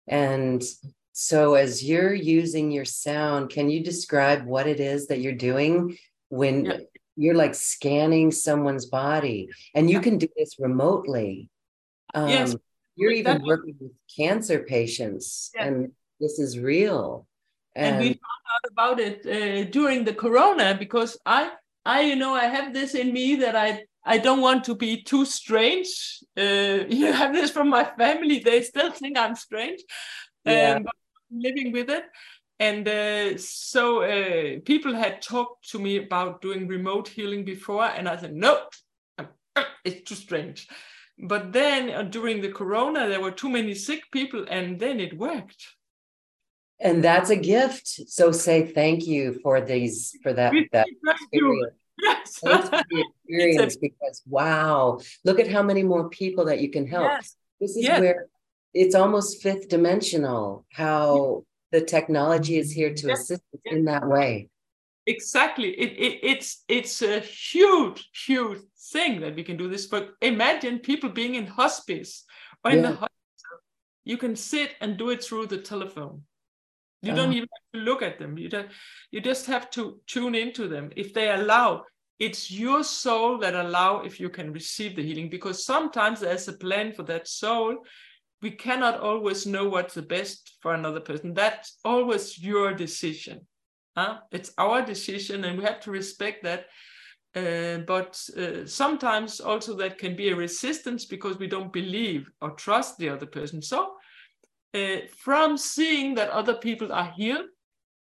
And 0.09 0.63
so, 1.13 1.53
as 1.53 1.83
you're 1.83 2.13
using 2.13 2.71
your 2.71 2.85
sound, 2.85 3.49
can 3.51 3.69
you 3.69 3.83
describe 3.83 4.45
what 4.45 4.67
it 4.67 4.79
is 4.79 5.07
that 5.07 5.19
you're 5.19 5.33
doing 5.33 5.97
when 6.29 6.65
yeah. 6.65 6.77
you're 7.15 7.35
like 7.35 7.53
scanning 7.53 8.31
someone's 8.31 8.87
body? 8.87 9.49
And 9.75 9.89
you 9.89 9.97
yeah. 9.97 10.03
can 10.03 10.17
do 10.17 10.27
this 10.35 10.55
remotely. 10.59 11.49
Um, 12.13 12.29
yes. 12.29 12.55
You're 12.95 13.11
even 13.11 13.43
working 13.45 13.75
with 13.79 13.93
cancer 14.13 14.59
patients, 14.59 15.51
yeah. 15.55 15.65
and 15.65 15.91
this 16.19 16.37
is 16.37 16.59
real. 16.59 17.27
And, 17.75 17.95
and 17.95 17.99
we 17.99 18.07
found 18.07 18.19
out 18.53 18.71
about 18.71 18.99
it 18.99 19.25
uh, 19.25 19.69
during 19.69 20.03
the 20.03 20.13
corona 20.13 20.75
because 20.77 21.17
I, 21.25 21.51
I, 21.85 22.01
you 22.01 22.17
know, 22.17 22.33
I 22.33 22.45
have 22.45 22.73
this 22.73 22.95
in 22.95 23.13
me 23.13 23.35
that 23.37 23.55
I 23.55 23.85
I 24.03 24.17
don't 24.17 24.41
want 24.41 24.63
to 24.65 24.75
be 24.75 25.03
too 25.03 25.25
strange. 25.25 26.23
Uh, 26.37 26.85
you 26.89 27.11
have 27.11 27.33
this 27.33 27.51
from 27.51 27.69
my 27.69 27.83
family; 27.97 28.39
they 28.39 28.63
still 28.63 28.91
think 28.91 29.17
I'm 29.17 29.35
strange. 29.35 29.81
Yeah. 30.45 30.75
Um, 30.75 30.85
living 31.31 31.71
with 31.71 31.89
it. 31.89 32.05
And 32.59 32.87
uh, 32.87 33.37
so 33.37 34.03
uh, 34.03 34.59
people 34.65 34.93
had 34.93 35.21
talked 35.21 35.69
to 35.69 35.79
me 35.79 35.97
about 35.97 36.41
doing 36.41 36.67
remote 36.67 37.07
healing 37.07 37.45
before, 37.45 37.85
and 37.85 38.07
I 38.09 38.17
said, 38.17 38.33
no, 38.33 38.59
it's 39.85 40.09
too 40.09 40.15
strange. 40.15 40.67
But 41.17 41.53
then 41.53 41.89
uh, 41.89 42.03
during 42.03 42.41
the 42.41 42.51
corona, 42.51 43.07
there 43.07 43.21
were 43.21 43.31
too 43.31 43.49
many 43.49 43.73
sick 43.75 44.03
people, 44.11 44.45
and 44.49 44.77
then 44.79 44.99
it 44.99 45.17
worked. 45.17 45.67
And 46.81 47.03
that's 47.03 47.29
a 47.29 47.35
gift. 47.35 47.87
So 48.07 48.31
say 48.31 48.65
thank 48.65 49.05
you 49.05 49.39
for 49.43 49.59
these 49.61 50.17
for 50.23 50.31
that. 50.33 50.53
that 50.71 50.87
thank 51.31 51.73
you. 52.01 52.09
Yes. 52.09 52.39
Thanks 52.39 52.69
for 52.69 52.83
the 52.89 53.05
experience 53.27 53.75
because 53.77 54.21
wow, 54.27 54.99
look 55.25 55.39
at 55.39 55.47
how 55.47 55.63
many 55.63 55.83
more 55.83 56.09
people 56.09 56.45
that 56.45 56.59
you 56.61 56.69
can 56.69 56.87
help. 56.87 57.05
Yes. 57.09 57.35
This 57.59 57.71
is 57.75 57.83
Yes. 57.83 57.99
where 57.99 58.27
it's 58.73 58.95
almost 58.95 59.41
fifth 59.41 59.67
dimensional 59.67 60.65
how 60.71 61.43
the 61.71 61.81
technology 61.81 62.57
is 62.57 62.71
here 62.71 62.93
to 62.93 63.07
Yes. 63.07 63.21
assist 63.21 63.43
us 63.53 63.61
in 63.65 63.85
that 63.85 64.07
way. 64.07 64.49
Exactly. 65.05 65.69
It, 65.69 65.91
it, 65.97 66.19
it's 66.23 66.63
it's 66.67 67.01
a 67.01 67.19
huge, 67.19 68.09
huge 68.27 68.59
thing 68.91 69.21
that 69.21 69.35
we 69.35 69.43
can 69.43 69.57
do 69.57 69.67
this. 69.67 69.87
But 69.87 70.13
imagine 70.21 70.79
people 70.79 71.09
being 71.09 71.35
in 71.35 71.47
hospice 71.47 72.25
or 72.63 72.71
in 72.71 72.81
the 72.83 72.89
hospital. 72.89 73.57
You 74.05 74.17
can 74.17 74.35
sit 74.35 74.75
and 74.81 74.97
do 74.97 75.09
it 75.09 75.23
through 75.23 75.47
the 75.47 75.57
telephone. 75.57 76.23
You 77.01 77.13
don't 77.13 77.29
Oh. 77.29 77.37
even 77.37 77.49
have 77.53 77.71
to 77.73 77.79
look 77.79 78.01
at 78.01 78.19
them. 78.19 78.37
You 78.37 78.49
don't. 78.49 78.69
You 79.11 79.21
just 79.21 79.45
have 79.45 79.69
to 79.71 80.01
tune 80.07 80.35
into 80.35 80.67
them. 80.67 80.91
If 80.95 81.13
they 81.13 81.29
allow, 81.31 81.85
it's 82.19 82.51
your 82.51 82.83
soul 82.83 83.37
that 83.39 83.55
allow 83.55 84.01
if 84.01 84.19
you 84.19 84.29
can 84.29 84.51
receive 84.51 84.95
the 84.95 85.03
healing. 85.03 85.29
Because 85.29 85.63
sometimes 85.65 86.19
there's 86.19 86.47
a 86.47 86.53
plan 86.53 86.91
for 86.93 87.03
that 87.03 87.27
soul. 87.27 87.77
We 88.41 88.51
cannot 88.51 88.99
always 88.99 89.45
know 89.45 89.67
what's 89.69 89.93
the 89.93 90.01
best 90.01 90.57
for 90.61 90.73
another 90.73 90.99
person. 91.01 91.33
That's 91.33 91.77
always 91.83 92.37
your 92.37 92.73
decision. 92.73 93.47
Huh? 93.97 94.19
It's 94.31 94.51
our 94.57 94.81
decision, 94.85 95.43
and 95.45 95.57
we 95.57 95.63
have 95.65 95.79
to 95.81 95.91
respect 95.91 96.43
that. 96.43 96.67
Uh, 97.35 97.77
but 97.85 98.19
uh, 98.37 98.65
sometimes 98.65 99.39
also 99.39 99.75
that 99.75 99.97
can 99.99 100.15
be 100.15 100.29
a 100.29 100.35
resistance 100.35 101.05
because 101.05 101.37
we 101.37 101.47
don't 101.47 101.71
believe 101.71 102.29
or 102.41 102.51
trust 102.51 102.97
the 102.97 103.07
other 103.09 103.27
person. 103.27 103.61
So, 103.61 103.93
uh, 104.73 104.97
from 105.17 105.57
seeing 105.57 106.15
that 106.15 106.29
other 106.29 106.55
people 106.55 106.91
are 106.93 107.11
healed, 107.15 107.45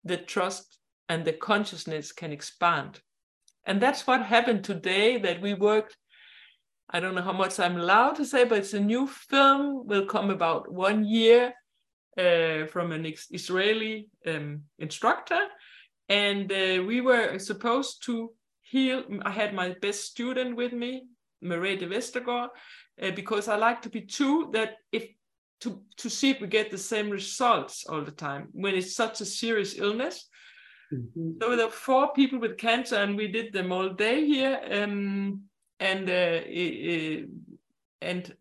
the 0.05 0.17
trust 0.17 0.79
and 1.09 1.25
the 1.25 1.33
consciousness 1.33 2.13
can 2.13 2.33
expand. 2.33 3.01
And 3.65 3.81
that's 3.81 4.07
what 4.07 4.23
happened 4.23 4.65
today 4.65 5.19
that 5.19 5.41
we 5.41 5.55
worked. 5.55 5.97
I 6.91 7.01
don't 7.01 7.15
know 7.15 7.23
how 7.23 7.33
much 7.33 7.59
I'm 7.59 7.77
allowed 7.77 8.17
to 8.17 8.25
say, 8.25 8.45
but 8.45 8.59
it's 8.59 8.75
a 8.75 8.81
new 8.81 9.07
film, 9.07 9.87
will 9.87 10.07
come 10.07 10.31
about 10.31 10.71
one 10.71 11.05
year 11.05 11.53
uh, 12.17 12.67
from 12.67 12.93
an 12.93 13.13
Israeli 13.31 14.09
um, 14.27 14.63
instructor. 14.79 15.41
And 16.09 16.51
uh, 16.51 16.85
we 16.87 17.01
were 17.01 17.39
supposed 17.39 18.05
to 18.05 18.33
heal. 18.63 19.03
I 19.23 19.31
had 19.31 19.55
my 19.55 19.75
best 19.83 20.05
student 20.05 20.57
with 20.57 20.73
me, 20.73 21.07
Marie 21.43 21.77
de 21.77 21.89
Westergaard, 21.89 22.51
uh, 23.03 23.11
because 23.11 23.49
I 23.49 23.57
like 23.57 23.83
to 23.83 23.91
be 23.91 24.03
true 24.03 24.51
that 24.53 24.77
if 24.93 25.09
to, 25.61 25.83
to 25.97 26.11
see 26.11 26.31
if 26.31 26.41
we 26.41 26.47
get 26.47 26.71
the 26.71 26.79
same 26.79 27.11
results 27.11 27.87
all 27.89 28.03
the 28.03 28.11
time 28.11 28.49
when 28.53 28.75
it's 28.75 28.95
such 28.95 29.21
a 29.21 29.25
serious 29.25 29.79
illness. 29.79 30.29
Mhm. 30.93 31.41
So 31.43 31.57
there 31.57 31.67
were 31.67 31.73
four 31.73 32.13
people 32.13 32.39
with 32.39 32.59
cancer, 32.59 32.97
and 32.97 33.17
we 33.17 33.29
did 33.29 33.53
them 33.53 33.73
all 33.73 33.89
day 33.91 34.25
here. 34.25 34.61
Um, 34.71 35.43
and 35.81 36.09
uh, 36.09 36.41
i- 36.63 36.77
i- 36.93 37.25
and 38.01 38.37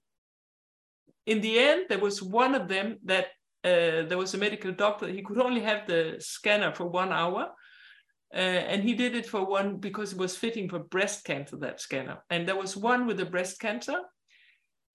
in 1.26 1.42
the 1.42 1.58
end, 1.60 1.86
there 1.90 2.00
was 2.00 2.22
one 2.22 2.54
of 2.54 2.68
them 2.68 3.00
that 3.06 3.28
uh, 3.64 4.06
there 4.08 4.18
was 4.18 4.36
a 4.36 4.38
medical 4.38 4.72
doctor. 4.72 5.08
He 5.08 5.24
could 5.24 5.40
only 5.40 5.62
have 5.62 5.88
the 5.88 6.18
scanner 6.20 6.72
for 6.76 6.86
one 6.86 7.12
hour, 7.12 7.52
uh, 8.32 8.38
and 8.72 8.84
he 8.84 8.94
did 8.94 9.16
it 9.16 9.26
for 9.26 9.44
one 9.44 9.78
because 9.78 10.14
it 10.14 10.20
was 10.20 10.38
fitting 10.38 10.70
for 10.70 10.78
breast 10.80 11.26
cancer 11.26 11.58
that 11.58 11.82
scanner. 11.82 12.18
And 12.30 12.48
there 12.48 12.56
was 12.58 12.78
one 12.78 13.08
with 13.08 13.18
the 13.18 13.26
breast 13.26 13.60
cancer, 13.60 14.00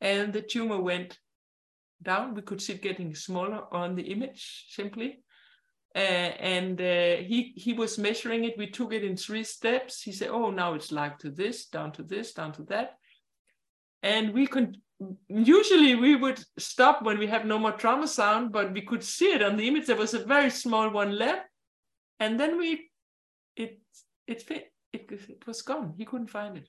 and 0.00 0.32
the 0.32 0.42
tumor 0.42 0.80
went 0.80 1.18
down. 2.02 2.34
We 2.34 2.42
could 2.42 2.60
see 2.60 2.74
it 2.74 2.82
getting 2.82 3.14
smaller 3.14 3.62
on 3.72 3.94
the 3.94 4.02
image 4.02 4.66
simply. 4.70 5.22
Uh, 5.94 5.98
and 5.98 6.80
uh, 6.80 7.16
he 7.16 7.52
he 7.56 7.72
was 7.72 7.98
measuring 7.98 8.44
it. 8.44 8.56
We 8.56 8.70
took 8.70 8.92
it 8.92 9.02
in 9.02 9.16
three 9.16 9.42
steps. 9.42 10.02
He 10.02 10.12
said, 10.12 10.28
"Oh, 10.28 10.50
now 10.50 10.74
it's 10.74 10.92
like 10.92 11.18
to 11.18 11.30
this, 11.30 11.66
down 11.66 11.90
to 11.92 12.04
this, 12.04 12.32
down 12.32 12.52
to 12.52 12.62
that." 12.64 12.96
And 14.02 14.32
we 14.32 14.46
could 14.46 14.76
usually 15.28 15.96
we 15.96 16.14
would 16.14 16.40
stop 16.58 17.02
when 17.02 17.18
we 17.18 17.26
have 17.26 17.44
no 17.44 17.58
more 17.58 17.72
trauma 17.72 18.06
sound, 18.06 18.52
but 18.52 18.72
we 18.72 18.82
could 18.82 19.02
see 19.02 19.32
it 19.32 19.42
on 19.42 19.56
the 19.56 19.66
image. 19.66 19.86
There 19.86 19.96
was 19.96 20.14
a 20.14 20.24
very 20.24 20.50
small 20.50 20.90
one 20.90 21.18
left, 21.18 21.46
and 22.20 22.38
then 22.38 22.56
we 22.56 22.90
it 23.56 23.80
it 24.28 24.42
fit. 24.42 24.72
It, 24.92 25.10
it 25.10 25.46
was 25.46 25.62
gone. 25.62 25.94
He 25.96 26.04
couldn't 26.04 26.30
find 26.30 26.56
it. 26.56 26.68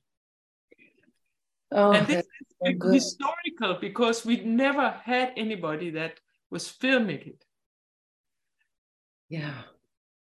Oh, 1.71 1.93
and 1.93 2.07
this 2.07 2.23
that's 2.61 2.75
so 2.81 2.91
is 2.91 2.91
historical 2.91 3.75
because 3.79 4.25
we 4.25 4.37
never 4.43 4.89
had 4.89 5.33
anybody 5.37 5.91
that 5.91 6.19
was 6.49 6.67
filming 6.69 7.19
it. 7.21 7.45
yeah. 9.29 9.63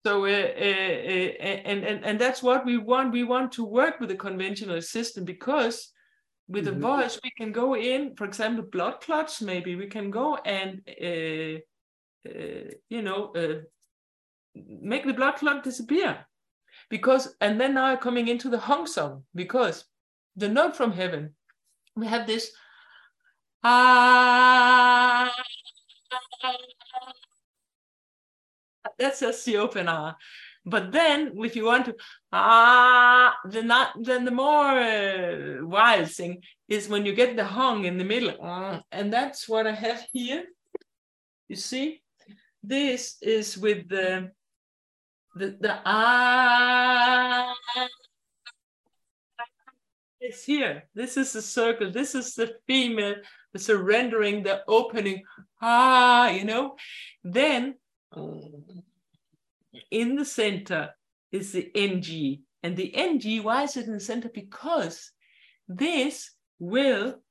So, 0.07 0.25
uh, 0.25 0.29
uh, 0.29 0.31
uh, 0.31 1.33
and, 1.69 1.85
and, 1.85 2.05
and 2.05 2.21
that's 2.21 2.43
what 2.43 2.65
we 2.65 2.79
want. 2.79 3.13
We 3.13 3.25
want 3.25 3.53
to 3.53 3.65
work 3.65 4.01
with 4.01 4.09
the 4.09 4.17
conventional 4.17 4.81
system 4.81 5.25
because 5.25 5.93
with 6.49 6.65
Mhm. 6.65 6.73
the 6.73 6.79
voice, 6.81 7.19
we 7.23 7.31
can 7.39 7.53
go 7.53 7.77
in, 7.77 8.17
for 8.17 8.25
example, 8.25 8.65
blood 8.65 9.01
clots, 9.01 9.43
maybe 9.43 9.77
we 9.77 9.87
can 9.87 10.11
go 10.11 10.37
and, 10.37 10.81
uh, 11.03 11.59
uh, 12.29 12.71
you 12.89 13.03
know, 13.03 13.33
uh, 13.35 13.61
make 14.55 15.05
the 15.07 15.15
blood 15.15 15.37
clot 15.37 15.65
disappear. 15.65 16.27
Because, 16.89 17.37
and 17.41 17.61
then 17.61 17.75
now 17.75 17.97
coming 17.97 18.29
into 18.29 18.49
the 18.49 18.59
Hong 18.59 18.87
song, 18.87 19.25
because 19.35 19.85
the 20.41 20.49
note 20.49 20.75
from 20.75 20.93
heaven, 20.93 21.35
we 21.95 22.07
have 22.07 22.27
this. 22.27 22.51
Ah, 23.63 25.31
that's 28.99 29.21
just 29.21 29.45
the 29.45 29.59
open 29.59 29.87
R. 29.89 30.17
But 30.65 30.93
then, 30.93 31.33
if 31.37 31.57
you 31.57 31.65
want 31.67 31.87
to, 31.87 31.97
ah, 32.33 33.37
the 33.45 33.63
not, 33.63 33.93
then 34.03 34.25
the 34.25 34.31
more 34.31 34.79
uh, 34.79 35.67
wild 35.67 36.11
thing 36.11 36.43
is 36.69 36.89
when 36.89 37.05
you 37.07 37.15
get 37.15 37.37
the 37.37 37.45
hung 37.45 37.85
in 37.85 37.99
the 37.99 38.05
middle, 38.05 38.37
ah, 38.43 38.83
and 38.91 39.13
that's 39.13 39.49
what 39.49 39.67
I 39.67 39.73
have 39.73 40.07
here. 40.13 40.45
You 41.49 41.57
see, 41.57 42.03
this 42.63 43.17
is 43.21 43.59
with 43.59 43.89
the 43.89 44.33
the 45.35 45.57
the 45.61 45.79
ah. 45.85 47.55
It's 50.21 50.45
here. 50.45 50.85
This 50.95 51.17
is 51.17 51.33
the 51.33 51.41
circle. 51.41 51.91
This 51.91 52.15
is 52.15 52.35
the 52.35 52.53
female, 52.67 53.17
the 53.53 53.59
surrendering, 53.59 54.43
the 54.43 54.63
opening. 54.69 55.23
Ah, 55.63 56.29
you 56.29 56.45
know. 56.45 56.77
Then 57.25 57.77
in 59.91 60.17
the 60.17 60.25
center 60.25 60.91
is 61.33 61.53
the 61.53 61.71
NG. 61.75 62.43
And 62.63 62.77
the 62.77 62.95
NG, 62.95 63.43
why 63.43 63.63
is 63.63 63.79
it 63.79 63.87
in 63.87 63.95
the 63.95 64.01
center? 64.01 64.29
Because 64.29 65.11
this 65.67 66.33
will 66.59 67.23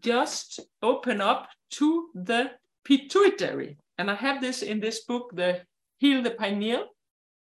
just 0.00 0.60
open 0.82 1.20
up 1.20 1.48
to 1.72 2.08
the 2.14 2.52
pituitary. 2.84 3.76
And 3.98 4.10
I 4.10 4.14
have 4.14 4.40
this 4.40 4.62
in 4.62 4.80
this 4.80 5.04
book, 5.04 5.30
the 5.34 5.60
Heal 5.98 6.22
the 6.22 6.30
Pineal, 6.30 6.86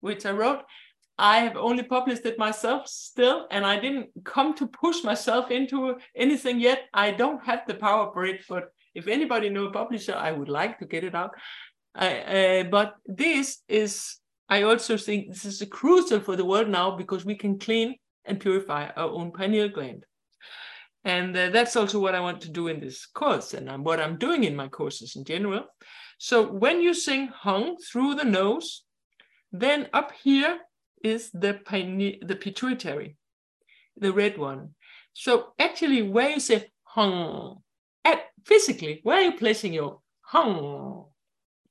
which 0.00 0.26
I 0.26 0.32
wrote. 0.32 0.62
I 1.18 1.40
have 1.40 1.56
only 1.56 1.82
published 1.82 2.24
it 2.26 2.38
myself 2.38 2.88
still, 2.88 3.46
and 3.50 3.66
I 3.66 3.78
didn't 3.78 4.10
come 4.24 4.54
to 4.54 4.66
push 4.66 5.04
myself 5.04 5.50
into 5.50 5.96
anything 6.16 6.58
yet. 6.58 6.84
I 6.94 7.10
don't 7.10 7.44
have 7.44 7.60
the 7.66 7.74
power 7.74 8.10
for 8.12 8.24
it, 8.24 8.40
but 8.48 8.72
if 8.94 9.06
anybody 9.06 9.48
know 9.48 9.66
a 9.66 9.72
publisher, 9.72 10.14
I 10.14 10.32
would 10.32 10.48
like 10.48 10.78
to 10.78 10.86
get 10.86 11.04
it 11.04 11.14
out. 11.14 11.30
Uh, 11.94 12.64
but 12.64 12.94
this 13.06 13.58
is, 13.68 14.16
I 14.48 14.62
also 14.62 14.96
think 14.96 15.28
this 15.28 15.44
is 15.44 15.62
crucial 15.70 16.20
for 16.20 16.36
the 16.36 16.44
world 16.44 16.68
now 16.68 16.96
because 16.96 17.24
we 17.24 17.34
can 17.34 17.58
clean 17.58 17.96
and 18.24 18.40
purify 18.40 18.88
our 18.96 19.10
own 19.10 19.32
pineal 19.32 19.68
gland. 19.68 20.04
And 21.04 21.36
uh, 21.36 21.50
that's 21.50 21.76
also 21.76 21.98
what 21.98 22.14
I 22.14 22.20
want 22.20 22.40
to 22.42 22.50
do 22.50 22.68
in 22.68 22.80
this 22.80 23.06
course 23.06 23.54
and 23.54 23.84
what 23.84 24.00
I'm 24.00 24.18
doing 24.18 24.44
in 24.44 24.56
my 24.56 24.68
courses 24.68 25.16
in 25.16 25.24
general. 25.24 25.64
So 26.18 26.46
when 26.46 26.80
you 26.80 26.94
sing 26.94 27.26
hung 27.28 27.76
through 27.76 28.14
the 28.14 28.24
nose, 28.24 28.84
then 29.50 29.88
up 29.92 30.12
here 30.22 30.60
is 31.02 31.30
the, 31.32 31.60
the 32.22 32.36
pituitary, 32.36 33.16
the 33.96 34.12
red 34.12 34.38
one. 34.38 34.70
So 35.12 35.52
actually 35.58 36.02
where 36.02 36.30
you 36.30 36.40
say 36.40 36.70
hung, 36.84 37.58
at 38.04 38.24
physically, 38.44 39.00
where 39.02 39.18
are 39.18 39.22
you 39.22 39.36
placing 39.36 39.72
your 39.72 40.00
hung? 40.20 41.06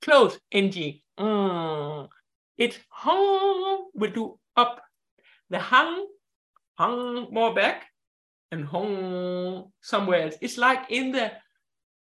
Close, 0.02 0.40
ng. 0.52 1.02
Mm. 1.20 2.08
It 2.58 2.80
hung 2.90 3.90
will 3.94 4.12
do 4.12 4.40
up. 4.56 4.82
The 5.50 5.60
hung, 5.60 6.08
hung 6.78 7.28
more 7.32 7.54
back, 7.54 7.88
and 8.52 8.66
hung 8.66 9.72
somewhere 9.82 10.24
else. 10.24 10.36
It's 10.42 10.58
like 10.58 10.90
in 10.90 11.12
the 11.12 11.32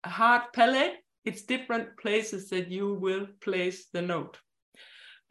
hard 0.05 0.53
palate, 0.53 0.97
it's 1.25 1.43
different 1.43 1.97
places 1.99 2.49
that 2.51 2.69
you 2.69 2.95
will 2.95 3.27
place 3.41 3.87
the 3.93 4.03
note. 4.03 4.39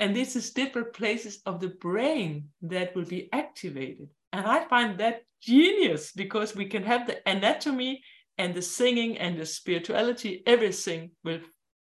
And 0.01 0.15
this 0.15 0.35
is 0.35 0.49
different 0.49 0.93
places 0.93 1.43
of 1.45 1.59
the 1.59 1.69
brain 1.69 2.49
that 2.63 2.95
will 2.95 3.05
be 3.05 3.29
activated. 3.31 4.09
And 4.33 4.47
I 4.47 4.67
find 4.67 4.99
that 4.99 5.21
genius 5.39 6.11
because 6.11 6.55
we 6.55 6.65
can 6.65 6.81
have 6.81 7.05
the 7.05 7.19
anatomy 7.29 8.01
and 8.39 8.55
the 8.55 8.63
singing 8.63 9.19
and 9.19 9.37
the 9.37 9.45
spirituality, 9.45 10.41
everything 10.47 11.11
will 11.23 11.41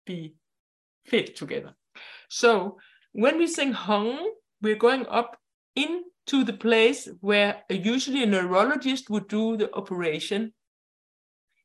be 0.06 0.36
fit 1.08 1.36
together. 1.36 1.74
So 2.30 2.78
when 3.14 3.40
we 3.40 3.48
sing 3.48 3.72
hung, 3.72 4.32
we're 4.62 4.76
going 4.76 5.08
up 5.08 5.36
into 5.76 6.44
the 6.44 6.54
place 6.54 7.10
where 7.22 7.64
usually 7.68 8.22
a 8.22 8.28
neurologist 8.28 9.10
would 9.10 9.28
do 9.28 9.58
the 9.58 9.74
operation. 9.74 10.54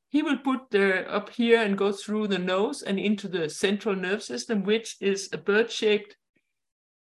He 0.07 0.23
will 0.23 0.39
put 0.39 0.71
the 0.71 1.07
up 1.07 1.29
here 1.29 1.61
and 1.61 1.77
go 1.77 1.91
through 1.91 2.29
the 2.29 2.39
nose 2.39 2.81
and 2.81 2.97
into 2.97 3.27
the 3.27 3.51
central 3.51 3.95
nerve 3.95 4.23
system, 4.23 4.63
which 4.63 4.95
is 4.99 5.29
a 5.31 5.37
bird-shaped. 5.37 6.15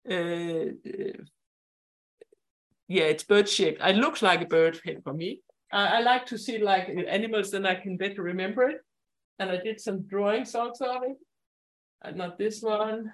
Uh, 0.08 0.14
uh, 0.14 1.22
yeah, 2.88 3.04
it's 3.04 3.24
bird-shaped. 3.24 3.80
It 3.82 3.96
looks 3.96 4.22
like 4.22 4.42
a 4.42 4.46
bird 4.46 4.80
head 4.84 5.02
for 5.02 5.14
me. 5.14 5.40
I, 5.72 5.98
I 5.98 6.00
like 6.00 6.26
to 6.26 6.38
see 6.38 6.58
like 6.58 6.88
animals, 7.08 7.50
then 7.50 7.66
I 7.66 7.74
can 7.74 7.96
better 7.96 8.22
remember 8.22 8.68
it. 8.68 8.80
And 9.38 9.50
I 9.50 9.56
did 9.56 9.80
some 9.80 10.02
drawings 10.02 10.54
also 10.54 10.86
of 10.86 11.02
it. 11.04 11.16
And 12.02 12.16
not 12.16 12.38
this 12.38 12.60
one 12.60 13.12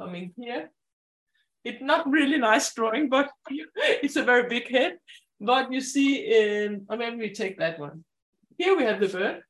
coming 0.00 0.32
here. 0.36 0.70
It's 1.64 1.82
not 1.82 2.08
really 2.08 2.38
nice 2.38 2.72
drawing, 2.74 3.08
but 3.08 3.30
it's 3.48 4.16
a 4.16 4.22
very 4.22 4.48
big 4.48 4.70
head. 4.70 4.98
But 5.40 5.72
you 5.72 5.80
see 5.80 6.16
in, 6.16 6.86
or 6.88 6.96
maybe 6.96 7.16
we 7.16 7.32
take 7.32 7.58
that 7.58 7.78
one. 7.78 8.04
Here 8.56 8.76
we 8.76 8.84
have 8.84 9.00
the 9.00 9.08
bird, 9.08 9.42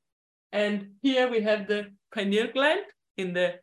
and 0.51 0.93
here 1.03 1.31
we 1.31 1.43
have 1.43 1.69
the 1.69 1.89
pineal 2.15 2.49
gland 2.53 2.87
in 3.19 3.35
the 3.35 3.57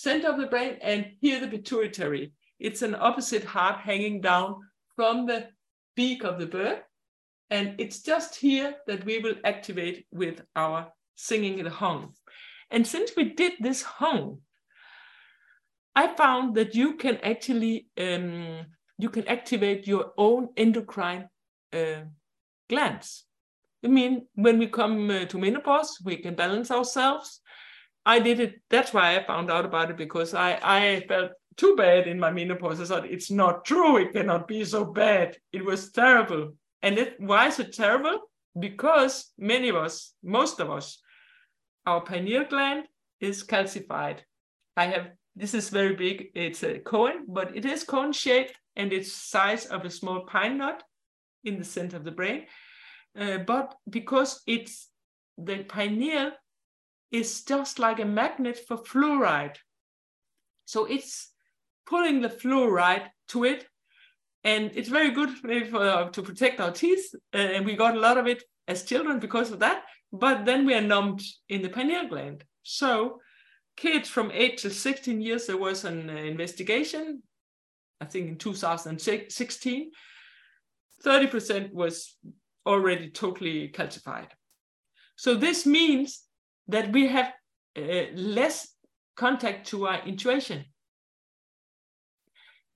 center 0.00 0.28
of 0.28 0.38
the 0.38 0.46
brain, 0.46 0.78
and 0.80 1.12
here 1.20 1.40
the 1.40 1.48
pituitary. 1.48 2.32
It's 2.58 2.82
an 2.82 2.94
opposite 2.94 3.44
heart 3.44 3.80
hanging 3.80 4.20
down 4.20 4.60
from 4.96 5.26
the 5.26 5.48
beak 5.96 6.24
of 6.24 6.38
the 6.38 6.46
bird. 6.46 6.82
And 7.50 7.74
it's 7.78 8.02
just 8.02 8.36
here 8.36 8.74
that 8.86 9.04
we 9.04 9.18
will 9.18 9.36
activate 9.44 10.06
with 10.12 10.42
our 10.54 10.92
singing 11.16 11.64
the 11.64 11.70
hung. 11.70 12.14
And 12.70 12.86
since 12.86 13.12
we 13.16 13.34
did 13.34 13.52
this 13.60 13.82
hung, 13.82 14.38
I 15.96 16.14
found 16.14 16.54
that 16.56 16.74
you 16.74 16.94
can 16.94 17.16
actually 17.24 17.88
um, 17.98 18.66
you 18.98 19.08
can 19.10 19.26
activate 19.26 19.86
your 19.86 20.12
own 20.16 20.48
endocrine 20.56 21.28
uh, 21.72 22.02
glands. 22.68 23.24
I 23.84 23.88
mean, 23.88 24.26
when 24.34 24.58
we 24.58 24.66
come 24.66 25.10
uh, 25.10 25.24
to 25.26 25.38
menopause, 25.38 25.98
we 26.04 26.16
can 26.16 26.34
balance 26.34 26.70
ourselves. 26.70 27.40
I 28.08 28.20
did 28.20 28.40
it. 28.40 28.62
That's 28.70 28.94
why 28.94 29.16
I 29.16 29.22
found 29.22 29.50
out 29.50 29.66
about 29.66 29.90
it 29.90 29.98
because 29.98 30.32
I 30.32 30.58
I 30.62 31.04
felt 31.06 31.32
too 31.58 31.76
bad 31.76 32.06
in 32.06 32.18
my 32.18 32.30
menopause. 32.30 32.80
I 32.80 32.86
thought 32.86 33.04
it's 33.04 33.30
not 33.30 33.66
true. 33.66 33.98
It 33.98 34.14
cannot 34.14 34.48
be 34.48 34.64
so 34.64 34.82
bad. 34.86 35.36
It 35.52 35.62
was 35.62 35.92
terrible. 35.92 36.54
And 36.82 36.98
it, 36.98 37.20
why 37.20 37.48
is 37.48 37.58
it 37.58 37.74
terrible? 37.74 38.20
Because 38.58 39.30
many 39.36 39.68
of 39.68 39.76
us, 39.76 40.14
most 40.22 40.58
of 40.58 40.70
us, 40.70 41.02
our 41.84 42.00
pineal 42.00 42.46
gland 42.48 42.84
is 43.20 43.44
calcified. 43.44 44.20
I 44.74 44.86
have 44.86 45.08
this 45.36 45.52
is 45.52 45.68
very 45.68 45.94
big. 45.94 46.30
It's 46.34 46.62
a 46.62 46.78
cone, 46.78 47.26
but 47.28 47.54
it 47.54 47.66
is 47.66 47.84
cone 47.84 48.12
shaped 48.12 48.54
and 48.74 48.90
it's 48.90 49.12
size 49.12 49.66
of 49.66 49.84
a 49.84 49.90
small 49.90 50.20
pine 50.24 50.56
nut 50.56 50.82
in 51.44 51.58
the 51.58 51.70
center 51.76 51.98
of 51.98 52.04
the 52.04 52.18
brain. 52.20 52.46
Uh, 53.14 53.38
but 53.46 53.74
because 53.90 54.40
it's 54.46 54.88
the 55.36 55.64
pineal 55.64 56.32
is 57.10 57.44
just 57.44 57.78
like 57.78 58.00
a 58.00 58.04
magnet 58.04 58.58
for 58.66 58.76
fluoride. 58.78 59.56
So 60.64 60.84
it's 60.84 61.30
pulling 61.86 62.20
the 62.20 62.28
fluoride 62.28 63.08
to 63.28 63.44
it. 63.44 63.66
And 64.44 64.70
it's 64.74 64.88
very 64.88 65.10
good 65.10 65.30
for, 65.30 65.78
uh, 65.78 66.10
to 66.10 66.22
protect 66.22 66.60
our 66.60 66.70
teeth. 66.70 67.14
Uh, 67.34 67.38
and 67.38 67.66
we 67.66 67.74
got 67.76 67.96
a 67.96 68.00
lot 68.00 68.18
of 68.18 68.26
it 68.26 68.44
as 68.66 68.84
children 68.84 69.18
because 69.18 69.50
of 69.50 69.60
that. 69.60 69.82
But 70.12 70.44
then 70.44 70.64
we 70.64 70.74
are 70.74 70.80
numbed 70.80 71.22
in 71.48 71.62
the 71.62 71.68
pineal 71.68 72.08
gland. 72.08 72.44
So 72.62 73.20
kids 73.76 74.08
from 74.08 74.30
8 74.32 74.58
to 74.58 74.70
16 74.70 75.20
years, 75.20 75.46
there 75.46 75.56
was 75.56 75.84
an 75.84 76.10
uh, 76.10 76.12
investigation, 76.12 77.22
I 78.00 78.04
think 78.04 78.28
in 78.28 78.36
2016. 78.36 79.90
30% 81.04 81.72
was 81.72 82.16
already 82.66 83.10
totally 83.10 83.70
calcified. 83.70 84.28
So 85.16 85.34
this 85.34 85.66
means 85.66 86.22
that 86.68 86.92
we 86.92 87.08
have 87.08 87.32
uh, 87.76 88.06
less 88.14 88.68
contact 89.16 89.66
to 89.68 89.86
our 89.86 90.00
intuition. 90.06 90.64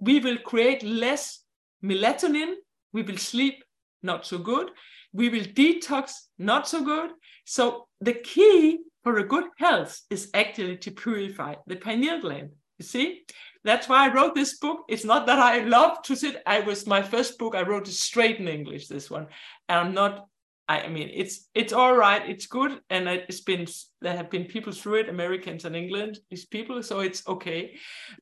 We 0.01 0.19
will 0.21 0.39
create 0.39 0.83
less 0.83 1.45
melatonin. 1.85 2.55
We 2.93 3.03
will 3.03 3.19
sleep 3.19 3.63
not 4.03 4.27
so 4.27 4.39
good. 4.39 4.71
We 5.13 5.29
will 5.29 5.45
detox 5.45 6.13
not 6.39 6.67
so 6.67 6.83
good. 6.85 7.11
So 7.45 7.87
the 8.01 8.15
key 8.15 8.81
for 9.05 9.19
a 9.19 9.27
good 9.27 9.45
health 9.59 10.01
is 10.11 10.31
actually 10.35 10.79
to 10.79 10.91
purify 10.91 11.55
the 11.67 11.77
pineal 11.77 12.21
gland. 12.21 12.51
You 12.79 12.85
see, 12.85 13.23
that's 13.65 13.89
why 13.89 14.07
I 14.07 14.13
wrote 14.13 14.35
this 14.35 14.59
book. 14.59 14.81
It's 14.89 15.05
not 15.05 15.27
that 15.27 15.39
I 15.39 15.61
love 15.61 16.03
to 16.03 16.17
sit. 16.17 16.43
I 16.47 16.61
was 16.61 16.87
my 16.87 17.03
first 17.03 17.39
book. 17.39 17.55
I 17.55 17.63
wrote 17.63 17.87
it 17.87 17.93
straight 17.93 18.39
in 18.39 18.49
English. 18.49 18.89
This 18.89 19.11
one, 19.11 19.29
and 19.69 19.79
I'm 19.79 19.95
not. 19.95 20.27
I 20.69 20.89
mean, 20.89 21.11
it's 21.13 21.49
it's 21.55 21.73
all 21.73 21.95
right. 21.95 22.23
It's 22.29 22.47
good, 22.47 22.81
and 22.89 23.09
it's 23.09 23.41
been 23.41 23.67
there 24.01 24.17
have 24.17 24.31
been 24.31 24.45
people 24.45 24.73
through 24.73 25.01
it, 25.01 25.09
Americans 25.09 25.65
and 25.65 25.77
England, 25.77 26.19
these 26.31 26.47
people. 26.47 26.83
So 26.83 27.01
it's 27.01 27.27
okay, 27.27 27.77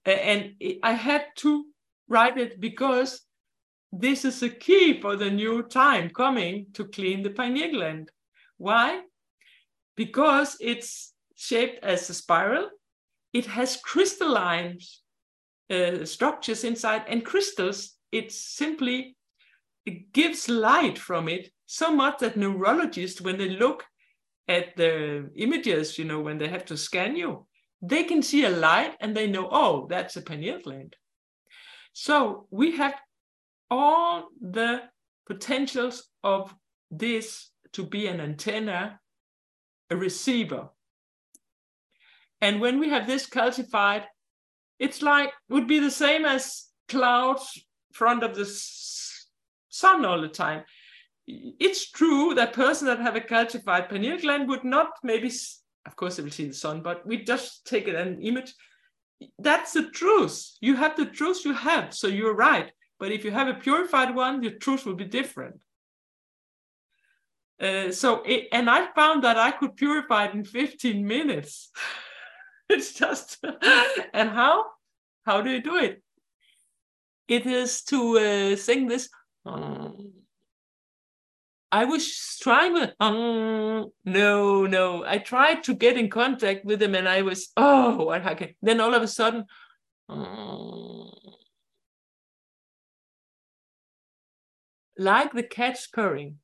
and 0.05 0.55
I 0.83 0.93
had 0.93 1.27
to 1.37 1.67
write 2.09 2.39
it 2.39 2.61
because 2.61 3.21
this 3.93 4.25
is 4.25 4.43
a 4.43 4.49
key 4.49 5.01
for 5.01 5.17
the 5.17 5.31
new 5.31 5.63
time 5.63 6.11
coming 6.11 6.67
to 6.75 6.85
clean 6.85 7.23
the 7.23 7.31
pineal 7.31 7.73
gland. 7.73 8.11
Why? 8.57 9.03
because 10.01 10.57
it's 10.61 11.13
shaped 11.37 11.85
as 11.85 12.09
a 12.09 12.15
spiral, 12.15 12.71
it 13.35 13.45
has 13.45 13.77
crystalline 13.77 14.79
uh, 15.69 16.07
structures 16.07 16.65
inside 16.65 17.03
and 17.07 17.23
crystals, 17.23 17.97
it 18.11 18.33
simply 18.33 19.15
it 19.85 20.13
gives 20.15 20.49
light 20.49 20.99
from 20.99 21.29
it 21.29 21.51
so 21.73 21.95
much 21.95 22.19
that 22.19 22.37
neurologists, 22.37 23.21
when 23.21 23.39
they 23.39 23.49
look 23.49 23.85
at 24.49 24.77
the 24.77 25.31
images, 25.37 25.97
you 25.99 26.05
know, 26.05 26.19
when 26.19 26.37
they 26.37 26.49
have 26.49 26.65
to 26.65 26.77
scan 26.77 27.15
you, 27.15 27.47
they 27.81 28.03
can 28.03 28.23
see 28.23 28.45
a 28.45 28.51
light 28.51 28.97
and 29.01 29.17
they 29.17 29.29
know, 29.29 29.49
oh, 29.53 29.87
that's 29.89 30.17
a 30.17 30.23
pineal 30.23 30.59
gland. 30.65 30.97
So 31.93 32.49
we 32.51 32.77
have 32.77 32.95
all 33.71 34.31
the 34.41 34.83
potentials 35.29 36.09
of 36.25 36.53
this 36.91 37.51
to 37.75 37.87
be 37.87 38.09
an 38.09 38.21
antenna 38.21 38.99
a 39.91 39.97
receiver. 39.97 40.71
And 42.41 42.61
when 42.61 42.81
we 42.81 42.89
have 42.89 43.07
this 43.07 43.29
calcified, 43.29 44.07
it's 44.81 45.03
like, 45.03 45.33
would 45.49 45.69
be 45.69 45.79
the 45.79 45.91
same 45.91 46.25
as 46.25 46.67
clouds 46.89 47.65
front 47.93 48.25
of 48.25 48.35
the 48.35 48.47
sun 49.69 50.05
all 50.05 50.21
the 50.21 50.29
time. 50.29 50.65
It's 51.59 51.91
true 51.91 52.35
that 52.35 52.53
person 52.53 52.87
that 52.87 53.01
have 53.01 53.17
a 53.17 53.21
calcified 53.21 53.89
pineal 53.89 54.19
gland 54.19 54.49
would 54.49 54.65
not 54.65 54.91
maybe, 55.03 55.31
of 55.87 55.97
course 55.97 56.17
they 56.17 56.23
will 56.23 56.31
see 56.31 56.47
the 56.47 56.55
sun, 56.55 56.83
but 56.83 57.07
we 57.07 57.25
just 57.25 57.67
take 57.67 57.89
it 57.89 57.95
an 57.95 58.23
image. 58.23 58.55
That's 59.39 59.73
the 59.73 59.91
truth. 59.91 60.57
You 60.61 60.77
have 60.77 60.97
the 60.97 61.07
truth 61.07 61.45
you 61.45 61.53
have, 61.53 61.95
so 61.95 62.07
you're 62.07 62.35
right. 62.35 62.71
But 62.99 63.13
if 63.13 63.25
you 63.25 63.31
have 63.31 63.49
a 63.49 63.55
purified 63.55 64.15
one, 64.15 64.41
the 64.41 64.51
truth 64.51 64.87
will 64.87 64.95
be 64.95 65.05
different. 65.05 65.61
Uh, 67.61 67.91
so, 67.93 68.23
it, 68.25 68.49
and 68.53 68.71
I 68.71 68.91
found 68.93 69.25
that 69.25 69.37
I 69.37 69.51
could 69.51 69.77
purify 69.77 70.27
it 70.27 70.35
in 70.35 70.45
15 70.45 71.07
minutes. 71.07 71.71
it's 72.69 72.95
just, 72.95 73.45
and 74.15 74.31
how? 74.31 74.65
How 75.27 75.43
do 75.43 75.51
you 75.51 75.63
do 75.63 75.77
it? 75.77 76.03
It 77.29 77.47
is 77.47 77.83
to 77.85 78.19
uh, 78.19 78.57
sing 78.57 78.89
this. 78.89 79.09
Um, 79.45 79.90
I 81.73 81.85
was 81.85 82.39
trying 82.43 82.73
with, 82.73 82.91
um, 82.99 83.91
no, 84.05 84.67
no. 84.67 85.05
I 85.05 85.19
tried 85.19 85.63
to 85.65 85.75
get 85.75 85.97
in 85.97 86.11
contact 86.11 86.65
with 86.65 86.83
him 86.83 86.95
and 86.95 87.09
I 87.09 87.23
was, 87.23 87.53
oh, 87.57 88.05
what 88.07 88.23
happened? 88.23 88.55
Then 88.61 88.81
all 88.81 88.95
of 88.95 89.03
a 89.03 89.09
sudden, 89.09 89.45
um, 90.09 91.11
like 94.99 95.33
the 95.33 95.45
cat 95.45 95.79
purring, 95.93 96.39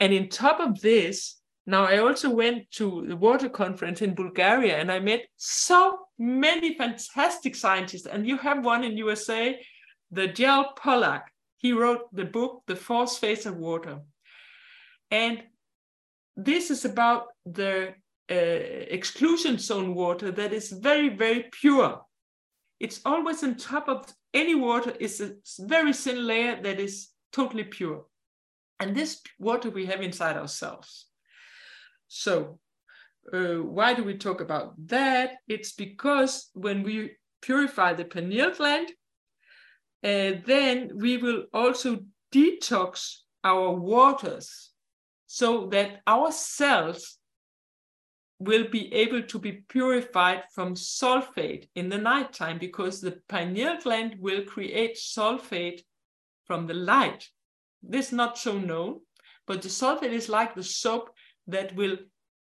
and 0.00 0.12
in 0.12 0.28
top 0.28 0.60
of 0.60 0.80
this, 0.80 1.36
now 1.66 1.84
I 1.84 1.98
also 1.98 2.30
went 2.30 2.70
to 2.72 3.04
the 3.08 3.16
water 3.16 3.48
conference 3.48 4.00
in 4.00 4.14
Bulgaria 4.14 4.78
and 4.78 4.90
I 4.90 5.00
met 5.00 5.26
so 5.36 5.98
many 6.18 6.76
fantastic 6.76 7.56
scientists. 7.56 8.06
And 8.06 8.26
you 8.26 8.38
have 8.38 8.64
one 8.64 8.84
in 8.84 8.96
USA, 8.96 9.60
the 10.10 10.28
Gel 10.28 10.72
Pollack. 10.74 11.24
He 11.56 11.72
wrote 11.72 12.14
the 12.14 12.24
book, 12.24 12.62
The 12.66 12.76
Fourth 12.76 13.18
Phase 13.18 13.46
of 13.46 13.56
Water. 13.56 13.98
And 15.10 15.42
this 16.36 16.70
is 16.70 16.84
about 16.84 17.28
the 17.44 17.94
uh, 18.30 18.34
exclusion 18.34 19.58
zone 19.58 19.94
water 19.94 20.30
that 20.32 20.52
is 20.52 20.70
very, 20.70 21.08
very 21.08 21.44
pure. 21.52 22.02
It's 22.80 23.00
always 23.04 23.42
on 23.42 23.54
top 23.54 23.88
of 23.88 24.12
any 24.34 24.54
water 24.54 24.92
is 25.00 25.20
a 25.20 25.36
very 25.60 25.92
thin 25.92 26.26
layer 26.26 26.60
that 26.62 26.78
is 26.78 27.08
totally 27.32 27.64
pure. 27.64 28.04
And 28.78 28.94
this 28.94 29.22
water 29.38 29.70
we 29.70 29.86
have 29.86 30.02
inside 30.02 30.36
ourselves. 30.36 31.06
So 32.08 32.58
uh, 33.32 33.62
why 33.62 33.94
do 33.94 34.04
we 34.04 34.16
talk 34.18 34.40
about 34.40 34.74
that? 34.88 35.36
It's 35.48 35.72
because 35.72 36.50
when 36.52 36.82
we 36.82 37.12
purify 37.40 37.94
the 37.94 38.04
pineal 38.04 38.50
gland, 38.50 38.90
uh, 40.04 40.42
then 40.44 40.90
we 40.94 41.16
will 41.16 41.44
also 41.52 42.00
detox 42.32 43.16
our 43.42 43.70
waters 43.70 44.70
so 45.36 45.66
that 45.66 46.00
our 46.06 46.32
cells 46.32 47.18
will 48.38 48.66
be 48.70 48.90
able 48.94 49.20
to 49.20 49.38
be 49.38 49.52
purified 49.68 50.42
from 50.54 50.74
sulfate 50.74 51.68
in 51.74 51.90
the 51.90 51.98
nighttime 51.98 52.58
because 52.58 53.02
the 53.02 53.20
pineal 53.28 53.76
gland 53.82 54.16
will 54.18 54.42
create 54.44 54.96
sulfate 54.96 55.82
from 56.46 56.66
the 56.66 56.72
light. 56.72 57.28
This 57.82 58.06
is 58.06 58.12
not 58.12 58.38
so 58.38 58.58
known, 58.58 59.00
but 59.46 59.60
the 59.60 59.68
sulfate 59.68 60.14
is 60.14 60.30
like 60.30 60.54
the 60.54 60.64
soap 60.64 61.10
that 61.48 61.76
will 61.76 61.98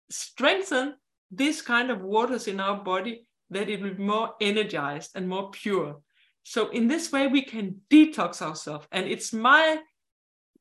strengthen 0.10 0.96
this 1.30 1.62
kind 1.62 1.92
of 1.92 2.02
waters 2.02 2.48
in 2.48 2.60
our 2.60 2.84
body 2.84 3.28
that 3.52 3.70
it 3.70 3.84
will 3.84 3.94
be 3.94 4.04
more 4.04 4.34
energized 4.42 5.12
and 5.14 5.30
more 5.30 5.52
pure. 5.52 6.02
So 6.42 6.70
in 6.70 6.88
this 6.88 7.12
way, 7.12 7.28
we 7.28 7.44
can 7.44 7.82
detox 7.92 8.42
ourselves. 8.42 8.88
And 8.92 9.06
it's 9.06 9.32
my 9.32 9.78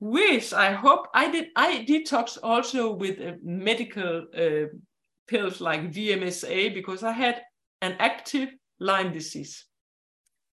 wish, 0.01 0.53
I 0.53 0.72
hope 0.72 1.09
I 1.14 1.30
did, 1.30 1.49
I 1.57 1.84
detox 1.88 2.38
also 2.42 2.92
with 2.94 3.20
uh, 3.20 3.32
medical 3.42 4.26
uh, 4.36 4.66
pills 5.26 5.61
like 5.61 5.92
DMSA 5.92 6.74
because 6.74 7.03
I 7.03 7.12
had 7.12 7.42
an 7.82 7.96
active 7.99 8.51
Lyme 8.80 9.12
disease. 9.12 9.64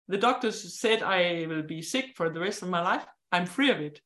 The 0.07 0.17
doctors 0.17 0.79
said 0.79 1.03
I 1.03 1.45
will 1.47 1.63
be 1.63 1.81
sick 1.81 2.13
for 2.15 2.29
the 2.29 2.39
rest 2.39 2.61
of 2.61 2.69
my 2.69 2.81
life. 2.81 3.05
I'm 3.31 3.45
free 3.45 3.69
of 3.69 3.79
it. 3.79 4.01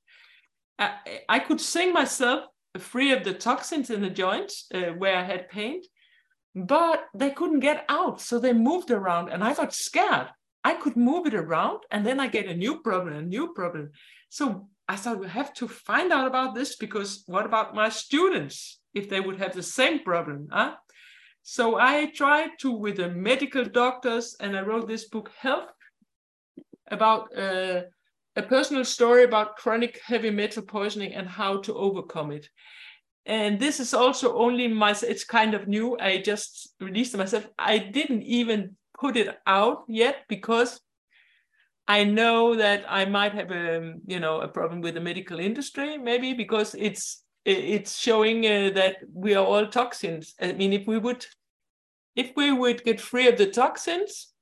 I, 0.79 0.93
I 1.27 1.39
could 1.39 1.59
sing 1.59 1.93
myself 1.93 2.45
free 2.77 3.11
of 3.11 3.23
the 3.23 3.33
toxins 3.33 3.89
in 3.89 4.01
the 4.01 4.09
joints 4.09 4.67
uh, 4.73 4.93
where 4.97 5.17
I 5.17 5.23
had 5.23 5.49
pain, 5.49 5.81
but 6.55 7.05
they 7.15 7.31
couldn't 7.31 7.61
get 7.61 7.85
out. 7.89 8.21
So 8.21 8.39
they 8.39 8.53
moved 8.53 8.91
around 8.91 9.29
and 9.29 9.43
I 9.43 9.53
got 9.53 9.73
scared. 9.73 10.27
I 10.63 10.73
could 10.73 10.97
move 10.97 11.25
it 11.25 11.33
around 11.33 11.79
and 11.91 12.05
then 12.05 12.19
I 12.19 12.27
get 12.27 12.47
a 12.47 12.55
new 12.55 12.81
problem, 12.81 13.15
a 13.15 13.21
new 13.21 13.53
problem. 13.53 13.91
So 14.29 14.69
I 14.87 14.95
thought 14.95 15.19
we 15.19 15.27
have 15.27 15.53
to 15.55 15.67
find 15.67 16.11
out 16.11 16.27
about 16.27 16.55
this 16.55 16.75
because 16.77 17.23
what 17.27 17.45
about 17.45 17.75
my 17.75 17.89
students? 17.89 18.79
if 18.97 19.09
they 19.09 19.19
would 19.19 19.37
have 19.37 19.53
the 19.53 19.63
same 19.63 19.99
problem. 19.99 20.47
Huh? 20.51 20.75
So 21.43 21.79
I 21.79 22.07
tried 22.07 22.51
to 22.59 22.71
with 22.71 22.97
the 22.97 23.09
medical 23.09 23.63
doctors, 23.63 24.35
and 24.39 24.57
I 24.57 24.61
wrote 24.61 24.87
this 24.87 25.07
book, 25.07 25.31
Health, 25.39 25.69
about 26.89 27.37
uh, 27.37 27.81
a 28.35 28.41
personal 28.41 28.83
story 28.83 29.23
about 29.23 29.55
chronic 29.55 29.99
heavy 30.03 30.31
metal 30.31 30.63
poisoning 30.63 31.13
and 31.13 31.27
how 31.27 31.61
to 31.61 31.75
overcome 31.75 32.31
it. 32.31 32.49
And 33.25 33.59
this 33.59 33.79
is 33.79 33.93
also 33.93 34.37
only 34.37 34.67
my, 34.67 34.95
it's 35.03 35.25
kind 35.25 35.53
of 35.53 35.67
new. 35.67 35.97
I 35.99 36.21
just 36.21 36.73
released 36.79 37.17
myself. 37.17 37.47
I 37.59 37.77
didn't 37.77 38.23
even 38.23 38.77
put 38.99 39.17
it 39.17 39.37
out 39.45 39.83
yet 39.87 40.23
because 40.29 40.79
I 41.87 42.03
know 42.03 42.55
that 42.55 42.85
I 42.87 43.05
might 43.05 43.33
have 43.33 43.51
a, 43.51 43.93
you 44.05 44.19
know, 44.19 44.41
a 44.41 44.47
problem 44.47 44.81
with 44.81 44.95
the 44.95 44.99
medical 44.99 45.39
industry, 45.39 45.97
maybe 45.97 46.33
because 46.33 46.75
it's 46.75 47.23
it's 47.45 47.97
showing 47.97 48.45
uh, 48.45 48.71
that 48.75 48.97
we 49.13 49.33
are 49.33 49.45
all 49.45 49.67
toxins. 49.67 50.35
I 50.41 50.51
mean, 50.51 50.73
if 50.73 50.85
we 50.85 50.97
would, 50.97 51.25
if 52.13 52.33
we 52.35 52.51
would 52.51 52.83
get 52.83 52.99
free 52.99 53.29
of 53.29 53.37
the 53.37 53.47
toxins, 53.47 54.33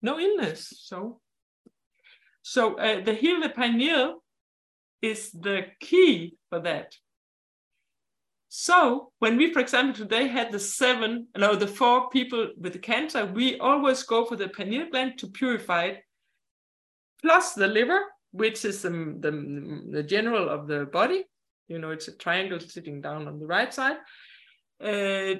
no 0.00 0.18
illness. 0.18 0.72
So, 0.84 1.20
so 2.40 2.78
uh, 2.78 3.04
the 3.04 3.12
heal 3.12 3.40
the 3.42 3.50
pineal 3.50 4.22
is 5.02 5.30
the 5.30 5.66
key 5.78 6.36
for 6.48 6.60
that. 6.60 6.96
So 8.48 9.12
when 9.18 9.36
we, 9.36 9.52
for 9.52 9.58
example, 9.58 9.94
today 9.94 10.28
had 10.28 10.52
the 10.52 10.58
seven, 10.58 11.26
no, 11.36 11.54
the 11.54 11.66
four 11.66 12.08
people 12.08 12.48
with 12.56 12.80
cancer, 12.80 13.26
we 13.26 13.58
always 13.58 14.02
go 14.04 14.24
for 14.24 14.36
the 14.36 14.48
pineal 14.48 14.88
gland 14.90 15.18
to 15.18 15.26
purify 15.26 15.84
it, 15.86 16.05
plus 17.22 17.54
the 17.54 17.66
liver, 17.66 18.00
which 18.32 18.64
is 18.64 18.82
the, 18.82 18.90
the, 18.90 19.82
the 19.90 20.02
general 20.02 20.48
of 20.48 20.66
the 20.66 20.86
body, 20.86 21.24
you 21.68 21.78
know, 21.78 21.90
it's 21.90 22.08
a 22.08 22.16
triangle 22.16 22.60
sitting 22.60 23.00
down 23.00 23.26
on 23.26 23.38
the 23.38 23.46
right 23.46 23.72
side, 23.72 23.96
uh, 24.82 25.34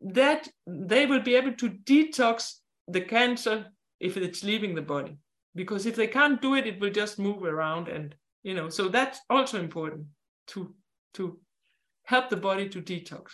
that 0.00 0.48
they 0.66 1.06
will 1.06 1.20
be 1.20 1.34
able 1.34 1.52
to 1.52 1.70
detox 1.70 2.54
the 2.88 3.00
cancer 3.00 3.66
if 4.00 4.16
it's 4.16 4.42
leaving 4.42 4.74
the 4.74 4.82
body. 4.82 5.16
Because 5.54 5.86
if 5.86 5.96
they 5.96 6.06
can't 6.06 6.40
do 6.40 6.54
it, 6.54 6.66
it 6.66 6.80
will 6.80 6.90
just 6.90 7.18
move 7.18 7.42
around 7.42 7.88
and, 7.88 8.14
you 8.42 8.54
know, 8.54 8.68
so 8.68 8.88
that's 8.88 9.20
also 9.28 9.58
important 9.58 10.06
to, 10.48 10.74
to 11.14 11.38
help 12.04 12.30
the 12.30 12.36
body 12.36 12.68
to 12.68 12.80
detox. 12.80 13.32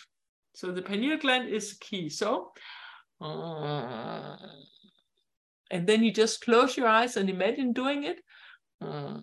So 0.54 0.72
the 0.72 0.82
pineal 0.82 1.18
gland 1.18 1.48
is 1.48 1.74
key. 1.74 2.08
So, 2.08 2.52
uh, 3.20 4.36
and 5.70 5.86
then 5.86 6.02
you 6.02 6.12
just 6.12 6.44
close 6.44 6.76
your 6.76 6.88
eyes 6.88 7.16
and 7.16 7.28
imagine 7.28 7.72
doing 7.72 8.04
it. 8.04 8.20
Uh, 8.80 9.18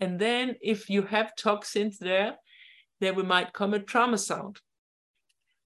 And 0.00 0.18
then 0.18 0.56
if 0.60 0.90
you 0.90 1.02
have 1.02 1.36
toxins 1.36 1.98
there, 1.98 2.36
then 3.00 3.14
we 3.14 3.22
might 3.22 3.52
come 3.52 3.74
a 3.74 3.78
trauma 3.78 4.18
sound. 4.18 4.60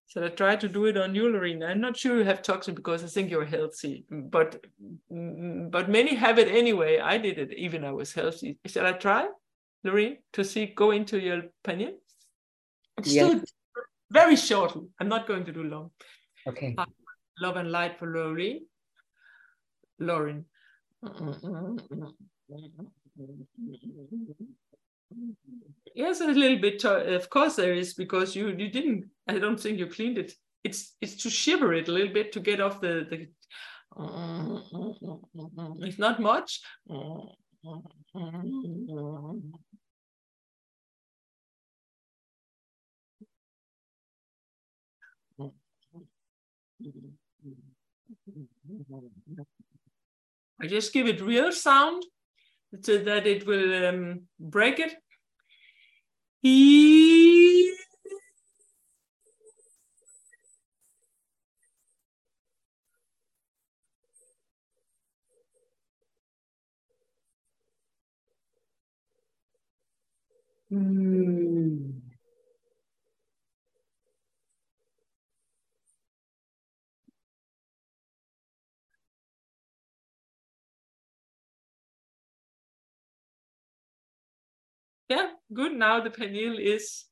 So 0.06 0.24
I 0.24 0.28
try 0.28 0.56
to 0.56 0.68
do 0.68 0.86
it 0.86 0.96
on 0.96 1.14
you, 1.14 1.30
Lorena. 1.30 1.66
I'm 1.66 1.82
not 1.82 1.96
sure 1.96 2.16
you 2.16 2.24
have 2.24 2.40
toxin 2.40 2.74
because 2.74 3.04
I 3.04 3.08
think 3.08 3.30
you're 3.30 3.44
healthy, 3.44 4.06
but 4.10 4.64
but 5.10 5.90
many 5.90 6.14
have 6.14 6.38
it 6.38 6.48
anyway. 6.48 6.98
I 6.98 7.18
did 7.18 7.38
it 7.38 7.52
even 7.52 7.84
I 7.84 7.92
was 7.92 8.14
healthy. 8.14 8.58
Shall 8.64 8.86
I 8.86 8.92
try, 8.92 9.26
Lorena, 9.84 10.16
to 10.32 10.44
see 10.44 10.66
go 10.66 10.92
into 10.92 11.18
your 11.20 11.42
opinion? 11.62 11.98
Yeah. 13.04 13.26
still 13.26 13.42
very 14.10 14.36
shortly. 14.36 14.86
I'm 14.98 15.08
not 15.08 15.28
going 15.28 15.44
to 15.44 15.52
do 15.52 15.62
long. 15.62 15.90
Okay. 16.46 16.74
Love 17.40 17.56
and 17.56 17.70
light 17.70 17.98
for 17.98 18.06
Lorraine. 18.12 18.66
Lauren. 19.98 20.44
Yes, 25.94 26.20
a 26.20 26.26
little 26.26 26.58
bit. 26.58 26.84
Uh, 26.84 26.98
of 27.14 27.30
course, 27.30 27.56
there 27.56 27.72
is 27.72 27.94
because 27.94 28.36
you 28.36 28.48
you 28.48 28.70
didn't. 28.70 29.10
I 29.26 29.38
don't 29.38 29.58
think 29.58 29.78
you 29.78 29.86
cleaned 29.86 30.18
it. 30.18 30.32
It's 30.64 30.94
it's 31.00 31.16
to 31.22 31.30
shiver 31.30 31.72
it 31.74 31.88
a 31.88 31.92
little 31.92 32.12
bit 32.12 32.32
to 32.32 32.40
get 32.40 32.60
off 32.60 32.80
the 32.80 33.06
the. 33.08 33.28
It's 35.86 35.98
not 35.98 36.20
much. 36.20 36.60
I 50.60 50.66
just 50.66 50.92
give 50.92 51.06
it 51.08 51.20
real 51.20 51.50
sound 51.52 52.04
so 52.82 52.98
that 52.98 53.26
it 53.26 53.46
will 53.46 53.86
um, 53.88 54.22
break 54.40 54.78
it. 54.80 54.94
He 56.42 57.72
mm. 70.70 71.47
Good. 85.52 85.72
Now 85.72 86.00
the 86.00 86.10
pineal 86.10 86.58
is, 86.58 87.04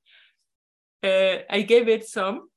uh, 1.02 1.38
I 1.50 1.62
gave 1.62 1.88
it 1.88 2.06
some 2.06 2.48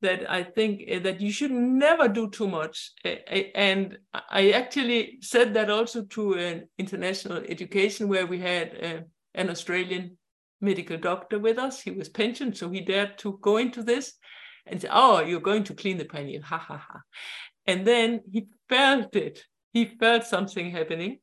that 0.00 0.30
I 0.30 0.44
think 0.44 0.82
uh, 0.90 1.00
that 1.00 1.20
you 1.20 1.32
should 1.32 1.50
never 1.50 2.08
do 2.08 2.30
too 2.30 2.48
much. 2.48 2.92
Uh, 3.04 3.16
and 3.54 3.98
I 4.12 4.50
actually 4.50 5.18
said 5.20 5.54
that 5.54 5.70
also 5.70 6.04
to 6.04 6.34
an 6.34 6.68
international 6.78 7.42
education 7.48 8.08
where 8.08 8.26
we 8.26 8.38
had 8.38 8.76
uh, 8.82 9.00
an 9.34 9.50
Australian 9.50 10.16
medical 10.60 10.96
doctor 10.96 11.38
with 11.38 11.58
us. 11.58 11.80
He 11.80 11.90
was 11.90 12.08
pensioned, 12.08 12.56
so 12.56 12.70
he 12.70 12.80
dared 12.80 13.18
to 13.18 13.38
go 13.42 13.56
into 13.56 13.82
this 13.82 14.14
and 14.66 14.80
say, 14.80 14.88
oh, 14.90 15.20
you're 15.20 15.40
going 15.40 15.64
to 15.64 15.74
clean 15.74 15.98
the 15.98 16.04
pineal, 16.04 16.42
ha 16.44 16.58
ha 16.58 16.76
ha. 16.76 17.00
And 17.66 17.86
then 17.86 18.20
he 18.30 18.46
felt 18.68 19.14
it. 19.16 19.44
He 19.72 19.84
felt 19.84 20.24
something 20.24 20.70
happening. 20.70 21.18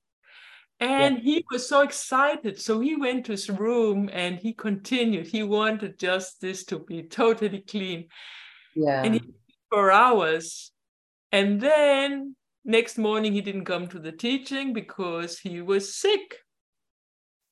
And 0.79 1.17
yeah. 1.17 1.23
he 1.23 1.45
was 1.49 1.69
so 1.69 1.81
excited. 1.81 2.59
So 2.59 2.81
he 2.81 2.95
went 2.95 3.25
to 3.25 3.31
his 3.31 3.49
room 3.49 4.09
and 4.11 4.37
he 4.37 4.53
continued. 4.53 5.27
He 5.27 5.41
wanted 5.43 5.97
just 5.97 6.41
this 6.41 6.65
to 6.65 6.79
be 6.79 7.03
totally 7.03 7.61
clean. 7.61 8.07
Yeah. 8.75 9.03
And 9.03 9.15
he 9.15 9.21
for 9.69 9.91
hours. 9.91 10.71
And 11.31 11.61
then 11.61 12.35
next 12.63 12.97
morning 12.97 13.33
he 13.33 13.41
didn't 13.41 13.65
come 13.65 13.87
to 13.87 13.99
the 13.99 14.11
teaching 14.11 14.73
because 14.73 15.39
he 15.39 15.61
was 15.61 15.95
sick. 15.95 16.39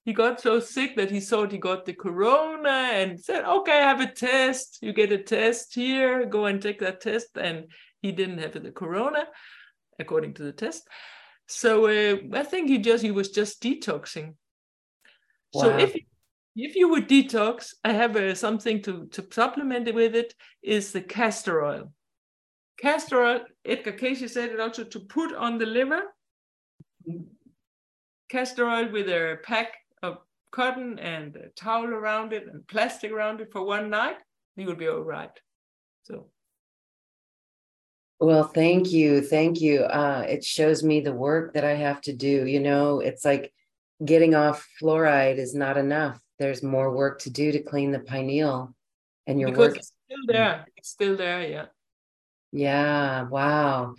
He 0.05 0.11
got 0.11 0.41
so 0.41 0.59
sick 0.59 0.97
that 0.97 1.11
he 1.11 1.21
thought 1.21 1.53
he 1.53 1.57
got 1.57 1.86
the 1.86 1.93
corona 1.93 2.69
and 2.69 3.17
said, 3.17 3.45
okay, 3.45 3.80
I 3.80 3.88
have 3.88 4.01
a 4.01 4.11
test. 4.11 4.80
You 4.82 4.91
get 4.91 5.13
a 5.13 5.17
test 5.17 5.74
here, 5.74 6.26
go 6.26 6.45
and 6.45 6.61
take 6.61 6.80
that 6.80 6.99
test. 6.99 7.38
And 7.38 7.71
he 8.01 8.11
didn't 8.11 8.39
have 8.39 8.61
the 8.61 8.71
corona. 8.71 9.28
according 9.99 10.34
to 10.36 10.43
the 10.43 10.51
test. 10.51 10.88
So 11.48 11.88
uh, 11.88 12.18
I 12.34 12.44
think 12.44 12.70
he 12.70 12.78
just 12.78 13.04
he 13.04 13.12
was 13.12 13.30
just 13.30 13.62
detoxing. 13.62 14.36
Wow. 15.54 15.62
So 15.62 15.78
if 15.78 15.96
if 16.56 16.76
you 16.76 16.89
would 16.89 17.10
detox, 17.10 17.74
I 17.84 17.94
have 17.94 18.16
uh, 18.16 18.36
something 18.36 18.82
to 18.84 19.08
to 19.08 19.28
supplement 19.32 19.88
it 19.88 19.96
with 19.96 20.16
it 20.16 20.34
is 20.62 20.91
the 20.91 21.02
castor 21.02 21.64
oil. 21.64 21.91
Castor 22.80 23.24
oil, 23.24 23.41
Edgar 23.66 23.94
Cayce 23.94 24.32
said 24.32 24.52
it 24.52 24.60
also 24.60 24.84
to 24.84 25.00
put 25.00 25.34
on 25.36 25.58
the 25.58 25.66
liver. 25.66 26.02
Castor 28.30 28.68
oil 28.68 28.89
with 28.91 29.10
a 29.10 29.38
pack 29.44 29.74
of 30.02 30.18
cotton 30.52 31.00
and 31.00 31.36
a 31.36 31.50
towel 31.50 31.86
around 31.86 32.34
it 32.34 32.48
and 32.48 32.68
plastic 32.68 33.12
around 33.12 33.41
it 33.41 33.52
for 33.52 33.64
one 33.64 33.89
night, 33.89 34.18
you 34.56 34.66
will 34.66 34.76
be 34.76 34.88
all 34.88 35.02
right. 35.02 35.38
So 36.04 36.30
well, 38.24 38.43
thank 38.43 38.91
you. 38.91 39.21
Thank 39.21 39.59
you. 39.59 39.82
Uh, 39.82 40.26
it 40.28 40.43
shows 40.43 40.84
me 40.84 41.01
the 41.01 41.13
work 41.13 41.53
that 41.53 41.65
I 41.65 41.76
have 41.76 42.01
to 42.01 42.13
do. 42.13 42.45
You 42.45 42.59
know, 42.59 42.99
it's 42.99 43.26
like 43.26 43.53
getting 44.03 44.36
off 44.36 44.67
fluoride 44.82 45.38
is 45.38 45.53
not 45.53 45.78
enough. 45.78 46.19
There's 46.39 46.63
more 46.63 46.91
work 46.91 47.19
to 47.21 47.30
do 47.30 47.51
to 47.51 47.59
clean 47.59 47.91
the 47.91 47.99
pineal. 47.99 48.74
And 49.28 49.39
your 49.39 49.49
because 49.49 49.69
work 49.69 49.78
it's 49.78 49.93
still 50.05 50.26
there. 50.28 50.65
It's 50.78 50.89
still 50.89 51.17
there, 51.17 51.47
yeah. 51.47 51.65
Yeah. 52.51 53.24
Wow. 53.24 53.95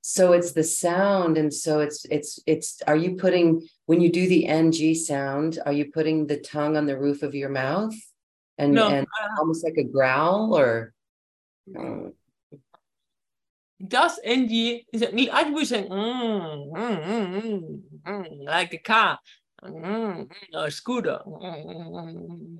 So 0.00 0.32
it's 0.32 0.52
the 0.52 0.64
sound. 0.64 1.38
And 1.38 1.52
so 1.52 1.80
it's 1.80 2.04
it's 2.10 2.38
it's 2.46 2.82
are 2.86 2.96
you 2.96 3.16
putting 3.16 3.66
when 3.86 4.00
you 4.00 4.10
do 4.10 4.28
the 4.28 4.46
NG 4.46 4.94
sound, 4.94 5.58
are 5.64 5.72
you 5.72 5.90
putting 5.92 6.26
the 6.26 6.38
tongue 6.38 6.76
on 6.76 6.86
the 6.86 6.98
roof 6.98 7.22
of 7.22 7.34
your 7.34 7.48
mouth 7.48 7.94
and, 8.58 8.74
no, 8.74 8.88
and 8.88 9.06
uh, 9.06 9.40
almost 9.40 9.64
like 9.64 9.76
a 9.78 9.84
growl 9.84 10.56
or 10.56 10.92
um, 11.78 12.12
just 13.82 14.20
ng 14.24 14.50
is 14.92 15.02
I 15.02 15.50
would 15.50 15.66
say 15.66 15.82
mm, 15.82 16.72
mm, 16.72 17.00
mm, 17.02 17.80
mm, 18.06 18.44
like 18.44 18.72
a 18.74 18.78
car 18.78 19.18
mm, 19.62 20.28
or 20.54 20.70
scooter 20.70 21.18
mm, 21.26 22.58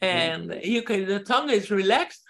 and 0.00 0.60
you 0.62 0.82
can 0.82 1.06
the 1.06 1.20
tongue 1.20 1.50
is 1.50 1.70
relaxed 1.70 2.22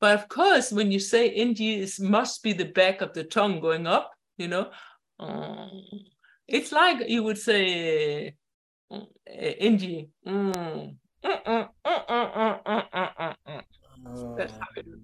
but 0.00 0.18
of 0.18 0.28
course 0.28 0.72
when 0.72 0.90
you 0.90 0.98
say 0.98 1.30
ng 1.30 1.54
it 1.58 2.00
must 2.00 2.42
be 2.42 2.52
the 2.52 2.66
back 2.74 3.00
of 3.00 3.12
the 3.14 3.24
tongue 3.24 3.60
going 3.60 3.86
up 3.86 4.10
you 4.36 4.48
know 4.48 4.70
it's 6.48 6.72
like 6.72 7.08
you 7.08 7.22
would 7.22 7.38
say 7.38 8.34
ng 8.90 10.10
mm, 10.26 10.96
that's 14.36 14.52
how 14.52 14.66
it 14.76 14.86
is. 14.86 15.00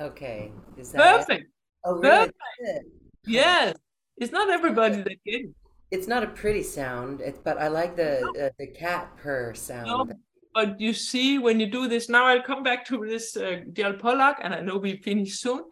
Okay. 0.00 0.52
Is 0.76 0.92
that 0.92 1.18
Perfect. 1.18 1.42
It? 1.42 1.50
Oh, 1.84 1.94
really? 1.94 2.30
Perfect. 2.58 2.84
Yes. 3.26 3.76
It's 4.16 4.32
not 4.32 4.50
everybody 4.50 4.96
that 4.96 5.24
gets 5.24 5.44
it. 5.44 5.54
It's 5.90 6.06
not 6.06 6.22
a 6.22 6.28
pretty 6.28 6.62
sound, 6.62 7.20
it's, 7.20 7.38
but 7.38 7.58
I 7.58 7.66
like 7.66 7.96
the 7.96 8.20
uh, 8.40 8.50
the 8.58 8.68
cat 8.68 9.16
purr 9.16 9.54
sound. 9.54 9.86
No, 9.86 10.08
but 10.54 10.80
you 10.80 10.92
see, 10.92 11.38
when 11.38 11.58
you 11.58 11.66
do 11.66 11.88
this, 11.88 12.08
now 12.08 12.26
I'll 12.26 12.42
come 12.42 12.62
back 12.62 12.84
to 12.86 13.04
this 13.04 13.36
uh, 13.36 13.62
Djal 13.72 13.98
Pollack, 13.98 14.38
and 14.40 14.54
I 14.54 14.60
know 14.60 14.76
we 14.76 14.98
finish 14.98 15.40
soon. 15.40 15.64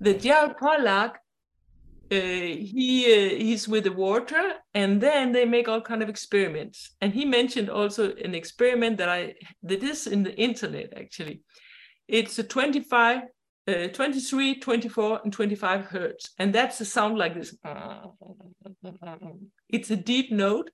The 0.00 0.14
Djal 0.14 0.58
Pollack 0.58 1.21
uh, 2.12 2.14
he 2.14 3.06
uh, 3.06 3.36
he's 3.36 3.66
with 3.66 3.84
the 3.84 3.92
water 3.92 4.52
and 4.74 5.00
then 5.00 5.32
they 5.32 5.46
make 5.46 5.66
all 5.66 5.80
kind 5.80 6.02
of 6.02 6.10
experiments. 6.10 6.94
And 7.00 7.14
he 7.14 7.24
mentioned 7.24 7.70
also 7.70 8.14
an 8.16 8.34
experiment 8.34 8.98
that 8.98 9.08
i 9.08 9.34
that 9.62 9.82
is 9.82 10.06
in 10.06 10.22
the 10.22 10.36
internet 10.36 10.92
actually. 10.96 11.40
It's 12.08 12.38
a 12.38 12.44
25 12.44 13.22
uh, 13.66 13.86
23 13.88 14.60
24 14.60 15.20
and 15.24 15.32
25 15.32 15.84
hertz 15.86 16.30
and 16.38 16.54
that's 16.54 16.80
a 16.80 16.84
sound 16.84 17.16
like 17.16 17.34
this. 17.34 17.56
It's 19.68 19.90
a 19.90 19.96
deep 19.96 20.30
note. 20.30 20.70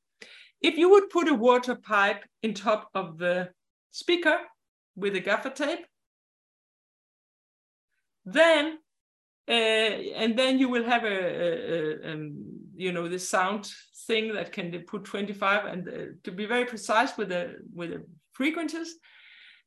If 0.61 0.77
you 0.77 0.91
would 0.91 1.09
put 1.11 1.29
a 1.29 1.35
water 1.35 1.77
pipe 1.77 2.25
in 2.43 2.53
top 2.53 2.89
of 2.95 3.17
the 3.17 3.51
speaker 3.93 4.39
with 4.97 5.15
a 5.15 5.21
gaffer 5.21 5.51
tape 5.51 5.87
then 8.25 8.79
and 9.53 10.39
then 10.39 10.59
you 10.59 10.69
will 10.69 10.85
have 10.85 11.05
a, 11.05 11.09
a, 11.09 12.09
a 12.09 12.13
um, 12.13 12.37
you 12.77 12.93
know 12.93 13.09
the 13.09 13.19
sound 13.19 13.71
thing 14.07 14.35
that 14.35 14.53
can 14.53 14.71
put 14.87 15.05
25 15.05 15.65
and 15.65 15.89
uh, 15.89 15.93
to 16.25 16.33
be 16.33 16.47
very 16.47 16.65
precise 16.65 17.17
with 17.17 17.29
the 17.31 17.57
with 17.75 17.91
the 17.91 18.05
frequencies. 18.33 18.95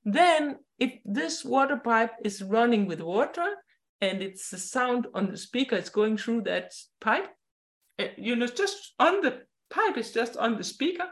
Then 0.03 0.57
if 0.79 0.93
this 1.05 1.45
water 1.45 1.77
pipe 1.77 2.13
is 2.23 2.41
running 2.41 2.87
with 2.87 3.01
water 3.01 3.55
and 4.01 4.21
it's 4.21 4.49
the 4.49 4.57
sound 4.57 5.07
on 5.13 5.29
the 5.29 5.37
speaker 5.37 5.75
it's 5.75 5.89
going 5.89 6.17
through 6.17 6.41
that 6.41 6.73
pipe 6.99 7.29
uh, 7.99 8.05
you 8.17 8.35
know 8.35 8.47
just 8.47 8.93
on 8.99 9.21
the 9.21 9.41
pipe 9.69 9.97
is 9.97 10.11
just 10.11 10.35
on 10.37 10.57
the 10.57 10.63
speaker 10.63 11.07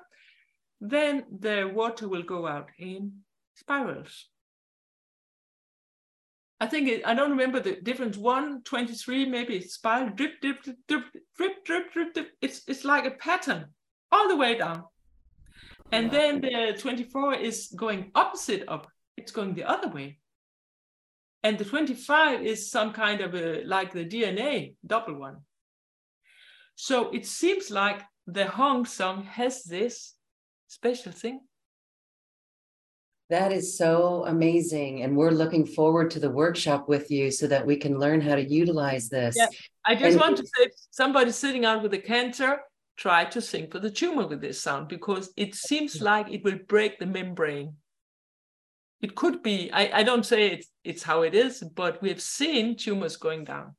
then 0.82 1.24
the 1.40 1.72
water 1.74 2.08
will 2.08 2.24
go 2.24 2.48
out 2.48 2.70
in 2.80 3.12
spirals 3.56 4.30
I 6.62 6.68
think 6.68 6.90
it, 6.90 7.02
I 7.06 7.14
don't 7.14 7.32
remember 7.32 7.60
the 7.60 7.80
difference. 7.82 8.18
One 8.18 8.62
twenty 8.64 8.94
three, 8.94 9.26
maybe 9.26 9.56
it's 9.58 9.76
spiral 9.76 10.10
drip, 10.10 10.42
drip, 10.42 10.62
drip, 10.62 10.78
drip, 10.88 11.04
drip, 11.38 11.66
drip, 11.66 11.94
drip, 11.94 12.14
drip. 12.14 12.28
It's 12.42 12.64
it's 12.68 12.84
like 12.84 13.06
a 13.06 13.12
pattern 13.12 13.68
all 14.12 14.28
the 14.28 14.36
way 14.36 14.58
down. 14.58 14.84
And 15.92 16.12
then 16.12 16.42
the 16.42 16.76
24 16.78 17.36
is 17.36 17.74
going 17.76 18.12
opposite 18.14 18.68
of 18.68 18.86
it's 19.18 19.32
going 19.32 19.56
the 19.56 19.64
other 19.64 19.88
way. 19.88 20.20
And 21.44 21.58
the 21.58 21.66
25 21.66 22.46
is 22.46 22.70
some 22.70 22.94
kind 22.94 23.22
of 23.22 23.34
a 23.34 23.64
like 23.64 23.94
the 23.94 24.06
DNA 24.06 24.76
double 24.86 25.16
one. 25.16 25.38
So 26.76 27.10
it 27.12 27.26
seems 27.26 27.72
like 27.72 28.02
the 28.28 28.46
Hong 28.46 28.86
song 28.86 29.24
has 29.24 29.64
this 29.64 30.16
special 30.68 31.12
thing. 31.12 31.42
That 33.30 33.52
is 33.52 33.78
so 33.78 34.26
amazing. 34.26 35.04
And 35.04 35.16
we're 35.16 35.30
looking 35.30 35.66
forward 35.66 36.10
to 36.12 36.20
the 36.20 36.32
workshop 36.32 36.90
with 36.90 37.12
you 37.12 37.30
so 37.30 37.46
that 37.48 37.66
we 37.66 37.76
can 37.78 38.00
learn 38.00 38.22
how 38.22 38.36
to 38.36 38.44
utilize 38.44 39.08
this. 39.08 39.36
Yeah. 39.38 39.48
I 39.86 39.94
just 39.94 40.14
and 40.14 40.20
want 40.20 40.38
to 40.38 40.44
say 40.46 40.70
somebody 40.90 41.32
sitting 41.32 41.64
out 41.64 41.84
with 41.84 41.94
a 41.94 42.00
cancer, 42.00 42.62
try 42.98 43.26
to 43.26 43.40
sing 43.40 43.70
for 43.70 43.80
the 43.80 43.92
tumor 43.92 44.26
with 44.26 44.42
this 44.42 44.62
sound 44.62 44.88
because 44.88 45.32
it 45.38 45.54
seems 45.54 46.02
like 46.02 46.32
it 46.32 46.44
will 46.44 46.58
break 46.68 46.98
the 46.98 47.06
membrane. 47.06 47.76
It 49.02 49.16
could 49.16 49.44
be, 49.44 49.72
I, 49.72 50.00
I 50.00 50.04
don't 50.04 50.26
say 50.26 50.48
it's, 50.48 50.68
it's 50.84 51.04
how 51.04 51.22
it 51.22 51.36
is, 51.36 51.64
but 51.76 52.02
we 52.02 52.10
have 52.10 52.22
seen 52.22 52.76
tumors 52.76 53.16
going 53.16 53.46
down. 53.46 53.76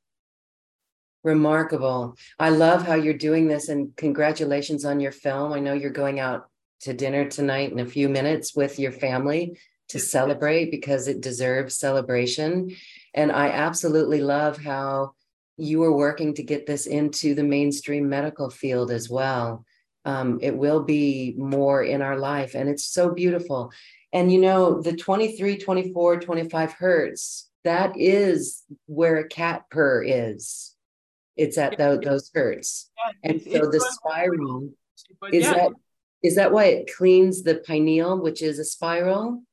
Remarkable. 1.23 2.15
I 2.39 2.49
love 2.49 2.87
how 2.87 2.95
you're 2.95 3.13
doing 3.13 3.47
this 3.47 3.69
and 3.69 3.95
congratulations 3.97 4.85
on 4.85 4.99
your 4.99 5.11
film. 5.11 5.53
I 5.53 5.59
know 5.59 5.73
you're 5.73 5.91
going 5.91 6.19
out 6.19 6.49
to 6.81 6.93
dinner 6.93 7.29
tonight 7.29 7.71
in 7.71 7.79
a 7.79 7.85
few 7.85 8.09
minutes 8.09 8.55
with 8.55 8.79
your 8.79 8.91
family 8.91 9.57
to 9.89 9.99
celebrate 9.99 10.71
because 10.71 11.07
it 11.07 11.21
deserves 11.21 11.77
celebration. 11.77 12.75
And 13.13 13.31
I 13.31 13.49
absolutely 13.49 14.21
love 14.21 14.57
how 14.57 15.13
you 15.57 15.83
are 15.83 15.95
working 15.95 16.33
to 16.35 16.43
get 16.43 16.65
this 16.65 16.87
into 16.87 17.35
the 17.35 17.43
mainstream 17.43 18.09
medical 18.09 18.49
field 18.49 18.89
as 18.89 19.09
well. 19.09 19.65
Um, 20.05 20.39
it 20.41 20.57
will 20.57 20.83
be 20.83 21.35
more 21.37 21.83
in 21.83 22.01
our 22.01 22.17
life, 22.17 22.55
and 22.55 22.67
it's 22.67 22.85
so 22.85 23.13
beautiful. 23.13 23.71
And 24.11 24.31
you 24.31 24.39
know, 24.39 24.81
the 24.81 24.95
23, 24.95 25.57
24, 25.57 26.21
25 26.21 26.73
hertz, 26.73 27.49
that 27.63 27.93
is 27.97 28.63
where 28.87 29.17
a 29.17 29.27
cat 29.27 29.65
purr 29.69 30.03
is. 30.03 30.75
It's 31.37 31.57
at 31.57 31.77
those, 31.77 31.99
those 31.99 32.31
hertz. 32.33 32.89
And 33.23 33.41
so 33.41 33.67
the 33.67 33.79
spiral 33.79 34.69
is 35.31 35.45
that 35.45 35.71
is 36.23 36.35
that 36.35 36.51
why 36.51 36.65
it 36.65 36.91
cleans 36.95 37.43
the 37.43 37.55
pineal, 37.55 38.19
which 38.19 38.41
is 38.41 38.59
a 38.59 38.65
spiral? 38.65 39.43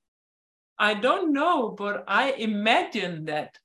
I 0.79 0.95
don't 0.95 1.33
know, 1.33 1.71
but 1.71 2.05
I 2.07 2.33
imagine 2.33 3.25
that. 3.27 3.59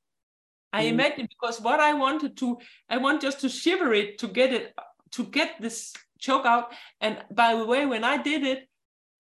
I 0.72 0.86
mm. 0.86 0.90
imagine 0.90 1.28
because 1.30 1.62
what 1.62 1.80
I 1.80 1.94
wanted 1.94 2.38
to, 2.38 2.58
I 2.90 2.98
want 2.98 3.22
just 3.22 3.42
to 3.42 3.50
shiver 3.50 3.94
it 3.94 4.18
to 4.20 4.28
get 4.28 4.54
it, 4.54 4.74
to 5.12 5.24
get 5.24 5.62
this 5.62 5.94
choke 6.18 6.46
out. 6.46 6.74
And 7.02 7.22
by 7.32 7.56
the 7.56 7.66
way, 7.66 7.86
when 7.86 8.04
I 8.04 8.18
did 8.18 8.44
it, 8.44 8.68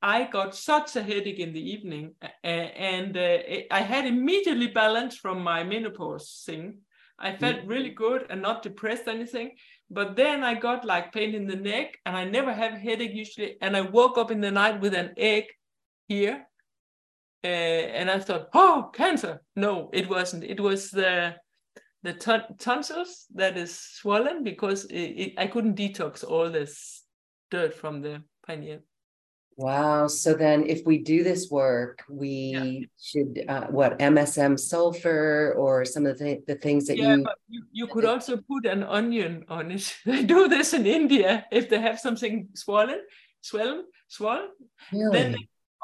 I 0.02 0.24
got 0.26 0.56
such 0.56 0.96
a 0.96 1.04
headache 1.04 1.40
in 1.40 1.54
the 1.54 1.72
evening, 1.72 2.16
uh, 2.22 2.48
and 2.48 3.16
uh, 3.16 3.22
it, 3.56 3.68
I 3.72 3.80
had 3.80 4.06
immediately 4.06 4.68
balanced 4.68 5.20
from 5.20 5.42
my 5.42 5.64
menopause 5.64 6.44
thing. 6.46 6.80
I 7.18 7.38
felt 7.38 7.58
mm. 7.58 7.70
really 7.70 7.92
good 7.92 8.26
and 8.30 8.42
not 8.42 8.64
depressed 8.64 9.08
anything. 9.08 9.52
But 9.94 10.16
then 10.16 10.44
I 10.44 10.56
got 10.56 10.86
like 10.86 11.14
pain 11.14 11.36
in 11.36 11.46
the 11.46 11.56
neck 11.56 12.00
and 12.06 12.18
I 12.18 12.26
never 12.26 12.52
have 12.52 12.74
headache 12.74 13.14
usually. 13.14 13.58
And 13.62 13.78
I 13.78 13.82
woke 13.82 14.18
up 14.18 14.32
in 14.32 14.42
the 14.42 14.52
night 14.52 14.82
with 14.82 14.94
an 14.94 15.14
egg 15.18 15.46
here. 16.08 16.48
Uh, 17.44 17.48
and 17.48 18.10
I 18.10 18.20
thought, 18.20 18.48
oh, 18.54 18.90
cancer. 18.94 19.42
No, 19.56 19.90
it 19.94 20.10
wasn't. 20.10 20.46
It 20.46 20.60
was 20.60 20.90
the 20.90 21.36
the 22.04 22.14
ton- 22.14 22.56
tonsils 22.60 23.28
that 23.34 23.58
is 23.58 23.80
swollen 23.80 24.44
because 24.44 24.86
it, 24.86 24.98
it, 24.98 25.34
I 25.38 25.48
couldn't 25.48 25.78
detox 25.78 26.24
all 26.24 26.50
this 26.50 27.04
dirt 27.50 27.74
from 27.74 28.02
the 28.02 28.24
pineal. 28.46 28.80
Wow. 29.58 30.08
So 30.08 30.34
then, 30.34 30.66
if 30.68 30.86
we 30.86 30.98
do 30.98 31.24
this 31.24 31.50
work, 31.50 32.04
we 32.10 32.30
yeah. 32.30 32.86
should 33.02 33.46
uh, 33.48 33.68
what 33.68 34.00
MSM 34.00 34.60
sulfur 34.60 35.54
or 35.58 35.86
some 35.86 36.06
of 36.06 36.18
the, 36.18 36.26
th- 36.26 36.46
the 36.48 36.56
things 36.56 36.88
that 36.88 36.98
yeah, 36.98 37.16
you. 37.16 37.26
You 37.48 37.64
you 37.72 37.88
could 37.88 38.06
also 38.06 38.38
put 38.38 38.66
an 38.66 38.84
onion 38.84 39.46
on 39.50 39.72
it. 39.72 39.96
they 40.06 40.24
do 40.24 40.48
this 40.48 40.74
in 40.74 40.86
India 40.86 41.46
if 41.52 41.70
they 41.70 41.80
have 41.80 42.00
something 42.00 42.50
swollen, 42.56 43.02
swollen, 43.42 43.86
swollen. 44.08 44.50
Really? 44.92 45.12
Then 45.12 45.38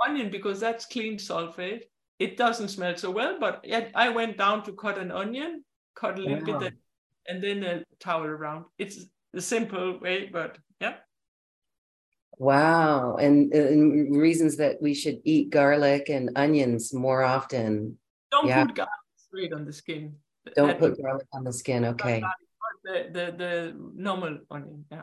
onion 0.05 0.31
because 0.31 0.59
that's 0.59 0.85
clean 0.85 1.17
sulfate. 1.17 1.83
It 2.17 2.37
doesn't 2.37 2.69
smell 2.69 2.97
so 2.97 3.11
well, 3.11 3.37
but 3.39 3.61
yet 3.63 3.91
I 3.95 4.09
went 4.09 4.37
down 4.37 4.63
to 4.63 4.73
cut 4.73 4.97
an 4.97 5.11
onion, 5.11 5.63
cut 5.95 6.19
a 6.19 6.21
little 6.21 6.53
wow. 6.53 6.59
bit, 6.59 6.73
and 7.27 7.41
then 7.41 7.63
a 7.63 7.83
towel 7.99 8.25
around. 8.25 8.65
It's 8.77 9.05
the 9.33 9.41
simple 9.41 9.99
way, 9.99 10.29
but. 10.31 10.57
Wow. 12.39 13.17
And, 13.17 13.53
and, 13.53 14.15
reasons 14.15 14.55
that 14.57 14.81
we 14.81 14.93
should 14.93 15.19
eat 15.25 15.49
garlic 15.49 16.09
and 16.09 16.31
onions 16.37 16.93
more 16.93 17.21
often. 17.21 17.97
Don't 18.31 18.47
yeah. 18.47 18.65
put 18.65 18.75
garlic 18.75 18.93
straight 19.17 19.53
on 19.53 19.65
the 19.65 19.73
skin. 19.73 20.15
Don't 20.55 20.79
put 20.79 20.99
garlic 21.01 21.27
on 21.33 21.43
the 21.43 21.53
skin. 21.53 21.83
Okay. 21.85 22.23
The, 22.85 23.09
the, 23.11 23.35
the 23.37 23.75
normal 23.93 24.39
onion. 24.49 24.85
Yeah. 24.89 25.01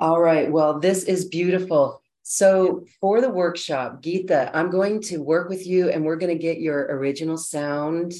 All 0.00 0.20
right. 0.20 0.50
Well, 0.50 0.80
this 0.80 1.04
is 1.04 1.26
beautiful. 1.26 2.02
So 2.22 2.84
for 3.00 3.20
the 3.20 3.30
workshop, 3.30 4.02
Githa, 4.02 4.50
I'm 4.52 4.70
going 4.70 5.00
to 5.02 5.18
work 5.18 5.48
with 5.48 5.66
you 5.66 5.88
and 5.88 6.04
we're 6.04 6.16
going 6.16 6.36
to 6.36 6.42
get 6.42 6.58
your 6.58 6.80
original 6.90 7.38
sound 7.38 8.12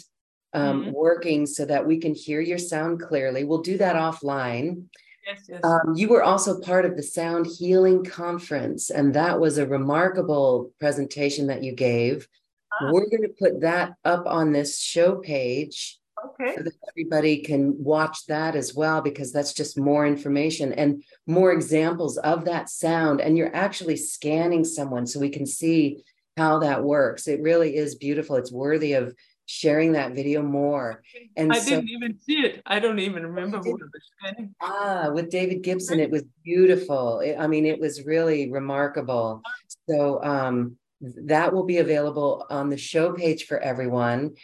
um, 0.55 0.83
mm-hmm. 0.83 0.93
working 0.93 1.47
so 1.47 1.65
that 1.67 1.87
we 1.87 1.99
can 1.99 2.15
hear 2.15 2.41
your 2.41 2.59
sound 2.59 3.03
clearly. 3.03 3.45
We'll 3.45 3.61
do 3.61 3.77
that 3.79 3.97
offline. 3.97 4.85
Yes, 5.29 5.45
yes. 5.47 5.61
Um, 5.63 5.95
you 5.95 6.09
were 6.09 6.23
also 6.23 6.59
part 6.59 6.87
of 6.87 6.97
the 6.97 7.03
Sound 7.03 7.47
Healing 7.47 8.03
Conference, 8.03 8.89
and 8.89 9.13
that 9.13 9.39
was 9.39 9.59
a 9.59 9.67
remarkable 9.67 10.73
presentation 10.81 11.49
that 11.49 11.63
you 11.63 11.75
gave. 11.75 12.27
Ah. 12.73 12.91
We're 12.91 13.11
going 13.11 13.23
to 13.23 13.35
put 13.39 13.61
that 13.61 13.93
up 14.07 14.25
on 14.27 14.53
this 14.53 14.81
show 14.81 15.17
page 15.17 15.99
okay. 16.25 16.57
so 16.57 16.63
that 16.63 16.73
everybody 16.91 17.43
can 17.43 17.75
watch 17.79 18.25
that 18.29 18.57
as 18.57 18.75
well, 18.75 19.03
because 19.03 19.31
that's 19.31 19.53
just 19.53 19.79
more 19.79 20.07
information 20.07 20.73
and 20.73 21.05
more 21.27 21.53
examples 21.53 22.17
of 22.17 22.47
that 22.47 22.71
sound. 22.71 23.21
And 23.21 23.37
you're 23.37 23.55
actually 23.55 23.97
scanning 23.97 24.65
someone 24.65 25.07
so 25.07 25.21
we 25.21 25.29
can 25.29 25.45
see 25.45 26.03
how 26.39 26.61
that 26.61 26.85
works. 26.85 27.29
It 27.29 27.43
really 27.43 27.77
is 27.77 27.97
beautiful. 27.97 28.37
It's 28.37 28.53
worthy 28.53 28.95
of 28.95 29.15
sharing 29.49 29.93
that 29.93 30.15
video 30.15 30.43
more. 30.43 31.03
And 31.37 31.51
I 31.51 31.59
so, 31.59 31.71
didn't 31.71 31.89
even 31.89 32.19
see 32.21 32.41
it. 32.41 32.63
I 32.67 32.79
don't 32.79 32.99
even 32.99 33.25
remember 33.25 33.59
what 33.59 33.81
it 33.81 33.89
was 34.35 34.49
Ah, 34.61 35.11
with 35.11 35.31
David 35.31 35.63
Gibson, 35.63 35.99
it 35.99 36.11
was 36.11 36.23
beautiful. 36.45 37.21
It, 37.21 37.37
I 37.39 37.47
mean, 37.47 37.65
it 37.65 37.81
was 37.81 38.05
really 38.05 38.51
remarkable. 38.53 39.43
So 39.89 40.23
um, 40.23 40.77
that 41.01 41.55
will 41.55 41.65
be 41.65 41.79
available 41.79 42.47
on 42.51 42.69
the 42.69 42.77
show 42.77 43.15
page 43.15 43.47
for 43.47 43.59
everyone. 43.59 44.35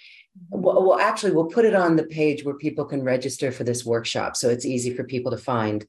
Well, 0.48 0.84
well, 0.86 0.98
actually, 0.98 1.32
we'll 1.32 1.46
put 1.46 1.66
it 1.66 1.74
on 1.74 1.96
the 1.96 2.04
page 2.04 2.42
where 2.42 2.56
people 2.56 2.86
can 2.86 3.04
register 3.04 3.52
for 3.52 3.62
this 3.62 3.84
workshop, 3.84 4.36
so 4.36 4.48
it's 4.48 4.64
easy 4.64 4.94
for 4.94 5.04
people 5.04 5.30
to 5.30 5.38
find. 5.38 5.86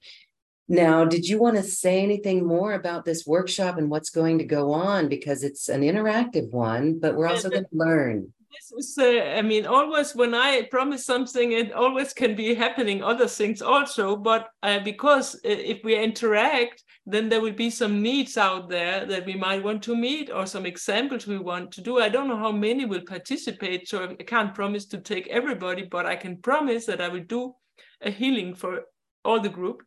Now, 0.68 1.06
did 1.06 1.28
you 1.28 1.40
want 1.40 1.58
to 1.58 1.64
say 1.64 2.02
anything 2.02 2.46
more 2.46 2.74
about 2.74 3.06
this 3.06 3.26
workshop 3.26 3.78
and 3.78 3.90
what's 3.90 4.10
going 4.10 4.40
to 4.40 4.46
go 4.46 4.74
on? 4.74 5.10
Because 5.10 5.44
it's 5.44 5.70
an 5.70 5.82
interactive 5.82 6.52
one, 6.52 7.00
but 7.00 7.16
we're 7.16 7.28
also 7.28 7.50
going 7.50 7.66
to 7.66 7.70
learn 7.72 8.34
this 8.56 8.72
is, 8.72 8.98
uh, 8.98 9.38
I 9.38 9.42
mean, 9.42 9.66
always 9.66 10.16
when 10.16 10.34
I 10.34 10.64
promise 10.64 11.06
something, 11.06 11.52
it 11.52 11.74
always 11.74 12.14
can 12.14 12.36
be 12.36 12.54
happening 12.54 13.04
other 13.04 13.28
things 13.28 13.62
also. 13.62 14.16
But 14.16 14.50
uh, 14.64 14.80
because 14.80 15.36
uh, 15.36 15.40
if 15.44 15.84
we 15.84 16.02
interact, 16.02 16.84
then 17.06 17.30
there 17.30 17.42
will 17.42 17.54
be 17.54 17.70
some 17.70 18.02
needs 18.02 18.38
out 18.38 18.70
there 18.70 19.06
that 19.06 19.26
we 19.26 19.36
might 19.36 19.64
want 19.64 19.84
to 19.84 19.96
meet 19.96 20.32
or 20.32 20.46
some 20.46 20.66
examples 20.66 21.28
we 21.28 21.38
want 21.38 21.72
to 21.74 21.82
do. 21.82 22.00
I 22.00 22.10
don't 22.10 22.28
know 22.28 22.38
how 22.38 22.52
many 22.52 22.86
will 22.86 23.02
participate, 23.02 23.88
so 23.88 24.16
I 24.20 24.24
can't 24.24 24.56
promise 24.56 24.86
to 24.88 25.00
take 25.00 25.28
everybody, 25.28 25.84
but 25.84 26.06
I 26.06 26.16
can 26.16 26.38
promise 26.38 26.86
that 26.86 27.02
I 27.02 27.10
will 27.10 27.24
do 27.24 27.54
a 28.02 28.10
healing 28.12 28.56
for 28.56 28.82
all 29.24 29.40
the 29.40 29.50
group. 29.50 29.84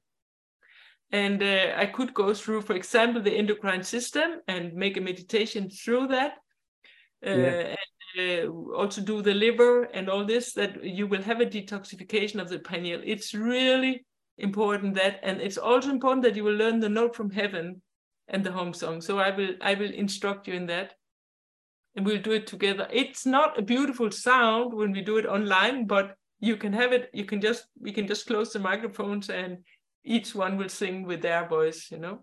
And 1.10 1.42
uh, 1.42 1.72
I 1.76 1.86
could 1.86 2.12
go 2.12 2.34
through, 2.34 2.62
for 2.62 2.74
example, 2.74 3.22
the 3.22 3.32
endocrine 3.32 3.82
system 3.82 4.40
and 4.46 4.74
make 4.74 4.98
a 4.98 5.00
meditation 5.00 5.70
through 5.70 6.08
that. 6.08 6.34
Uh, 7.26 7.30
yeah 7.30 7.74
uh, 8.18 8.48
also 8.74 9.00
do 9.00 9.22
the 9.22 9.34
liver 9.34 9.84
and 9.84 10.08
all 10.08 10.24
this, 10.24 10.52
that 10.54 10.82
you 10.84 11.06
will 11.06 11.22
have 11.22 11.40
a 11.40 11.46
detoxification 11.46 12.40
of 12.40 12.48
the 12.48 12.58
pineal. 12.58 13.00
It's 13.04 13.34
really 13.34 14.04
important 14.38 14.94
that, 14.94 15.20
and 15.22 15.40
it's 15.40 15.58
also 15.58 15.90
important 15.90 16.22
that 16.22 16.36
you 16.36 16.44
will 16.44 16.54
learn 16.54 16.80
the 16.80 16.88
note 16.88 17.16
from 17.16 17.30
heaven 17.30 17.82
and 18.28 18.44
the 18.44 18.52
home 18.52 18.72
song. 18.72 19.00
So 19.00 19.18
I 19.18 19.34
will 19.36 19.54
I 19.60 19.74
will 19.74 19.92
instruct 19.92 20.46
you 20.46 20.54
in 20.54 20.66
that, 20.66 20.94
and 21.96 22.06
we'll 22.06 22.22
do 22.22 22.32
it 22.32 22.46
together. 22.46 22.86
It's 22.92 23.26
not 23.26 23.58
a 23.58 23.62
beautiful 23.62 24.10
sound 24.10 24.72
when 24.72 24.92
we 24.92 25.00
do 25.00 25.18
it 25.18 25.26
online, 25.26 25.86
but 25.86 26.14
you 26.40 26.56
can 26.56 26.72
have 26.72 26.92
it. 26.92 27.10
You 27.12 27.24
can 27.24 27.40
just 27.40 27.66
we 27.80 27.92
can 27.92 28.06
just 28.06 28.26
close 28.26 28.52
the 28.52 28.60
microphones 28.60 29.30
and 29.30 29.58
each 30.04 30.34
one 30.34 30.56
will 30.56 30.68
sing 30.68 31.02
with 31.02 31.22
their 31.22 31.48
voice. 31.48 31.90
You 31.90 31.98
know. 31.98 32.20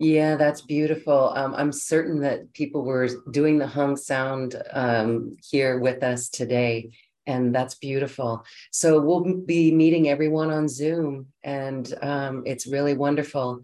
Yeah, 0.00 0.36
that's 0.36 0.62
beautiful. 0.62 1.30
Um, 1.36 1.54
I'm 1.54 1.72
certain 1.72 2.20
that 2.20 2.54
people 2.54 2.84
were 2.86 3.10
doing 3.30 3.58
the 3.58 3.66
hung 3.66 3.98
sound 3.98 4.56
um, 4.72 5.36
here 5.46 5.78
with 5.78 6.02
us 6.02 6.30
today, 6.30 6.92
and 7.26 7.54
that's 7.54 7.74
beautiful. 7.74 8.42
So 8.72 8.98
we'll 8.98 9.42
be 9.44 9.70
meeting 9.70 10.08
everyone 10.08 10.50
on 10.50 10.68
Zoom, 10.68 11.26
and 11.44 11.92
um, 12.00 12.44
it's 12.46 12.66
really 12.66 12.94
wonderful. 12.94 13.62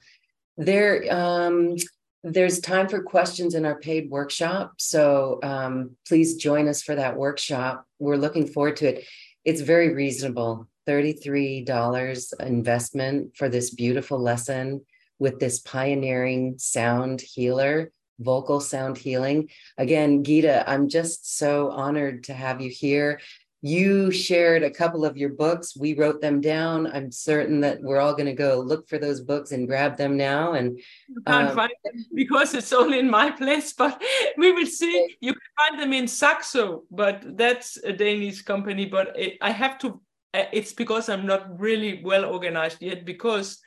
There, 0.58 1.06
um, 1.10 1.76
there's 2.22 2.60
time 2.60 2.88
for 2.88 3.02
questions 3.02 3.54
in 3.54 3.64
our 3.64 3.80
paid 3.80 4.10
workshop, 4.10 4.74
so 4.76 5.38
um, 5.42 5.92
please 6.06 6.36
join 6.36 6.68
us 6.68 6.82
for 6.82 6.94
that 6.96 7.16
workshop. 7.16 7.86
We're 7.98 8.16
looking 8.16 8.46
forward 8.46 8.76
to 8.78 8.88
it. 8.88 9.06
It's 9.46 9.62
very 9.62 9.94
reasonable, 9.94 10.68
$33 10.86 12.40
investment 12.40 13.34
for 13.38 13.48
this 13.48 13.70
beautiful 13.70 14.18
lesson 14.18 14.82
with 15.18 15.38
this 15.38 15.58
pioneering 15.60 16.56
sound 16.58 17.20
healer, 17.20 17.90
vocal 18.18 18.60
sound 18.60 18.98
healing. 18.98 19.48
Again, 19.78 20.22
Githa, 20.22 20.64
I'm 20.66 20.88
just 20.88 21.36
so 21.38 21.70
honored 21.70 22.24
to 22.24 22.34
have 22.34 22.60
you 22.60 22.70
here. 22.70 23.20
You 23.62 24.10
shared 24.12 24.62
a 24.62 24.70
couple 24.70 25.04
of 25.04 25.16
your 25.16 25.30
books. 25.30 25.76
We 25.76 25.94
wrote 25.94 26.20
them 26.20 26.40
down. 26.40 26.86
I'm 26.86 27.10
certain 27.10 27.60
that 27.62 27.80
we're 27.80 27.98
all 27.98 28.12
going 28.12 28.26
to 28.26 28.34
go 28.34 28.60
look 28.60 28.88
for 28.88 28.98
those 28.98 29.20
books 29.20 29.50
and 29.50 29.66
grab 29.66 29.96
them 29.96 30.16
now. 30.16 30.52
And 30.52 30.78
you 31.08 31.22
can't 31.26 31.48
um, 31.48 31.56
find 31.56 31.72
them 31.84 32.04
because 32.14 32.54
it's 32.54 32.72
only 32.72 32.98
in 32.98 33.10
my 33.10 33.30
place, 33.30 33.72
but 33.72 34.00
we 34.36 34.52
will 34.52 34.66
see. 34.66 35.16
You 35.20 35.32
can 35.32 35.42
find 35.58 35.82
them 35.82 35.92
in 35.92 36.06
Saxo, 36.06 36.84
but 36.90 37.24
that's 37.36 37.78
a 37.78 37.92
Danish 37.92 38.42
company. 38.42 38.86
But 38.86 39.18
it, 39.18 39.38
I 39.40 39.50
have 39.50 39.78
to. 39.78 40.00
Uh, 40.32 40.44
it's 40.52 40.74
because 40.74 41.08
I'm 41.08 41.26
not 41.26 41.58
really 41.58 42.02
well 42.04 42.26
organized 42.26 42.82
yet 42.82 43.04
because 43.04 43.58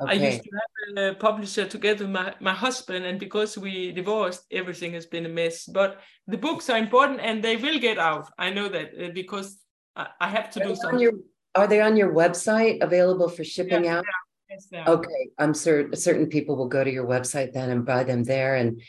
Okay. 0.00 0.10
I 0.10 0.14
used 0.14 0.42
to 0.42 0.50
have 0.50 0.98
a 0.98 1.14
publisher 1.14 1.66
together 1.66 2.04
with 2.04 2.12
my, 2.12 2.34
my 2.40 2.52
husband, 2.52 3.04
and 3.04 3.20
because 3.20 3.56
we 3.56 3.92
divorced, 3.92 4.44
everything 4.50 4.92
has 4.94 5.06
been 5.06 5.24
a 5.24 5.28
mess. 5.28 5.66
But 5.66 6.00
the 6.26 6.36
books 6.36 6.68
are 6.68 6.78
important 6.78 7.20
and 7.20 7.44
they 7.44 7.56
will 7.56 7.78
get 7.78 7.98
out. 7.98 8.28
I 8.36 8.50
know 8.50 8.68
that 8.68 8.90
uh, 9.00 9.10
because 9.14 9.56
I, 9.94 10.08
I, 10.20 10.28
have 10.28 10.50
to 10.50 10.62
are 10.62 10.68
do 10.68 10.74
something. 10.74 10.98
Your, 10.98 11.12
are 11.54 11.68
they 11.68 11.80
on 11.80 11.96
your 11.96 12.12
website 12.12 12.82
available 12.82 13.28
for 13.28 13.44
shipping 13.44 13.84
yeah, 13.84 13.98
out? 13.98 14.04
Yeah, 14.50 14.56
yes, 14.72 14.88
okay, 14.88 15.28
I'm 15.38 15.54
certain 15.54 15.94
certain 15.96 16.26
people 16.26 16.56
will 16.56 16.68
go 16.68 16.82
to 16.82 16.90
your 16.90 17.06
website 17.06 17.52
then 17.52 17.70
and 17.70 17.86
buy 17.86 18.02
them 18.02 18.24
there. 18.24 18.56
And 18.56 18.82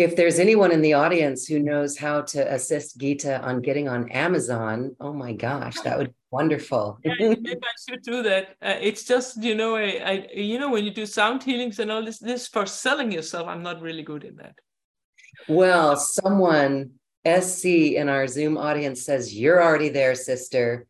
if 0.00 0.16
there's 0.16 0.38
anyone 0.38 0.72
in 0.72 0.80
the 0.80 0.94
audience 0.94 1.46
who 1.46 1.58
knows 1.58 1.98
how 1.98 2.22
to 2.22 2.54
assist 2.54 2.98
Githa 2.98 3.42
on 3.42 3.60
getting 3.60 3.86
on 3.86 4.08
Amazon, 4.08 4.96
oh 4.98 5.12
my 5.12 5.34
gosh, 5.34 5.78
that 5.80 5.98
would 5.98 6.08
be 6.08 6.14
wonderful. 6.30 6.98
yeah, 7.04 7.14
maybe 7.18 7.56
I 7.62 7.74
should 7.86 8.02
do 8.02 8.22
that. 8.22 8.56
Uh, 8.62 8.76
it's 8.80 9.04
just 9.04 9.42
you 9.42 9.54
know, 9.54 9.76
I, 9.76 10.00
I, 10.12 10.28
you 10.34 10.58
know 10.58 10.70
when 10.70 10.84
you 10.86 10.90
do 10.90 11.04
sound 11.04 11.42
healings 11.42 11.78
and 11.78 11.92
all 11.92 12.02
this, 12.02 12.18
this 12.18 12.48
for 12.48 12.64
selling 12.64 13.12
yourself. 13.12 13.46
I'm 13.46 13.62
not 13.62 13.82
really 13.82 14.02
good 14.02 14.24
in 14.24 14.36
that. 14.36 14.54
Well, 15.48 15.96
someone 15.96 16.92
SC 17.26 17.66
in 18.00 18.08
our 18.08 18.26
Zoom 18.26 18.56
audience 18.56 19.02
says 19.02 19.34
you're 19.34 19.62
already 19.62 19.90
there, 19.90 20.14
sister. 20.14 20.86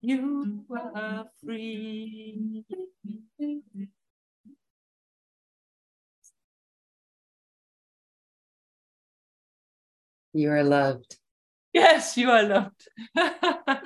You 0.00 0.64
are 0.70 1.24
free. 1.44 2.64
You 10.32 10.50
are 10.50 10.64
loved. 10.64 11.16
Yes, 11.72 12.16
you 12.16 12.30
are 12.30 12.42
loved. 12.42 12.88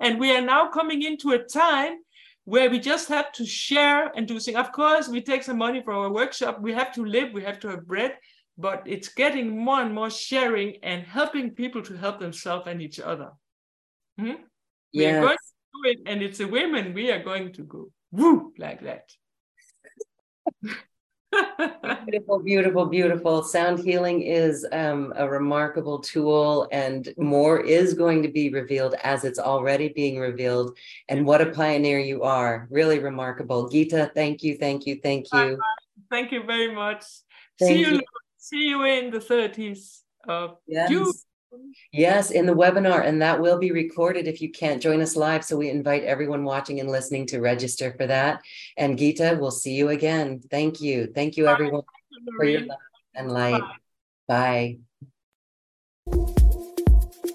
and 0.00 0.20
we 0.20 0.36
are 0.36 0.40
now 0.40 0.68
coming 0.70 1.02
into 1.02 1.30
a 1.32 1.38
time 1.38 1.98
where 2.44 2.70
we 2.70 2.78
just 2.78 3.08
have 3.08 3.32
to 3.32 3.46
share 3.46 4.12
and 4.14 4.28
do 4.28 4.38
things. 4.38 4.56
Of 4.56 4.72
course, 4.72 5.08
we 5.08 5.22
take 5.22 5.42
some 5.42 5.58
money 5.58 5.82
for 5.82 5.92
our 5.92 6.12
workshop. 6.12 6.60
We 6.60 6.72
have 6.74 6.92
to 6.94 7.04
live, 7.04 7.32
we 7.32 7.42
have 7.42 7.58
to 7.60 7.68
have 7.68 7.86
bread, 7.86 8.16
but 8.56 8.82
it's 8.86 9.08
getting 9.08 9.58
more 9.58 9.80
and 9.80 9.94
more 9.94 10.10
sharing 10.10 10.76
and 10.82 11.02
helping 11.04 11.50
people 11.50 11.82
to 11.82 11.96
help 11.96 12.20
themselves 12.20 12.66
and 12.66 12.80
each 12.80 13.00
other. 13.00 13.32
Hmm? 14.18 14.32
We 14.94 15.06
are 15.06 15.20
going 15.20 15.36
to 15.36 15.52
do 15.74 15.90
it, 15.90 15.98
and 16.06 16.22
it's 16.22 16.38
the 16.38 16.46
women 16.46 16.94
we 16.94 17.10
are 17.10 17.22
going 17.22 17.52
to 17.54 17.62
go 17.62 17.90
woo 18.12 18.52
like 18.58 18.80
that. 18.82 19.10
Beautiful, 22.06 22.38
beautiful, 22.38 22.86
beautiful. 22.86 23.42
Sound 23.42 23.80
healing 23.80 24.22
is 24.22 24.64
um, 24.70 25.12
a 25.16 25.28
remarkable 25.28 25.98
tool, 25.98 26.68
and 26.70 27.12
more 27.16 27.60
is 27.60 27.94
going 27.94 28.22
to 28.22 28.28
be 28.28 28.50
revealed 28.50 28.94
as 29.02 29.24
it's 29.24 29.38
already 29.38 29.88
being 29.88 30.18
revealed. 30.18 30.76
And 31.08 31.26
what 31.26 31.40
a 31.40 31.46
pioneer 31.46 31.98
you 31.98 32.22
are! 32.22 32.68
Really 32.70 33.00
remarkable. 33.00 33.68
Githa, 33.68 34.14
thank 34.14 34.44
you, 34.44 34.56
thank 34.56 34.86
you, 34.86 35.00
thank 35.02 35.26
you. 35.32 35.58
Thank 36.10 36.30
you 36.30 36.44
very 36.44 36.72
much. 36.72 37.04
Thank 37.58 37.72
see 37.72 37.80
you, 37.80 37.96
you. 37.96 38.02
See 38.44 38.68
you 38.68 38.84
in 38.84 39.10
the 39.10 39.20
30s 39.20 40.02
of 40.28 40.58
Yes. 40.66 40.90
June. 40.90 41.12
Yes, 41.92 42.30
in 42.30 42.44
the 42.44 42.52
webinar, 42.52 43.02
and 43.02 43.22
that 43.22 43.40
will 43.40 43.58
be 43.58 43.72
recorded 43.72 44.28
if 44.28 44.42
you 44.42 44.50
can't 44.50 44.82
join 44.82 45.00
us 45.00 45.16
live. 45.16 45.46
So 45.46 45.56
we 45.56 45.70
invite 45.70 46.02
everyone 46.02 46.44
watching 46.44 46.78
and 46.78 46.90
listening 46.90 47.24
to 47.28 47.40
register 47.40 47.94
for 47.96 48.06
that. 48.06 48.42
And 48.76 48.98
Githa, 48.98 49.40
we'll 49.40 49.50
see 49.50 49.72
you 49.72 49.88
again. 49.88 50.42
Thank 50.50 50.82
you. 50.82 51.06
Thank 51.06 51.38
you, 51.38 51.46
everyone, 51.46 51.84
for 52.36 52.44
your 52.44 52.66
love 52.66 52.78
and 53.14 53.32
light. 53.32 53.62
Bye. 54.28 54.80